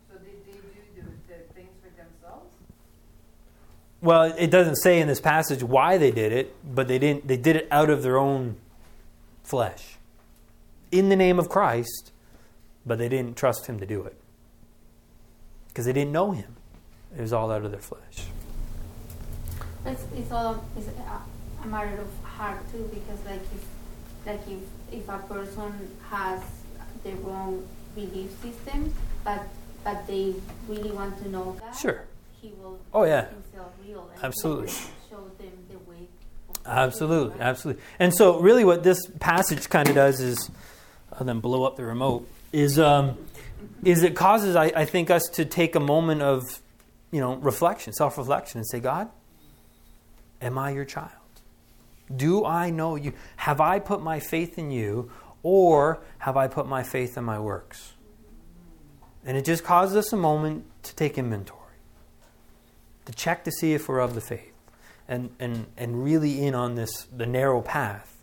So 0.10 0.18
did 0.18 0.46
they 0.46 0.54
do 0.54 0.62
the, 0.96 1.34
the 1.34 1.54
things 1.54 1.70
for 1.82 1.90
themselves? 1.90 2.50
Well, 4.02 4.34
it 4.38 4.50
doesn't 4.50 4.78
say 4.78 5.00
in 5.00 5.08
this 5.08 5.20
passage 5.20 5.64
why 5.64 5.98
they 5.98 6.12
did 6.12 6.32
it, 6.32 6.56
but 6.64 6.88
they 6.88 7.00
didn't 7.00 7.28
they 7.28 7.38
did 7.38 7.56
it 7.56 7.68
out 7.72 7.90
of 7.90 8.04
their 8.04 8.18
own 8.18 8.58
flesh. 9.44 9.98
In 10.92 11.10
the 11.10 11.16
name 11.16 11.40
of 11.40 11.50
Christ, 11.50 12.12
but 12.86 12.98
they 12.98 13.10
didn't 13.10 13.36
trust 13.36 13.66
him 13.68 13.80
to 13.80 13.86
do 13.86 14.04
it. 14.04 14.16
Because 15.68 15.86
they 15.86 15.94
didn't 15.94 16.12
know 16.12 16.32
him. 16.32 16.56
It 17.18 17.22
was 17.22 17.34
all 17.34 17.52
out 17.52 17.66
of 17.66 17.72
their 17.72 17.82
flesh. 17.82 18.28
It's, 19.86 20.04
it's 20.16 20.32
all 20.32 20.64
it's 20.78 20.88
a, 20.88 21.64
a 21.64 21.68
matter 21.68 21.98
of 22.00 22.08
heart 22.24 22.60
too, 22.72 22.90
because 22.94 23.26
like 23.26 23.42
if 23.42 23.66
like 24.26 24.42
if 24.48 24.60
if 24.92 25.10
a 25.10 25.18
person 25.30 25.74
has 26.10 26.42
their 27.04 27.18
own 27.26 27.68
belief 27.96 28.32
system, 28.42 28.94
but 29.24 29.42
but 29.84 30.08
they 30.08 30.34
really 30.68 30.92
want 30.92 31.18
to 31.24 31.30
know 31.30 31.58
God, 31.60 31.74
Sure. 31.74 32.04
He 32.42 32.54
will 32.62 32.80
Oh, 32.94 33.04
yeah. 33.04 33.28
himself 33.30 33.72
real 33.86 34.10
and 34.16 34.24
Absolutely. 34.24 34.68
show 35.10 35.30
them 35.40 35.52
the 35.70 35.78
way. 35.90 36.08
Absolutely, 36.66 37.32
right? 37.32 37.42
absolutely. 37.42 37.84
And 38.00 38.14
so, 38.14 38.40
really, 38.40 38.64
what 38.66 38.84
this 38.84 39.06
passage 39.20 39.70
kind 39.70 39.90
of 39.90 39.96
does 39.96 40.20
is, 40.22 40.50
other 41.12 41.26
than 41.26 41.40
blow 41.42 41.64
up 41.64 41.76
the 41.76 41.84
remote, 41.84 42.28
is 42.54 42.80
um, 42.80 43.18
is 43.84 44.04
it 44.04 44.16
causes 44.16 44.56
I, 44.56 44.66
I 44.68 44.86
think 44.86 45.10
us 45.10 45.24
to 45.34 45.44
take 45.46 45.76
a 45.76 45.80
moment 45.80 46.22
of, 46.22 46.42
you 47.12 47.20
know, 47.20 47.36
reflection, 47.36 47.92
self 47.94 48.18
reflection, 48.18 48.60
and 48.60 48.68
say, 48.68 48.80
God, 48.80 49.10
am 50.42 50.58
I 50.58 50.72
your 50.72 50.86
child? 50.86 51.12
Do 52.16 52.46
I 52.46 52.70
know 52.70 52.96
you? 52.96 53.14
Have 53.38 53.62
I 53.62 53.80
put 53.80 54.02
my 54.02 54.20
faith 54.20 54.58
in 54.58 54.72
you, 54.72 55.12
or 55.42 56.02
have 56.20 56.38
I 56.38 56.48
put 56.48 56.68
my 56.68 56.84
faith 56.84 57.18
in 57.18 57.24
my 57.24 57.40
works? 57.40 57.94
And 59.26 59.38
it 59.38 59.46
just 59.46 59.64
causes 59.64 59.96
us 59.96 60.12
a 60.14 60.18
moment 60.18 60.66
to 60.84 60.96
take 60.96 61.18
inventory, 61.18 61.60
to 63.06 63.14
check 63.14 63.44
to 63.46 63.52
see 63.52 63.74
if 63.74 63.88
we're 63.88 64.00
of 64.00 64.16
the 64.16 64.22
faith 64.22 64.54
and, 65.08 65.30
and, 65.40 65.68
and 65.78 66.04
really 66.04 66.46
in 66.46 66.56
on 66.56 66.76
this 66.76 67.08
the 67.16 67.26
narrow 67.26 67.62
path, 67.62 68.18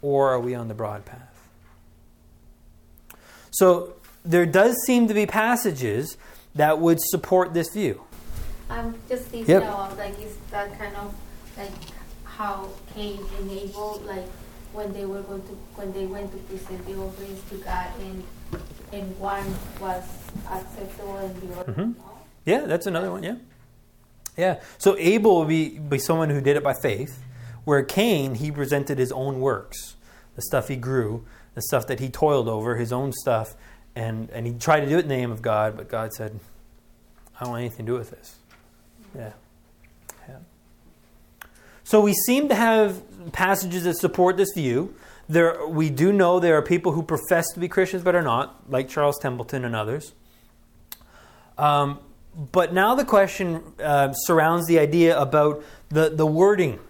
or 0.00 0.30
are 0.30 0.40
we 0.40 0.54
on 0.54 0.68
the 0.68 0.74
broad 0.74 1.04
path? 1.04 1.28
So 3.52 3.94
there 4.24 4.46
does 4.46 4.76
seem 4.86 5.08
to 5.08 5.14
be 5.14 5.26
passages 5.26 6.16
that 6.54 6.78
would 6.78 7.00
support 7.00 7.54
this 7.54 7.70
view. 7.72 8.02
I'm 8.70 8.94
just 9.08 9.24
thinking 9.24 9.50
Yep. 9.50 9.98
like 9.98 10.18
is 10.20 10.36
that 10.50 10.78
kind 10.78 10.96
of 10.96 11.14
like 11.58 11.70
how 12.36 12.68
Cain 12.94 13.18
and 13.38 13.50
Abel 13.50 14.02
like 14.06 14.26
when 14.72 14.92
they 14.92 15.04
were 15.04 15.22
going 15.22 15.42
to 15.42 15.54
when 15.76 15.92
they 15.92 16.06
went 16.06 16.30
to 16.32 16.38
present 16.48 16.84
the 16.86 16.94
offerings 16.96 17.40
to 17.50 17.56
God 17.56 17.88
and 18.00 18.24
and 18.92 19.18
one 19.18 19.44
was 19.80 20.04
acceptable 20.50 21.16
and 21.18 21.34
the 21.42 21.60
other 21.60 21.72
Mhm. 21.72 21.96
no. 21.96 22.04
Yeah, 22.44 22.66
that's 22.66 22.86
another 22.86 23.10
one. 23.10 23.22
Yeah, 23.22 23.36
yeah. 24.36 24.60
So 24.78 24.96
Abel 24.98 25.38
would 25.40 25.48
be 25.48 25.78
be 25.78 25.98
someone 25.98 26.30
who 26.30 26.40
did 26.40 26.56
it 26.56 26.62
by 26.64 26.74
faith, 26.82 27.22
where 27.64 27.82
Cain 27.82 28.34
he 28.36 28.50
presented 28.50 28.98
his 28.98 29.12
own 29.12 29.40
works, 29.40 29.96
the 30.36 30.42
stuff 30.42 30.68
he 30.68 30.76
grew, 30.76 31.24
the 31.54 31.62
stuff 31.62 31.86
that 31.86 32.00
he 32.00 32.08
toiled 32.08 32.48
over, 32.48 32.76
his 32.76 32.92
own 32.92 33.12
stuff, 33.12 33.54
and 33.94 34.30
and 34.30 34.46
he 34.46 34.54
tried 34.54 34.80
to 34.80 34.86
do 34.88 34.96
it 34.96 35.02
in 35.02 35.08
the 35.08 35.16
name 35.16 35.30
of 35.30 35.42
God, 35.42 35.76
but 35.76 35.88
God 35.88 36.12
said, 36.14 36.40
"I 37.38 37.44
don't 37.44 37.50
want 37.50 37.60
anything 37.60 37.84
to 37.86 37.92
do 37.92 37.98
with 37.98 38.10
this." 38.10 38.36
Yeah, 39.14 39.20
yeah. 39.20 39.32
So 41.84 42.00
we 42.00 42.14
seem 42.14 42.48
to 42.48 42.54
have 42.54 43.02
passages 43.32 43.84
that 43.84 43.94
support 43.96 44.36
this 44.36 44.52
view. 44.54 44.94
There, 45.28 45.66
we 45.66 45.90
do 45.90 46.12
know 46.12 46.40
there 46.40 46.56
are 46.56 46.62
people 46.62 46.92
who 46.92 47.02
profess 47.02 47.50
to 47.54 47.60
be 47.60 47.68
Christians 47.68 48.02
but 48.02 48.14
are 48.14 48.22
not, 48.22 48.70
like 48.70 48.88
Charles 48.88 49.18
Templeton 49.18 49.64
and 49.64 49.74
others. 49.74 50.12
Um, 51.58 52.00
but 52.34 52.72
now 52.72 52.94
the 52.94 53.04
question 53.04 53.62
uh, 53.82 54.12
surrounds 54.12 54.66
the 54.66 54.78
idea 54.78 55.18
about 55.18 55.62
the, 55.90 56.08
the 56.10 56.26
wording 56.26 56.80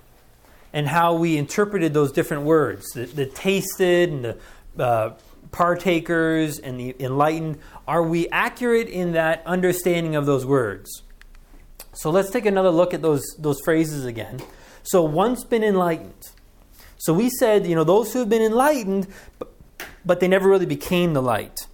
and 0.73 0.87
how 0.89 1.15
we 1.15 1.37
interpreted 1.37 1.93
those 1.93 2.13
different 2.13 2.45
words 2.45 2.87
the, 2.93 3.05
the 3.07 3.27
tasted 3.27 4.11
and 4.11 4.25
the 4.25 4.39
uh, 4.79 5.15
partakers 5.51 6.59
and 6.59 6.81
the 6.81 6.97
enlightened. 6.99 7.59
Are 7.87 8.03
we 8.03 8.29
accurate 8.31 8.89
in 8.89 9.13
that 9.13 9.43
understanding 9.45 10.17
of 10.17 10.27
those 10.27 10.47
words? 10.47 11.03
So 11.93 12.11
let's 12.11 12.31
take 12.31 12.47
another 12.47 12.71
look 12.71 12.95
at 12.95 13.03
those, 13.03 13.23
those 13.39 13.61
phrases 13.65 14.07
again. 14.07 14.41
So, 14.83 15.03
once 15.03 15.45
been 15.45 15.65
enlightened. 15.65 16.31
So, 16.99 17.13
we 17.13 17.31
said, 17.31 17.67
you 17.67 17.75
know, 17.75 17.85
those 17.85 18.13
who 18.13 18.21
have 18.21 18.29
been 18.29 18.43
enlightened, 18.43 19.07
but, 20.05 20.21
they 20.21 20.29
never 20.29 20.49
really 20.49 20.67
became 20.67 21.15
the 21.15 21.23
light. 21.23 21.67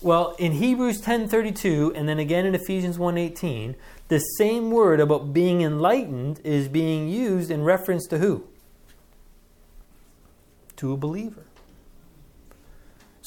Well, 0.00 0.36
in 0.38 0.52
Hebrews 0.52 1.00
10:32 1.00 1.92
and 1.96 2.08
then 2.08 2.20
again 2.20 2.46
in 2.46 2.54
Ephesians 2.54 2.98
1:18, 2.98 3.74
the 4.06 4.20
same 4.20 4.70
word 4.70 5.00
about 5.00 5.32
being 5.32 5.62
enlightened 5.62 6.40
is 6.44 6.68
being 6.68 7.08
used 7.08 7.50
in 7.50 7.64
reference 7.64 8.06
to 8.08 8.18
who? 8.18 8.44
To 10.76 10.92
a 10.92 10.96
believer. 10.96 11.47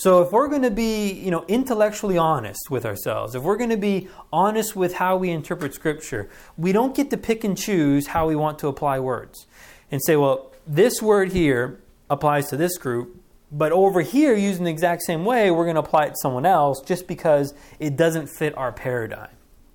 So 0.01 0.23
if 0.23 0.31
we're 0.31 0.47
going 0.47 0.63
to 0.63 0.71
be, 0.71 1.11
you 1.11 1.29
know, 1.29 1.45
intellectually 1.47 2.17
honest 2.17 2.71
with 2.71 2.87
ourselves, 2.87 3.35
if 3.35 3.43
we're 3.43 3.55
going 3.55 3.69
to 3.69 3.77
be 3.77 4.07
honest 4.33 4.75
with 4.75 4.95
how 4.95 5.15
we 5.15 5.29
interpret 5.29 5.75
scripture, 5.75 6.27
we 6.57 6.71
don't 6.71 6.95
get 6.95 7.11
to 7.11 7.17
pick 7.17 7.43
and 7.43 7.55
choose 7.55 8.07
how 8.07 8.27
we 8.27 8.35
want 8.35 8.57
to 8.59 8.67
apply 8.67 8.99
words 8.99 9.45
and 9.91 10.01
say, 10.03 10.15
well, 10.15 10.51
this 10.65 11.03
word 11.03 11.31
here 11.31 11.79
applies 12.09 12.49
to 12.49 12.57
this 12.57 12.79
group, 12.79 13.15
but 13.51 13.71
over 13.71 14.01
here 14.01 14.35
using 14.35 14.63
the 14.63 14.71
exact 14.71 15.03
same 15.03 15.23
way, 15.23 15.51
we're 15.51 15.65
going 15.65 15.75
to 15.75 15.81
apply 15.81 16.05
it 16.05 16.09
to 16.09 16.17
someone 16.19 16.47
else 16.47 16.81
just 16.81 17.05
because 17.05 17.53
it 17.79 17.95
doesn't 17.95 18.25
fit 18.25 18.57
our 18.57 18.71
paradigm 18.71 19.29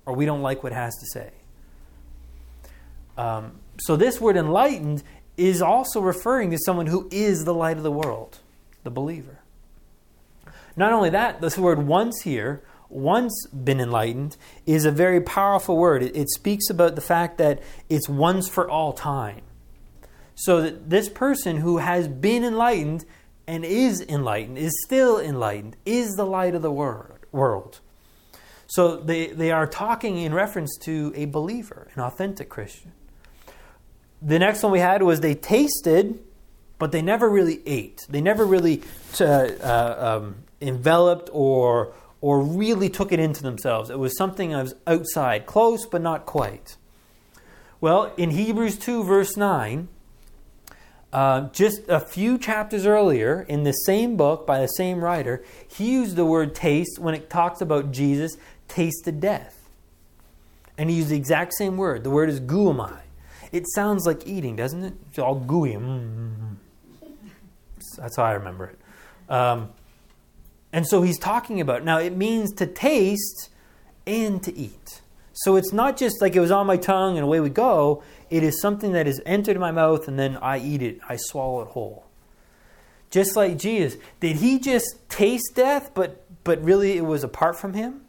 or 0.05 0.13
we 0.13 0.25
don't 0.25 0.41
like 0.41 0.61
what 0.61 0.73
it 0.73 0.75
has 0.75 0.93
to 0.97 1.05
say. 1.05 1.31
Um, 3.17 3.53
so 3.79 3.95
this 3.95 4.19
word 4.19 4.35
enlightened 4.35 5.03
is 5.37 5.61
also 5.61 6.01
referring 6.01 6.51
to 6.51 6.57
someone 6.57 6.87
who 6.87 7.07
is 7.13 7.45
the 7.45 7.53
light 7.53 7.77
of 7.77 7.83
the 7.83 7.93
world, 7.93 8.39
the 8.83 8.91
believer. 8.91 9.36
Not 10.77 10.93
only 10.93 11.09
that, 11.09 11.41
this 11.41 11.57
word 11.57 11.79
once 11.79 12.21
here, 12.21 12.63
once 12.87 13.47
been 13.47 13.81
enlightened, 13.81 14.37
is 14.65 14.85
a 14.85 14.91
very 14.91 15.19
powerful 15.19 15.75
word. 15.75 16.03
It, 16.03 16.29
speaks 16.29 16.69
about 16.69 16.95
the 16.95 17.01
fact 17.01 17.39
that 17.39 17.61
it's 17.89 18.07
once 18.07 18.47
for 18.47 18.69
all 18.69 18.93
time. 18.93 19.41
So 20.35 20.61
that 20.61 20.89
this 20.89 21.09
person 21.09 21.57
who 21.57 21.79
has 21.79 22.07
been 22.07 22.43
enlightened 22.43 23.05
and 23.47 23.65
is 23.65 24.01
enlightened, 24.01 24.59
is 24.59 24.71
still 24.85 25.19
enlightened, 25.19 25.75
is 25.85 26.11
the 26.11 26.25
light 26.25 26.53
of 26.53 26.61
the 26.61 26.71
world. 26.71 27.79
So 28.67 28.97
they, 28.97 29.27
they 29.27 29.51
are 29.51 29.65
talking 29.65 30.17
in 30.17 30.33
reference 30.33 30.77
to 30.81 31.11
a 31.15 31.25
believer, 31.25 31.87
an 31.95 32.01
authentic 32.01 32.49
Christian. 32.49 32.91
The 34.21 34.37
next 34.37 34.61
one 34.61 34.71
we 34.71 34.79
had 34.79 35.01
was 35.01 35.21
they 35.21 35.35
tasted, 35.35 36.19
but 36.77 36.91
they 36.91 37.01
never 37.01 37.29
really 37.29 37.61
ate. 37.65 38.05
They 38.09 38.21
never 38.21 38.45
really 38.45 38.83
uh, 39.19 39.25
uh, 39.25 40.19
um, 40.19 40.35
enveloped 40.61 41.29
or 41.31 41.93
or 42.19 42.41
really 42.41 42.89
took 42.89 43.11
it 43.11 43.19
into 43.19 43.43
themselves. 43.43 43.89
It 43.89 43.99
was 43.99 44.17
something 44.17 44.51
that 44.51 44.63
was 44.63 44.75
outside, 44.87 45.45
close 45.45 45.85
but 45.85 46.01
not 46.01 46.25
quite. 46.25 46.75
Well, 47.79 48.11
in 48.17 48.31
Hebrews 48.31 48.77
2, 48.79 49.03
verse 49.03 49.37
9, 49.37 49.87
uh, 51.13 51.49
just 51.49 51.81
a 51.87 51.99
few 51.99 52.37
chapters 52.37 52.85
earlier, 52.85 53.45
in 53.47 53.63
the 53.63 53.71
same 53.71 54.17
book 54.17 54.47
by 54.47 54.59
the 54.59 54.67
same 54.67 55.03
writer, 55.03 55.43
he 55.67 55.91
used 55.91 56.15
the 56.15 56.25
word 56.25 56.55
taste 56.55 56.97
when 56.99 57.13
it 57.13 57.29
talks 57.29 57.61
about 57.61 57.91
Jesus 57.91 58.35
tasted 58.67 59.19
death. 59.19 59.69
And 60.77 60.89
he 60.89 60.97
used 60.97 61.09
the 61.09 61.17
exact 61.17 61.53
same 61.53 61.77
word. 61.77 62.03
The 62.03 62.09
word 62.09 62.29
is 62.29 62.39
geuomai. 62.39 62.99
It 63.51 63.65
sounds 63.73 64.05
like 64.05 64.27
eating, 64.27 64.55
doesn't 64.55 64.83
it? 64.83 64.93
It's 65.09 65.19
all 65.19 65.35
gooey. 65.35 65.73
Mm-hmm. 65.73 66.53
That's 67.97 68.15
how 68.15 68.23
I 68.23 68.33
remember 68.33 68.65
it. 68.65 69.31
Um, 69.31 69.69
and 70.71 70.85
so 70.87 71.01
he's 71.01 71.17
talking 71.17 71.61
about 71.61 71.83
now 71.83 71.97
it 71.99 72.15
means 72.15 72.53
to 72.53 72.67
taste 72.67 73.49
and 74.05 74.41
to 74.43 74.55
eat. 74.57 75.01
So 75.33 75.55
it's 75.55 75.71
not 75.71 75.97
just 75.97 76.21
like 76.21 76.35
it 76.35 76.39
was 76.39 76.51
on 76.51 76.65
my 76.65 76.77
tongue 76.77 77.17
and 77.17 77.23
away 77.23 77.39
we 77.39 77.49
go. 77.49 78.03
It 78.29 78.43
is 78.43 78.59
something 78.59 78.93
that 78.93 79.07
is 79.07 79.21
entered 79.25 79.59
my 79.59 79.71
mouth 79.71 80.07
and 80.07 80.17
then 80.17 80.35
I 80.37 80.57
eat 80.59 80.81
it. 80.81 80.99
I 81.07 81.15
swallow 81.17 81.61
it 81.61 81.67
whole. 81.69 82.05
Just 83.11 83.35
like 83.35 83.57
Jesus, 83.57 83.99
did 84.19 84.37
he 84.37 84.59
just 84.59 85.09
taste 85.09 85.55
death, 85.55 85.91
but 85.93 86.23
but 86.43 86.61
really 86.63 86.97
it 86.97 87.05
was 87.05 87.23
apart 87.23 87.57
from 87.57 87.73
him? 87.73 88.01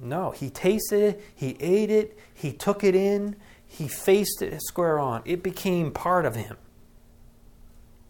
No, 0.00 0.30
he 0.32 0.50
tasted 0.50 1.00
it, 1.00 1.24
he 1.34 1.56
ate 1.60 1.90
it, 1.90 2.18
he 2.34 2.52
took 2.52 2.82
it 2.82 2.94
in, 2.94 3.36
he 3.64 3.86
faced 3.86 4.42
it 4.42 4.60
square 4.62 4.98
on. 4.98 5.22
It 5.24 5.42
became 5.42 5.92
part 5.92 6.26
of 6.26 6.34
him 6.34 6.56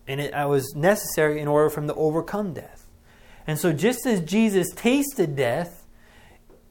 and 0.07 0.21
it 0.21 0.33
was 0.35 0.75
necessary 0.75 1.41
in 1.41 1.49
order 1.49 1.71
for 1.71 1.81
him 1.81 1.89
to 1.89 1.95
overcome 1.95 2.53
death. 2.55 2.87
And 3.47 3.59
so, 3.59 3.73
just 3.73 4.07
as 4.07 4.21
Jesus 4.21 4.71
tasted 4.71 5.37
death, 5.37 5.85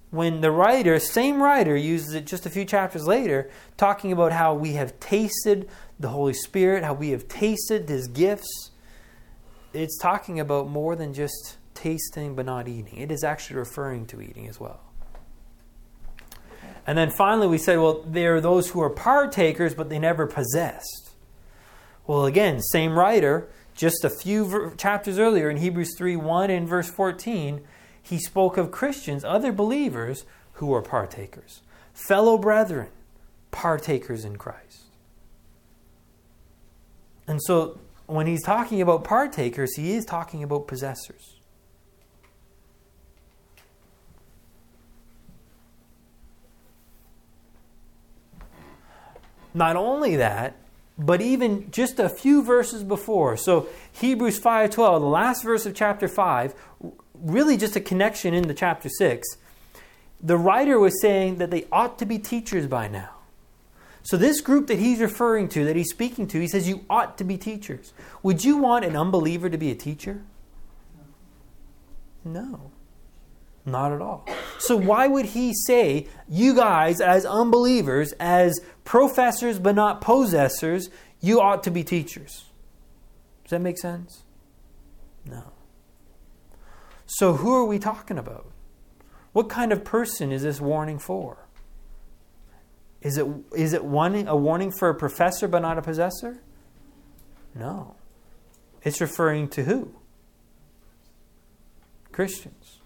when 0.09 0.41
the 0.41 0.51
writer, 0.51 0.99
same 0.99 1.41
writer, 1.41 1.75
uses 1.75 2.13
it 2.13 2.25
just 2.25 2.45
a 2.45 2.49
few 2.49 2.65
chapters 2.65 3.05
later, 3.07 3.49
talking 3.77 4.11
about 4.11 4.33
how 4.33 4.53
we 4.53 4.73
have 4.73 4.99
tasted 4.99 5.69
the 5.99 6.09
Holy 6.09 6.33
Spirit, 6.33 6.83
how 6.83 6.93
we 6.93 7.09
have 7.11 7.27
tasted 7.27 7.87
His 7.87 8.07
gifts, 8.07 8.71
it's 9.73 9.97
talking 9.97 10.39
about 10.39 10.69
more 10.69 10.95
than 10.95 11.13
just 11.13 11.57
tasting 11.73 12.35
but 12.35 12.45
not 12.45 12.67
eating. 12.67 12.97
It 12.97 13.11
is 13.11 13.23
actually 13.23 13.57
referring 13.57 14.05
to 14.07 14.21
eating 14.21 14.47
as 14.47 14.59
well. 14.59 14.81
And 16.85 16.97
then 16.97 17.11
finally, 17.11 17.47
we 17.47 17.57
said, 17.57 17.77
well, 17.77 18.03
there 18.05 18.35
are 18.35 18.41
those 18.41 18.69
who 18.69 18.81
are 18.81 18.89
partakers, 18.89 19.73
but 19.73 19.89
they 19.89 19.99
never 19.99 20.27
possessed. 20.27 21.00
Well, 22.07 22.25
again, 22.25 22.61
same 22.61 22.97
writer, 22.97 23.47
just 23.75 24.03
a 24.03 24.09
few 24.09 24.45
ver- 24.45 24.75
chapters 24.75 25.17
earlier 25.19 25.49
in 25.49 25.57
Hebrews 25.57 25.95
3 25.97 26.15
1 26.15 26.49
and 26.49 26.67
verse 26.67 26.89
14, 26.89 27.61
he 28.01 28.19
spoke 28.19 28.57
of 28.57 28.71
Christians, 28.71 29.23
other 29.23 29.51
believers, 29.51 30.25
who 30.53 30.73
are 30.73 30.81
partakers, 30.81 31.61
fellow 31.93 32.37
brethren, 32.37 32.89
partakers 33.51 34.25
in 34.25 34.37
Christ. 34.37 34.83
And 37.27 37.39
so 37.43 37.79
when 38.07 38.27
he's 38.27 38.43
talking 38.43 38.81
about 38.81 39.03
partakers, 39.03 39.75
he 39.75 39.93
is 39.93 40.05
talking 40.05 40.43
about 40.43 40.67
possessors. 40.67 41.37
Not 49.53 49.75
only 49.75 50.15
that, 50.17 50.55
but 51.05 51.21
even 51.21 51.69
just 51.71 51.99
a 51.99 52.09
few 52.09 52.43
verses 52.43 52.83
before. 52.83 53.35
So 53.37 53.67
hebrews 53.91 54.39
5.12 54.39 54.99
the 54.99 55.05
last 55.05 55.43
verse 55.43 55.65
of 55.65 55.73
chapter 55.73 56.07
5 56.07 56.53
really 57.15 57.57
just 57.57 57.75
a 57.75 57.79
connection 57.79 58.33
into 58.33 58.53
chapter 58.53 58.89
6 58.89 59.27
the 60.23 60.37
writer 60.37 60.79
was 60.79 61.01
saying 61.01 61.37
that 61.37 61.49
they 61.51 61.65
ought 61.71 61.97
to 61.99 62.05
be 62.05 62.19
teachers 62.19 62.67
by 62.67 62.87
now. 62.87 63.09
So 64.03 64.17
this 64.17 64.41
group 64.41 64.67
that 64.67 64.79
he's 64.79 64.99
referring 64.99 65.49
to 65.49 65.65
that 65.65 65.75
he's 65.75 65.89
speaking 65.89 66.27
to 66.27 66.39
he 66.39 66.47
says 66.47 66.67
you 66.67 66.85
ought 66.89 67.17
to 67.17 67.23
be 67.23 67.37
teachers. 67.37 67.93
Would 68.23 68.43
you 68.43 68.57
want 68.57 68.85
an 68.85 68.95
unbeliever 68.95 69.49
to 69.49 69.57
be 69.57 69.71
a 69.71 69.75
teacher? 69.75 70.23
No. 72.23 72.71
Not 73.65 73.91
at 73.91 74.01
all. 74.01 74.27
So, 74.57 74.75
why 74.75 75.07
would 75.07 75.25
he 75.25 75.53
say, 75.53 76.07
you 76.27 76.55
guys, 76.55 76.99
as 76.99 77.25
unbelievers, 77.25 78.11
as 78.13 78.59
professors 78.83 79.59
but 79.59 79.75
not 79.75 80.01
possessors, 80.01 80.89
you 81.19 81.39
ought 81.39 81.63
to 81.63 81.71
be 81.71 81.83
teachers? 81.83 82.45
Does 83.43 83.51
that 83.51 83.61
make 83.61 83.77
sense? 83.77 84.23
No. 85.25 85.43
So, 87.05 87.33
who 87.33 87.53
are 87.53 87.65
we 87.65 87.79
talking 87.79 88.17
about? 88.17 88.47
What 89.33 89.49
kind 89.49 89.71
of 89.71 89.83
person 89.83 90.31
is 90.31 90.43
this 90.43 90.59
warning 90.59 90.99
for? 90.99 91.37
Is 93.01 93.17
it, 93.17 93.25
is 93.55 93.73
it 93.73 93.83
one, 93.83 94.27
a 94.27 94.35
warning 94.35 94.71
for 94.71 94.89
a 94.89 94.95
professor 94.95 95.47
but 95.47 95.61
not 95.61 95.77
a 95.77 95.81
possessor? 95.81 96.41
No. 97.55 97.95
It's 98.83 99.01
referring 99.01 99.47
to 99.49 99.63
who? 99.63 99.95
Christians. 102.11 102.79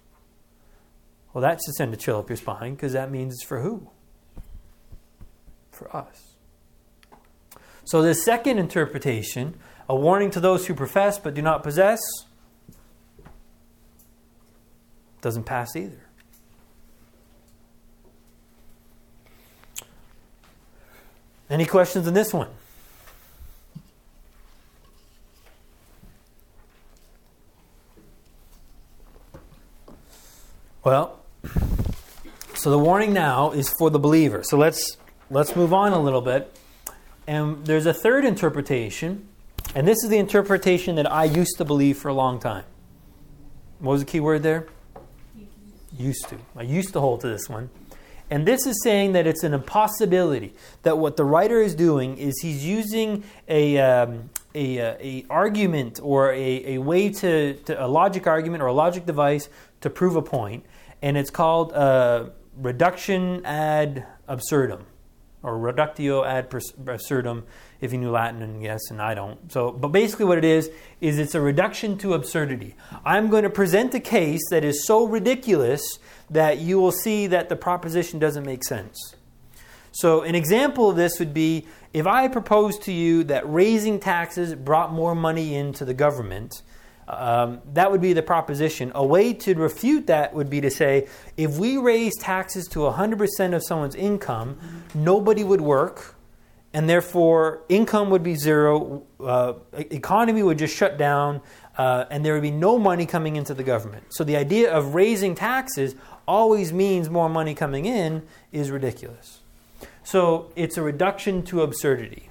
Well, 1.33 1.41
that 1.41 1.59
should 1.65 1.75
send 1.75 1.93
a 1.93 1.97
chill 1.97 2.17
up 2.17 2.29
your 2.29 2.37
spine 2.37 2.75
because 2.75 2.93
that 2.93 3.11
means 3.11 3.33
it's 3.33 3.43
for 3.43 3.61
who? 3.61 3.89
For 5.75 5.93
us. 5.95 6.35
So, 7.83 8.01
the 8.01 8.15
second 8.15 8.59
interpretation, 8.59 9.59
a 9.89 9.95
warning 9.95 10.31
to 10.31 10.39
those 10.39 10.65
who 10.65 10.73
profess 10.73 11.19
but 11.19 11.33
do 11.33 11.41
not 11.41 11.63
possess, 11.63 11.99
doesn't 15.19 15.43
pass 15.43 15.75
either. 15.75 15.99
Any 21.49 21.65
questions 21.65 22.07
on 22.07 22.13
this 22.13 22.33
one? 22.33 22.49
Well, 30.85 31.19
so 32.53 32.71
the 32.71 32.79
warning 32.79 33.11
now 33.11 33.51
is 33.51 33.69
for 33.77 33.89
the 33.89 33.99
believer. 33.99 34.43
So 34.43 34.57
let's 34.57 34.97
let's 35.29 35.55
move 35.55 35.73
on 35.73 35.93
a 35.93 35.99
little 35.99 36.21
bit. 36.21 36.57
And 37.27 37.65
there's 37.65 37.85
a 37.85 37.93
third 37.93 38.23
interpretation, 38.25 39.27
and 39.73 39.87
this 39.87 40.03
is 40.03 40.09
the 40.09 40.17
interpretation 40.17 40.95
that 40.95 41.11
I 41.11 41.23
used 41.23 41.57
to 41.57 41.65
believe 41.65 41.97
for 41.97 42.09
a 42.09 42.13
long 42.13 42.39
time. 42.39 42.65
What 43.79 43.93
was 43.93 44.01
the 44.01 44.05
key 44.05 44.19
word 44.19 44.43
there? 44.43 44.67
Used 45.97 46.29
to. 46.29 46.37
I 46.55 46.63
used 46.63 46.93
to 46.93 46.99
hold 46.99 47.21
to 47.21 47.27
this 47.27 47.49
one. 47.49 47.69
And 48.29 48.47
this 48.47 48.65
is 48.65 48.81
saying 48.83 49.13
that 49.13 49.27
it's 49.27 49.43
an 49.43 49.53
impossibility. 49.53 50.53
That 50.83 50.97
what 50.97 51.17
the 51.17 51.25
writer 51.25 51.61
is 51.61 51.75
doing 51.75 52.17
is 52.17 52.39
he's 52.41 52.65
using 52.65 53.23
a, 53.47 53.77
um, 53.77 54.29
a, 54.53 54.79
uh, 54.79 54.97
a 54.99 55.25
argument 55.29 55.99
or 56.01 56.31
a, 56.31 56.75
a 56.75 56.77
way 56.79 57.09
to, 57.09 57.53
to, 57.53 57.83
a 57.83 57.87
logic 57.87 58.27
argument 58.27 58.63
or 58.63 58.67
a 58.67 58.73
logic 58.73 59.05
device 59.05 59.49
to 59.81 59.89
prove 59.89 60.15
a 60.15 60.21
point, 60.21 60.65
and 61.01 61.17
it's 61.17 61.29
called 61.29 61.73
uh, 61.73 62.29
reduction 62.57 63.45
ad 63.45 64.07
absurdum 64.27 64.85
or 65.45 65.59
reductio 65.59 66.25
ad 66.25 66.53
absurdum 66.87 67.39
uh, 67.39 67.51
if 67.79 67.93
you 67.93 67.99
knew 67.99 68.09
Latin, 68.09 68.41
and 68.41 68.63
yes, 68.63 68.81
and 68.89 68.99
I 69.01 69.13
don't. 69.13 69.51
So, 69.51 69.71
but 69.71 69.89
basically, 69.89 70.25
what 70.25 70.39
it 70.39 70.43
is 70.43 70.71
is 71.01 71.19
it's 71.19 71.35
a 71.35 71.41
reduction 71.41 71.97
to 71.99 72.15
absurdity. 72.15 72.75
I'm 73.05 73.29
going 73.29 73.43
to 73.43 73.49
present 73.49 73.93
a 73.93 73.99
case 73.99 74.41
that 74.49 74.63
is 74.63 74.85
so 74.85 75.05
ridiculous 75.05 75.99
that 76.29 76.57
you 76.57 76.79
will 76.79 76.91
see 76.91 77.27
that 77.27 77.49
the 77.49 77.55
proposition 77.55 78.17
doesn't 78.17 78.43
make 78.43 78.63
sense. 78.63 79.15
So, 79.91 80.23
an 80.23 80.33
example 80.33 80.89
of 80.89 80.95
this 80.95 81.19
would 81.19 81.33
be 81.33 81.67
if 81.93 82.07
I 82.07 82.27
proposed 82.27 82.81
to 82.83 82.91
you 82.91 83.23
that 83.25 83.47
raising 83.47 83.99
taxes 83.99 84.55
brought 84.55 84.91
more 84.91 85.15
money 85.15 85.55
into 85.55 85.85
the 85.85 85.93
government. 85.93 86.63
Um, 87.07 87.61
that 87.73 87.91
would 87.91 88.01
be 88.01 88.13
the 88.13 88.23
proposition. 88.23 88.91
A 88.95 89.05
way 89.05 89.33
to 89.33 89.53
refute 89.53 90.07
that 90.07 90.33
would 90.33 90.49
be 90.49 90.61
to 90.61 90.71
say 90.71 91.07
if 91.37 91.57
we 91.57 91.77
raise 91.77 92.15
taxes 92.17 92.67
to 92.69 92.79
100% 92.79 93.55
of 93.55 93.63
someone's 93.63 93.95
income, 93.95 94.57
nobody 94.93 95.43
would 95.43 95.61
work, 95.61 96.15
and 96.73 96.89
therefore 96.89 97.61
income 97.69 98.09
would 98.09 98.23
be 98.23 98.35
zero, 98.35 99.03
uh, 99.19 99.53
economy 99.73 100.41
would 100.41 100.57
just 100.57 100.75
shut 100.75 100.97
down, 100.97 101.41
uh, 101.77 102.05
and 102.09 102.25
there 102.25 102.33
would 102.33 102.41
be 102.41 102.51
no 102.51 102.79
money 102.79 103.05
coming 103.05 103.35
into 103.35 103.53
the 103.53 103.63
government. 103.63 104.05
So 104.09 104.23
the 104.23 104.35
idea 104.35 104.73
of 104.73 104.95
raising 104.95 105.35
taxes 105.35 105.95
always 106.27 106.73
means 106.73 107.09
more 107.09 107.29
money 107.29 107.53
coming 107.53 107.85
in 107.85 108.23
is 108.51 108.71
ridiculous. 108.71 109.41
So 110.03 110.51
it's 110.55 110.77
a 110.77 110.81
reduction 110.81 111.43
to 111.43 111.61
absurdity. 111.61 112.29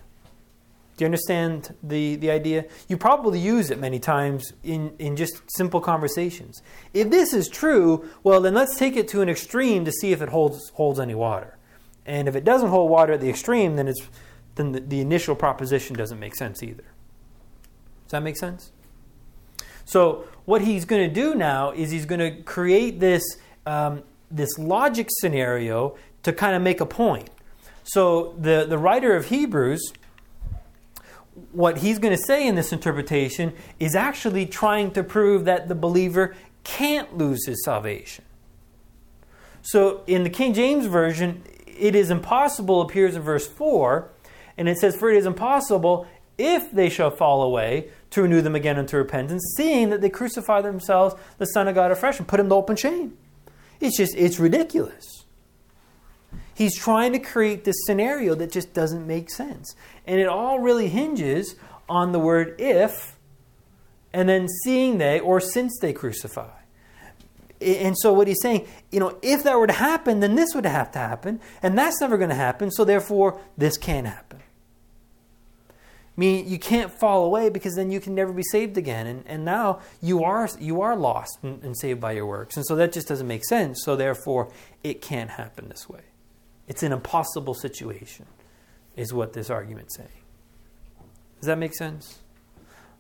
Do 0.97 1.05
you 1.05 1.07
understand 1.07 1.75
the, 1.83 2.17
the 2.17 2.31
idea? 2.31 2.67
You 2.89 2.97
probably 2.97 3.41
use 3.41 3.71
it 3.71 3.81
many 3.81 3.99
times 3.99 4.53
in, 4.63 4.95
in 4.99 5.17
just 5.17 5.43
simple 5.49 5.81
conversations. 5.81 6.63
If 6.93 7.11
this 7.11 7.33
is 7.33 7.49
true, 7.49 8.09
well, 8.23 8.41
then 8.41 8.55
let's 8.55 8.77
take 8.77 8.97
it 8.97 9.09
to 9.09 9.21
an 9.21 9.29
extreme 9.29 9.85
to 9.87 9.93
see 9.93 10.13
if 10.13 10.23
it 10.23 10.29
holds, 10.29 10.71
holds 10.75 11.01
any 11.01 11.15
water. 11.15 11.59
And 12.07 12.29
if 12.29 12.37
it 12.37 12.45
doesn't 12.45 12.69
hold 12.69 12.91
water 12.91 13.15
at 13.15 13.21
the 13.21 13.29
extreme, 13.29 13.77
then 13.77 13.89
it's 13.89 14.09
then 14.55 14.73
the, 14.73 14.81
the 14.81 15.01
initial 15.01 15.35
proposition 15.35 15.97
doesn't 15.97 16.21
make 16.21 16.37
sense 16.37 16.63
either. 16.63 16.85
Does 18.05 18.11
that 18.11 18.23
make 18.23 18.37
sense? 18.37 18.71
So 19.85 20.27
what 20.45 20.63
he's 20.63 20.85
going 20.85 21.09
to 21.09 21.13
do 21.13 21.35
now 21.35 21.73
is 21.73 21.91
he's 21.91 22.07
going 22.07 22.21
to 22.21 22.43
create 22.43 23.01
this 23.01 23.23
um, 23.67 24.03
this 24.31 24.59
logic 24.59 25.09
scenario 25.11 25.97
to 26.23 26.33
kind 26.33 26.55
of 26.55 26.63
make 26.63 26.81
a 26.81 26.87
point. 26.87 27.31
So 27.83 28.35
the 28.39 28.67
the 28.69 28.79
writer 28.79 29.17
of 29.17 29.27
Hebrews, 29.27 29.93
what 31.53 31.79
he's 31.79 31.99
going 31.99 32.17
to 32.17 32.23
say 32.23 32.47
in 32.47 32.55
this 32.55 32.73
interpretation 32.73 33.53
is 33.81 33.95
actually 33.95 34.47
trying 34.47 34.91
to 34.93 35.03
prove 35.03 35.45
that 35.47 35.69
the 35.69 35.75
believer 35.75 36.35
can't 36.63 37.17
lose 37.17 37.47
his 37.47 37.65
salvation. 37.65 38.25
So 39.63 40.03
in 40.07 40.25
the 40.25 40.31
King 40.31 40.55
James 40.55 40.87
version, 40.87 41.43
it 41.67 41.95
is 41.95 42.11
impossible 42.11 42.83
appears 42.83 43.17
in 43.17 43.23
verse 43.23 43.47
4 43.47 44.11
and 44.57 44.69
it 44.69 44.79
says, 44.79 44.95
For 44.95 45.11
it 45.11 45.17
is 45.17 45.27
impossible, 45.27 46.07
if 46.39 46.71
they 46.71 46.89
shall 46.89 47.11
fall 47.11 47.43
away, 47.43 47.91
to 48.11 48.23
renew 48.23 48.41
them 48.43 48.55
again 48.55 48.79
unto 48.79 48.97
repentance, 48.97 49.55
seeing 49.57 49.91
that 49.91 50.01
they 50.01 50.09
crucify 50.09 50.61
themselves, 50.61 51.17
the 51.39 51.47
Son 51.47 51.67
of 51.67 51.75
God 51.75 51.91
afresh, 51.91 52.19
and 52.19 52.29
put 52.29 52.39
him 52.39 52.49
to 52.49 52.55
open 52.55 52.77
shame. 52.77 53.17
It's 53.81 53.97
just, 53.97 54.15
it's 54.17 54.39
ridiculous. 54.39 55.24
He's 56.55 56.77
trying 56.79 57.13
to 57.13 57.19
create 57.19 57.65
this 57.65 57.77
scenario 57.87 58.35
that 58.37 58.53
just 58.53 58.73
doesn't 58.73 59.07
make 59.07 59.31
sense. 59.31 59.75
And 60.07 60.21
it 60.21 60.29
all 60.29 60.61
really 60.61 60.89
hinges 60.89 61.57
on 61.89 62.13
the 62.13 62.19
word 62.19 62.55
if, 62.61 63.17
and 64.13 64.29
then 64.29 64.47
seeing 64.63 64.99
they, 64.99 65.19
or 65.21 65.41
since 65.41 65.79
they 65.81 65.93
crucify. 65.93 66.51
And 67.61 67.97
so 67.99 68.13
what 68.13 68.29
he's 68.29 68.41
saying, 68.43 68.67
you 68.93 69.01
know, 69.01 69.19
if 69.23 69.43
that 69.45 69.59
were 69.59 69.67
to 69.67 69.73
happen, 69.73 70.21
then 70.21 70.35
this 70.35 70.55
would 70.55 70.67
have 70.67 70.93
to 70.93 70.99
happen, 70.99 71.41
and 71.63 71.77
that's 71.77 72.01
never 72.01 72.17
going 72.17 72.31
to 72.31 72.37
happen, 72.37 72.71
so 72.71 72.85
therefore 72.85 73.41
this 73.57 73.77
can't 73.77 74.07
happen. 74.07 74.41
I 76.17 76.21
mean, 76.21 76.49
you 76.49 76.61
can't 76.61 76.93
fall 76.93 77.25
away 77.25 77.49
because 77.49 77.75
then 77.75 77.91
you 77.91 77.99
can 77.99 78.15
never 78.15 78.33
be 78.33 78.45
saved 78.45 78.79
again. 78.79 79.09
And, 79.09 79.25
and 79.27 79.45
now 79.45 79.81
you 80.01 80.23
are, 80.23 80.49
you 80.61 80.81
are 80.81 80.95
lost 80.95 81.39
and, 81.43 81.61
and 81.65 81.77
saved 81.77 82.01
by 82.01 82.13
your 82.13 82.27
works. 82.27 82.57
And 82.57 82.65
so 82.65 82.77
that 82.77 82.93
just 82.93 83.09
doesn't 83.09 83.27
make 83.27 83.45
sense. 83.45 83.83
So 83.85 83.97
therefore, 83.97 84.53
it 84.85 85.03
can't 85.03 85.31
happen 85.31 85.69
this 85.69 85.89
way. 85.89 86.03
It's 86.67 86.83
an 86.83 86.93
impossible 86.93 87.55
situation, 87.55 88.27
is 88.97 89.13
what 89.13 89.33
this 89.33 89.51
argument's 89.51 89.97
saying. 89.97 90.09
Does 91.41 91.47
that 91.47 91.59
make 91.59 91.75
sense? 91.75 92.21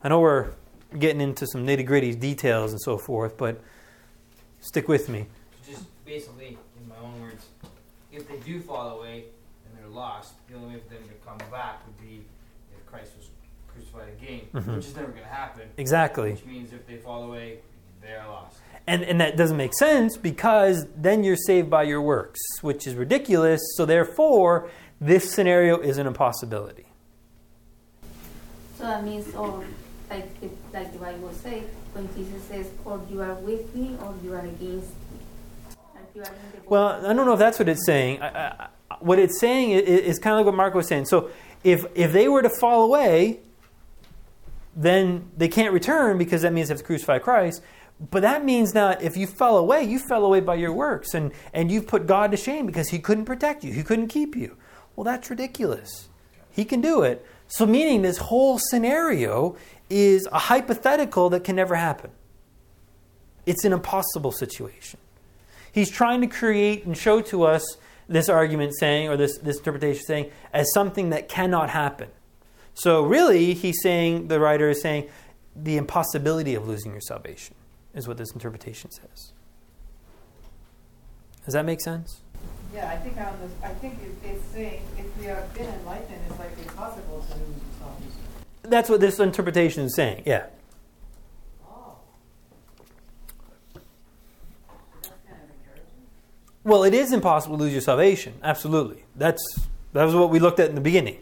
I 0.02 0.08
know 0.08 0.20
we're 0.20 0.50
getting 0.98 1.20
into 1.20 1.46
some 1.46 1.66
nitty 1.66 1.86
gritty 1.86 2.14
details 2.14 2.72
and 2.72 2.80
so 2.80 2.98
forth, 2.98 3.36
but 3.38 3.60
stick 4.60 4.86
with 4.86 5.08
me. 5.08 5.26
Just 5.66 5.84
basically, 6.04 6.58
in 6.80 6.88
my 6.88 6.96
own 7.02 7.22
words, 7.22 7.46
if 8.12 8.28
they 8.28 8.36
do 8.38 8.60
fall 8.60 8.98
away 8.98 9.24
and 9.66 9.78
they're 9.78 9.88
lost, 9.88 10.34
the 10.48 10.56
only 10.56 10.74
way 10.74 10.80
for 10.80 10.94
them 10.94 11.02
to 11.08 11.14
come 11.26 11.38
back 11.50 11.86
would 11.86 11.98
be 12.06 12.22
if 12.76 12.84
Christ 12.86 13.12
was 13.16 13.30
crucified 13.66 14.08
again, 14.20 14.42
Mhm. 14.52 14.76
which 14.76 14.86
is 14.86 14.94
never 14.94 15.08
going 15.08 15.22
to 15.22 15.28
happen. 15.28 15.68
Exactly. 15.78 16.32
Which 16.32 16.44
means 16.44 16.72
if 16.72 16.86
they 16.86 16.98
fall 16.98 17.24
away, 17.24 17.60
they're 18.02 18.24
lost. 18.28 18.58
And, 18.86 19.02
and 19.02 19.18
that 19.20 19.36
doesn't 19.36 19.56
make 19.56 19.72
sense 19.74 20.16
because 20.18 20.86
then 20.94 21.24
you're 21.24 21.36
saved 21.36 21.70
by 21.70 21.84
your 21.84 22.02
works, 22.02 22.40
which 22.60 22.86
is 22.86 22.94
ridiculous. 22.94 23.60
So 23.76 23.86
therefore, 23.86 24.68
this 25.00 25.32
scenario 25.32 25.78
is 25.80 25.96
an 25.96 26.06
impossibility. 26.06 26.84
So 28.76 28.84
that 28.84 29.02
means, 29.02 29.34
or 29.34 29.64
like 30.10 30.38
the, 30.40 30.50
like 30.72 30.92
the 30.92 30.98
Bible 30.98 31.32
says, 31.32 31.62
when 31.94 32.14
Jesus 32.14 32.42
says, 32.44 32.70
"Or 32.84 33.00
you 33.10 33.22
are 33.22 33.34
with 33.34 33.74
me, 33.74 33.96
or 34.02 34.14
you 34.22 34.34
are 34.34 34.40
against 34.40 34.90
me." 34.90 35.18
Like 35.94 36.28
are 36.28 36.34
Well, 36.66 37.06
I 37.06 37.14
don't 37.14 37.24
know 37.24 37.32
if 37.32 37.38
that's 37.38 37.58
what 37.58 37.68
it's 37.68 37.86
saying. 37.86 38.20
I, 38.20 38.28
I, 38.28 38.46
I- 38.64 38.68
what 39.00 39.18
it's 39.18 39.40
saying 39.40 39.70
is, 39.70 39.82
is 39.82 40.18
kind 40.18 40.34
of 40.34 40.38
like 40.38 40.46
what 40.46 40.54
Mark 40.54 40.74
was 40.74 40.86
saying. 40.86 41.06
So 41.06 41.30
if 41.64 41.84
if 41.94 42.12
they 42.12 42.28
were 42.28 42.42
to 42.42 42.50
fall 42.60 42.84
away, 42.84 43.40
then 44.76 45.30
they 45.36 45.48
can't 45.48 45.72
return 45.72 46.18
because 46.18 46.42
that 46.42 46.52
means 46.52 46.68
they 46.68 46.72
have 46.74 46.80
to 46.80 46.84
crucify 46.86 47.18
Christ. 47.18 47.62
But 48.10 48.22
that 48.22 48.44
means 48.44 48.74
now 48.74 48.90
if 48.90 49.16
you 49.16 49.26
fell 49.26 49.56
away, 49.56 49.84
you 49.84 49.98
fell 49.98 50.24
away 50.24 50.40
by 50.40 50.56
your 50.56 50.72
works 50.72 51.14
and, 51.14 51.32
and 51.52 51.70
you've 51.70 51.86
put 51.86 52.06
God 52.06 52.30
to 52.32 52.36
shame 52.36 52.66
because 52.66 52.88
he 52.88 52.98
couldn't 52.98 53.24
protect 53.24 53.64
you. 53.64 53.72
He 53.72 53.82
couldn't 53.82 54.08
keep 54.08 54.34
you. 54.34 54.56
Well, 54.96 55.04
that's 55.04 55.30
ridiculous. 55.30 56.08
He 56.50 56.64
can 56.64 56.80
do 56.80 57.02
it. 57.02 57.24
So 57.46 57.66
meaning 57.66 58.02
this 58.02 58.18
whole 58.18 58.58
scenario 58.58 59.56
is 59.88 60.26
a 60.32 60.38
hypothetical 60.38 61.30
that 61.30 61.44
can 61.44 61.56
never 61.56 61.74
happen. 61.74 62.10
It's 63.46 63.64
an 63.64 63.72
impossible 63.72 64.32
situation. 64.32 64.98
He's 65.70 65.90
trying 65.90 66.20
to 66.20 66.26
create 66.26 66.84
and 66.84 66.96
show 66.96 67.20
to 67.22 67.44
us 67.44 67.64
this 68.08 68.28
argument 68.28 68.74
saying, 68.78 69.08
or 69.08 69.16
this, 69.16 69.38
this 69.38 69.58
interpretation 69.58 70.04
saying, 70.04 70.30
as 70.52 70.72
something 70.72 71.10
that 71.10 71.28
cannot 71.28 71.70
happen. 71.70 72.08
So, 72.74 73.02
really, 73.02 73.54
he's 73.54 73.80
saying, 73.82 74.28
the 74.28 74.40
writer 74.40 74.70
is 74.70 74.80
saying, 74.80 75.08
the 75.56 75.76
impossibility 75.76 76.54
of 76.54 76.66
losing 76.66 76.92
your 76.92 77.00
salvation 77.00 77.54
is 77.94 78.08
what 78.08 78.16
this 78.16 78.32
interpretation 78.32 78.90
says. 78.90 79.32
Does 81.44 81.54
that 81.54 81.64
make 81.64 81.80
sense? 81.80 82.20
Yeah, 82.74 82.88
I 82.90 82.96
think 82.96 83.18
I 83.18 83.30
under, 83.30 83.48
I 83.62 83.68
think 83.68 83.98
it, 84.02 84.28
it's 84.28 84.44
saying 84.46 84.82
if 84.98 85.16
we 85.18 85.26
have 85.26 85.52
been 85.54 85.66
enlightened, 85.66 86.18
it's 86.28 86.38
like 86.38 86.50
impossible 86.58 87.24
to 87.30 87.34
lose 87.38 87.48
your 87.48 87.78
salvation. 87.78 88.20
That's 88.62 88.90
what 88.90 89.00
this 89.00 89.20
interpretation 89.20 89.84
is 89.84 89.94
saying, 89.94 90.22
yeah. 90.26 90.46
Oh. 91.64 91.96
That's 93.74 95.08
kind 95.28 95.40
of. 95.42 96.64
Well, 96.64 96.82
it 96.82 96.94
is 96.94 97.12
impossible 97.12 97.58
to 97.58 97.64
lose 97.64 97.72
your 97.72 97.82
salvation. 97.82 98.34
Absolutely. 98.42 99.04
That's 99.14 99.42
that 99.92 100.04
was 100.04 100.14
what 100.14 100.30
we 100.30 100.40
looked 100.40 100.58
at 100.58 100.68
in 100.68 100.74
the 100.74 100.80
beginning, 100.80 101.18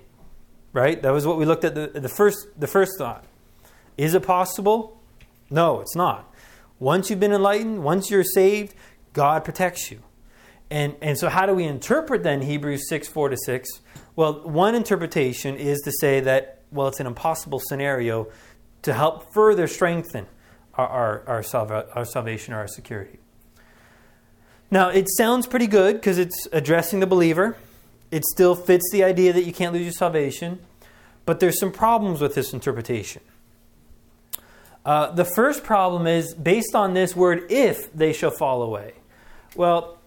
right? 0.73 1.03
That 1.03 1.11
was 1.11 1.27
what 1.27 1.37
we 1.37 1.45
looked 1.45 1.65
at 1.65 1.75
the 1.75 1.89
the 1.89 2.09
first 2.09 2.47
the 2.59 2.69
first 2.69 2.93
thought. 2.97 3.25
Is 3.99 4.15
it 4.15 4.23
possible? 4.23 4.99
No, 5.51 5.81
it's 5.81 5.95
not. 5.95 6.32
Once 6.83 7.09
you've 7.09 7.21
been 7.21 7.33
enlightened, 7.33 7.85
once 7.85 8.11
you're 8.11 8.25
saved, 8.25 8.75
God 9.13 9.45
protects 9.45 9.93
you. 9.93 10.03
And 10.69 10.97
and 11.01 11.17
so 11.17 11.29
how 11.29 11.47
do 11.47 11.55
we 11.55 11.63
interpret 11.63 12.25
then 12.25 12.43
Hebrews 12.43 12.89
six 12.89 13.07
four 13.07 13.29
to 13.29 13.37
six? 13.37 13.69
Well, 14.17 14.43
one 14.43 14.75
interpretation 14.75 15.55
is 15.55 15.81
to 15.83 15.93
say 16.01 16.19
that 16.19 16.63
well, 16.73 16.89
it's 16.89 16.99
an 16.99 17.07
impossible 17.07 17.61
scenario 17.61 18.27
to 18.83 18.93
help 18.93 19.33
further 19.33 19.69
strengthen 19.69 20.27
our 20.75 20.89
our, 20.89 21.23
our, 21.29 21.43
salva- 21.45 21.87
our 21.95 22.05
salvation 22.05 22.53
or 22.53 22.59
our 22.59 22.67
security. 22.67 23.21
Now, 24.69 24.89
it 24.89 25.09
sounds 25.09 25.47
pretty 25.47 25.69
good 25.69 25.95
because 25.95 26.19
it's 26.19 26.49
addressing 26.51 26.99
the 26.99 27.07
believer. 27.07 27.57
It 28.11 28.25
still 28.25 28.57
fits 28.57 28.91
the 28.91 29.05
idea 29.05 29.33
that 29.33 29.45
you 29.45 29.53
can't 29.53 29.73
lose 29.73 29.85
your 29.85 29.93
salvation, 29.93 30.59
but 31.27 31.39
there's 31.39 31.61
some 31.61 31.71
problems 31.71 32.21
with 32.21 32.35
this 32.35 32.53
interpretation. 32.53 33.23
Uh, 34.85 35.13
the 35.13 35.25
first 35.25 35.63
problem 35.63 36.07
is 36.07 36.35
based 36.35 36.75
on 36.75 36.95
this 36.95 37.15
word, 37.15 37.51
if 37.51 37.93
they 37.93 38.13
shall 38.13 38.31
fall 38.31 38.63
away. 38.63 38.95
Well, 39.55 39.99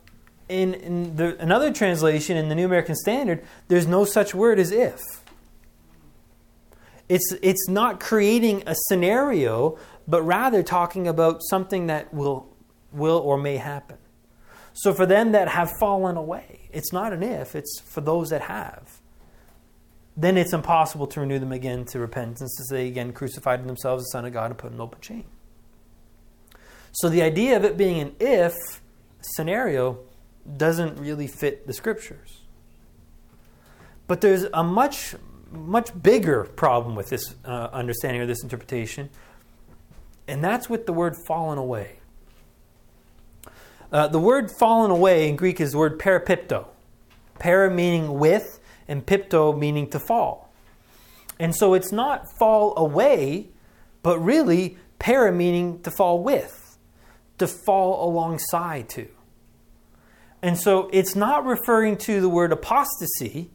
in, 0.50 0.74
in 0.76 1.16
the, 1.16 1.40
another 1.42 1.72
translation, 1.72 2.38
in 2.38 2.50
the 2.50 2.56
New 2.56 2.66
American 2.66 2.96
Standard, 2.96 3.44
there's 3.68 3.88
no 3.88 4.06
such 4.06 4.36
word 4.36 4.60
as 4.60 4.72
if. 4.72 5.02
It's, 7.08 7.34
it's 7.42 7.70
not 7.70 8.00
creating 8.00 8.64
a 8.66 8.76
scenario, 8.88 9.78
but 10.08 10.22
rather 10.24 10.64
talking 10.64 11.08
about 11.08 11.42
something 11.50 11.88
that 11.88 12.14
will, 12.14 12.48
will 12.92 13.20
or 13.20 13.38
may 13.38 13.58
happen. 13.58 13.98
So 14.74 14.94
for 14.94 15.06
them 15.06 15.32
that 15.32 15.48
have 15.48 15.72
fallen 15.80 16.18
away, 16.18 16.70
it's 16.74 16.92
not 16.92 17.14
an 17.14 17.24
if, 17.24 17.56
it's 17.56 17.80
for 17.80 18.02
those 18.02 18.30
that 18.30 18.42
have. 18.42 19.00
Then 20.18 20.38
it's 20.38 20.54
impossible 20.54 21.08
to 21.08 21.20
renew 21.20 21.40
them 21.40 21.52
again 21.52 21.86
to 21.86 22.00
repentance 22.00 22.60
as 22.60 22.68
they 22.68 22.88
again 22.88 23.12
crucified 23.12 23.68
themselves 23.68 24.04
the 24.04 24.08
Son 24.08 24.26
of 24.26 24.34
God 24.34 24.52
and 24.52 24.58
put 24.58 24.72
in 24.72 24.80
open 24.80 25.02
chain. 25.02 25.26
So 26.94 27.10
the 27.10 27.22
idea 27.22 27.58
of 27.58 27.66
it 27.66 27.78
being 27.78 28.00
an 28.00 28.16
if 28.20 28.54
scenario 29.22 30.00
doesn't 30.56 30.98
really 31.00 31.28
fit 31.28 31.68
the 31.68 31.74
scriptures. 31.74 32.42
But 34.08 34.22
there's 34.22 34.44
a 34.54 34.64
much, 34.64 35.16
much 35.52 35.90
bigger 36.02 36.44
problem 36.44 36.96
with 36.96 37.10
this 37.10 37.36
uh, 37.44 37.70
understanding 37.74 38.22
or 38.22 38.26
this 38.26 38.44
interpretation, 38.44 39.10
and 40.28 40.44
that's 40.44 40.70
with 40.70 40.86
the 40.86 40.94
word 40.94 41.16
fallen 41.28 41.58
away. 41.58 42.00
Uh, 43.92 44.08
the 44.08 44.20
word 44.20 44.52
fallen 44.60 44.92
away 44.92 45.28
in 45.28 45.36
Greek 45.36 45.60
is 45.60 45.72
the 45.72 45.78
word 45.78 46.00
parapipto. 46.00 46.68
Para 47.40 47.70
meaning 47.70 48.18
with, 48.20 48.60
and 48.88 49.06
pipto 49.06 49.58
meaning 49.58 49.90
to 49.90 50.00
fall. 50.00 50.52
And 51.40 51.56
so 51.56 51.74
it's 51.74 51.92
not 51.92 52.26
fall 52.40 52.74
away, 52.78 53.50
but 54.04 54.20
really 54.20 54.78
para 55.00 55.32
meaning 55.32 55.82
to 55.82 55.92
fall 55.92 56.24
with, 56.24 56.78
to 57.38 57.48
fall 57.48 58.10
alongside 58.10 58.90
to. 58.90 59.08
And 60.42 60.58
so 60.58 60.90
it's 60.94 61.16
not 61.16 61.46
referring 61.46 61.98
to 61.98 62.22
the 62.22 62.30
word 62.30 62.52
apostasy, 62.52 63.50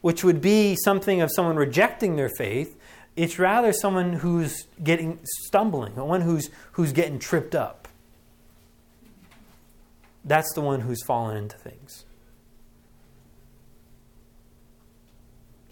which 0.00 0.22
would 0.22 0.40
be 0.40 0.76
something 0.84 1.20
of 1.20 1.30
someone 1.32 1.56
rejecting 1.56 2.16
their 2.16 2.28
faith. 2.28 2.76
It's 3.16 3.38
rather 3.38 3.72
someone 3.72 4.12
who's 4.12 4.66
getting 4.82 5.18
stumbling, 5.46 5.96
one 5.96 6.20
who's 6.20 6.50
who's 6.72 6.92
getting 6.92 7.18
tripped 7.18 7.54
up. 7.54 7.88
That's 10.24 10.52
the 10.54 10.60
one 10.60 10.80
who's 10.80 11.02
fallen 11.04 11.36
into 11.36 11.56
things. 11.56 12.05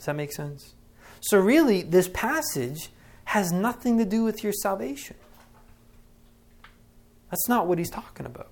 Does 0.04 0.08
that 0.08 0.16
make 0.16 0.34
sense? 0.34 0.74
So 1.22 1.38
really, 1.38 1.80
this 1.80 2.08
passage 2.08 2.90
has 3.24 3.52
nothing 3.52 3.96
to 3.96 4.04
do 4.04 4.22
with 4.22 4.44
your 4.44 4.52
salvation. 4.52 5.16
That's 7.30 7.48
not 7.48 7.66
what 7.66 7.78
he's 7.78 7.88
talking 7.88 8.26
about. 8.26 8.50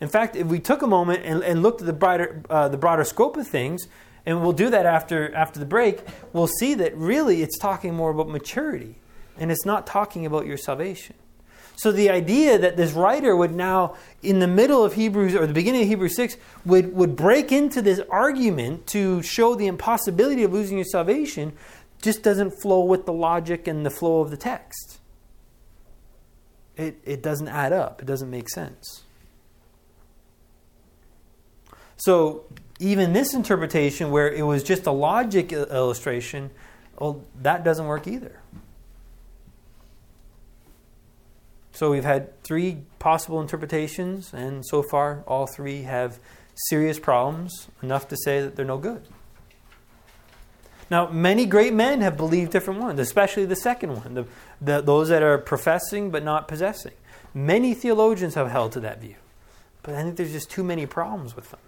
In 0.00 0.08
fact, 0.08 0.34
if 0.34 0.46
we 0.46 0.60
took 0.60 0.80
a 0.80 0.86
moment 0.86 1.24
and, 1.26 1.44
and 1.44 1.62
looked 1.62 1.82
at 1.82 1.86
the 1.86 1.92
broader, 1.92 2.42
uh, 2.48 2.70
the 2.70 2.78
broader 2.78 3.04
scope 3.04 3.36
of 3.36 3.46
things, 3.46 3.86
and 4.24 4.40
we'll 4.40 4.52
do 4.52 4.70
that 4.70 4.86
after, 4.86 5.30
after 5.34 5.60
the 5.60 5.66
break, 5.66 6.00
we'll 6.32 6.46
see 6.46 6.72
that 6.72 6.96
really 6.96 7.42
it's 7.42 7.58
talking 7.58 7.92
more 7.92 8.10
about 8.10 8.30
maturity, 8.30 8.94
and 9.38 9.52
it's 9.52 9.66
not 9.66 9.86
talking 9.86 10.24
about 10.24 10.46
your 10.46 10.56
salvation. 10.56 11.16
So 11.76 11.92
the 11.92 12.08
idea 12.08 12.58
that 12.58 12.76
this 12.78 12.92
writer 12.92 13.36
would 13.36 13.54
now, 13.54 13.96
in 14.22 14.38
the 14.38 14.46
middle 14.46 14.82
of 14.82 14.94
Hebrews 14.94 15.34
or 15.34 15.46
the 15.46 15.52
beginning 15.52 15.82
of 15.82 15.88
Hebrews 15.88 16.16
6, 16.16 16.36
would, 16.64 16.94
would 16.94 17.16
break 17.16 17.52
into 17.52 17.82
this 17.82 18.00
argument 18.10 18.86
to 18.88 19.22
show 19.22 19.54
the 19.54 19.66
impossibility 19.66 20.42
of 20.42 20.52
losing 20.52 20.78
your 20.78 20.86
salvation 20.86 21.52
just 22.02 22.22
doesn't 22.22 22.52
flow 22.62 22.84
with 22.84 23.04
the 23.04 23.12
logic 23.12 23.66
and 23.66 23.84
the 23.84 23.90
flow 23.90 24.20
of 24.20 24.30
the 24.30 24.36
text. 24.36 24.98
It, 26.76 26.98
it 27.04 27.22
doesn't 27.22 27.48
add 27.48 27.72
up, 27.72 28.00
it 28.02 28.06
doesn't 28.06 28.30
make 28.30 28.48
sense. 28.48 29.02
So 31.96 32.44
even 32.78 33.12
this 33.12 33.34
interpretation, 33.34 34.10
where 34.10 34.30
it 34.30 34.42
was 34.42 34.62
just 34.62 34.86
a 34.86 34.92
logic 34.92 35.52
illustration, 35.52 36.50
well, 36.98 37.24
that 37.42 37.64
doesn't 37.64 37.86
work 37.86 38.06
either. 38.06 38.40
So 41.76 41.90
we've 41.90 42.04
had 42.04 42.42
three 42.42 42.78
possible 42.98 43.38
interpretations, 43.38 44.32
and 44.32 44.64
so 44.66 44.82
far 44.82 45.22
all 45.26 45.46
three 45.46 45.82
have 45.82 46.18
serious 46.68 46.98
problems, 46.98 47.68
enough 47.82 48.08
to 48.08 48.16
say 48.16 48.40
that 48.40 48.56
they're 48.56 48.64
no 48.64 48.78
good. 48.78 49.02
Now, 50.90 51.10
many 51.10 51.44
great 51.44 51.74
men 51.74 52.00
have 52.00 52.16
believed 52.16 52.50
different 52.50 52.80
ones, 52.80 52.98
especially 52.98 53.44
the 53.44 53.56
second 53.56 53.94
one, 53.94 54.14
the, 54.14 54.24
the, 54.58 54.80
those 54.80 55.10
that 55.10 55.22
are 55.22 55.36
professing 55.36 56.10
but 56.10 56.24
not 56.24 56.48
possessing. 56.48 56.94
Many 57.34 57.74
theologians 57.74 58.36
have 58.36 58.50
held 58.50 58.72
to 58.72 58.80
that 58.80 59.02
view, 59.02 59.16
but 59.82 59.94
I 59.94 60.02
think 60.02 60.16
there's 60.16 60.32
just 60.32 60.48
too 60.48 60.64
many 60.64 60.86
problems 60.86 61.36
with 61.36 61.50
them. 61.50 61.60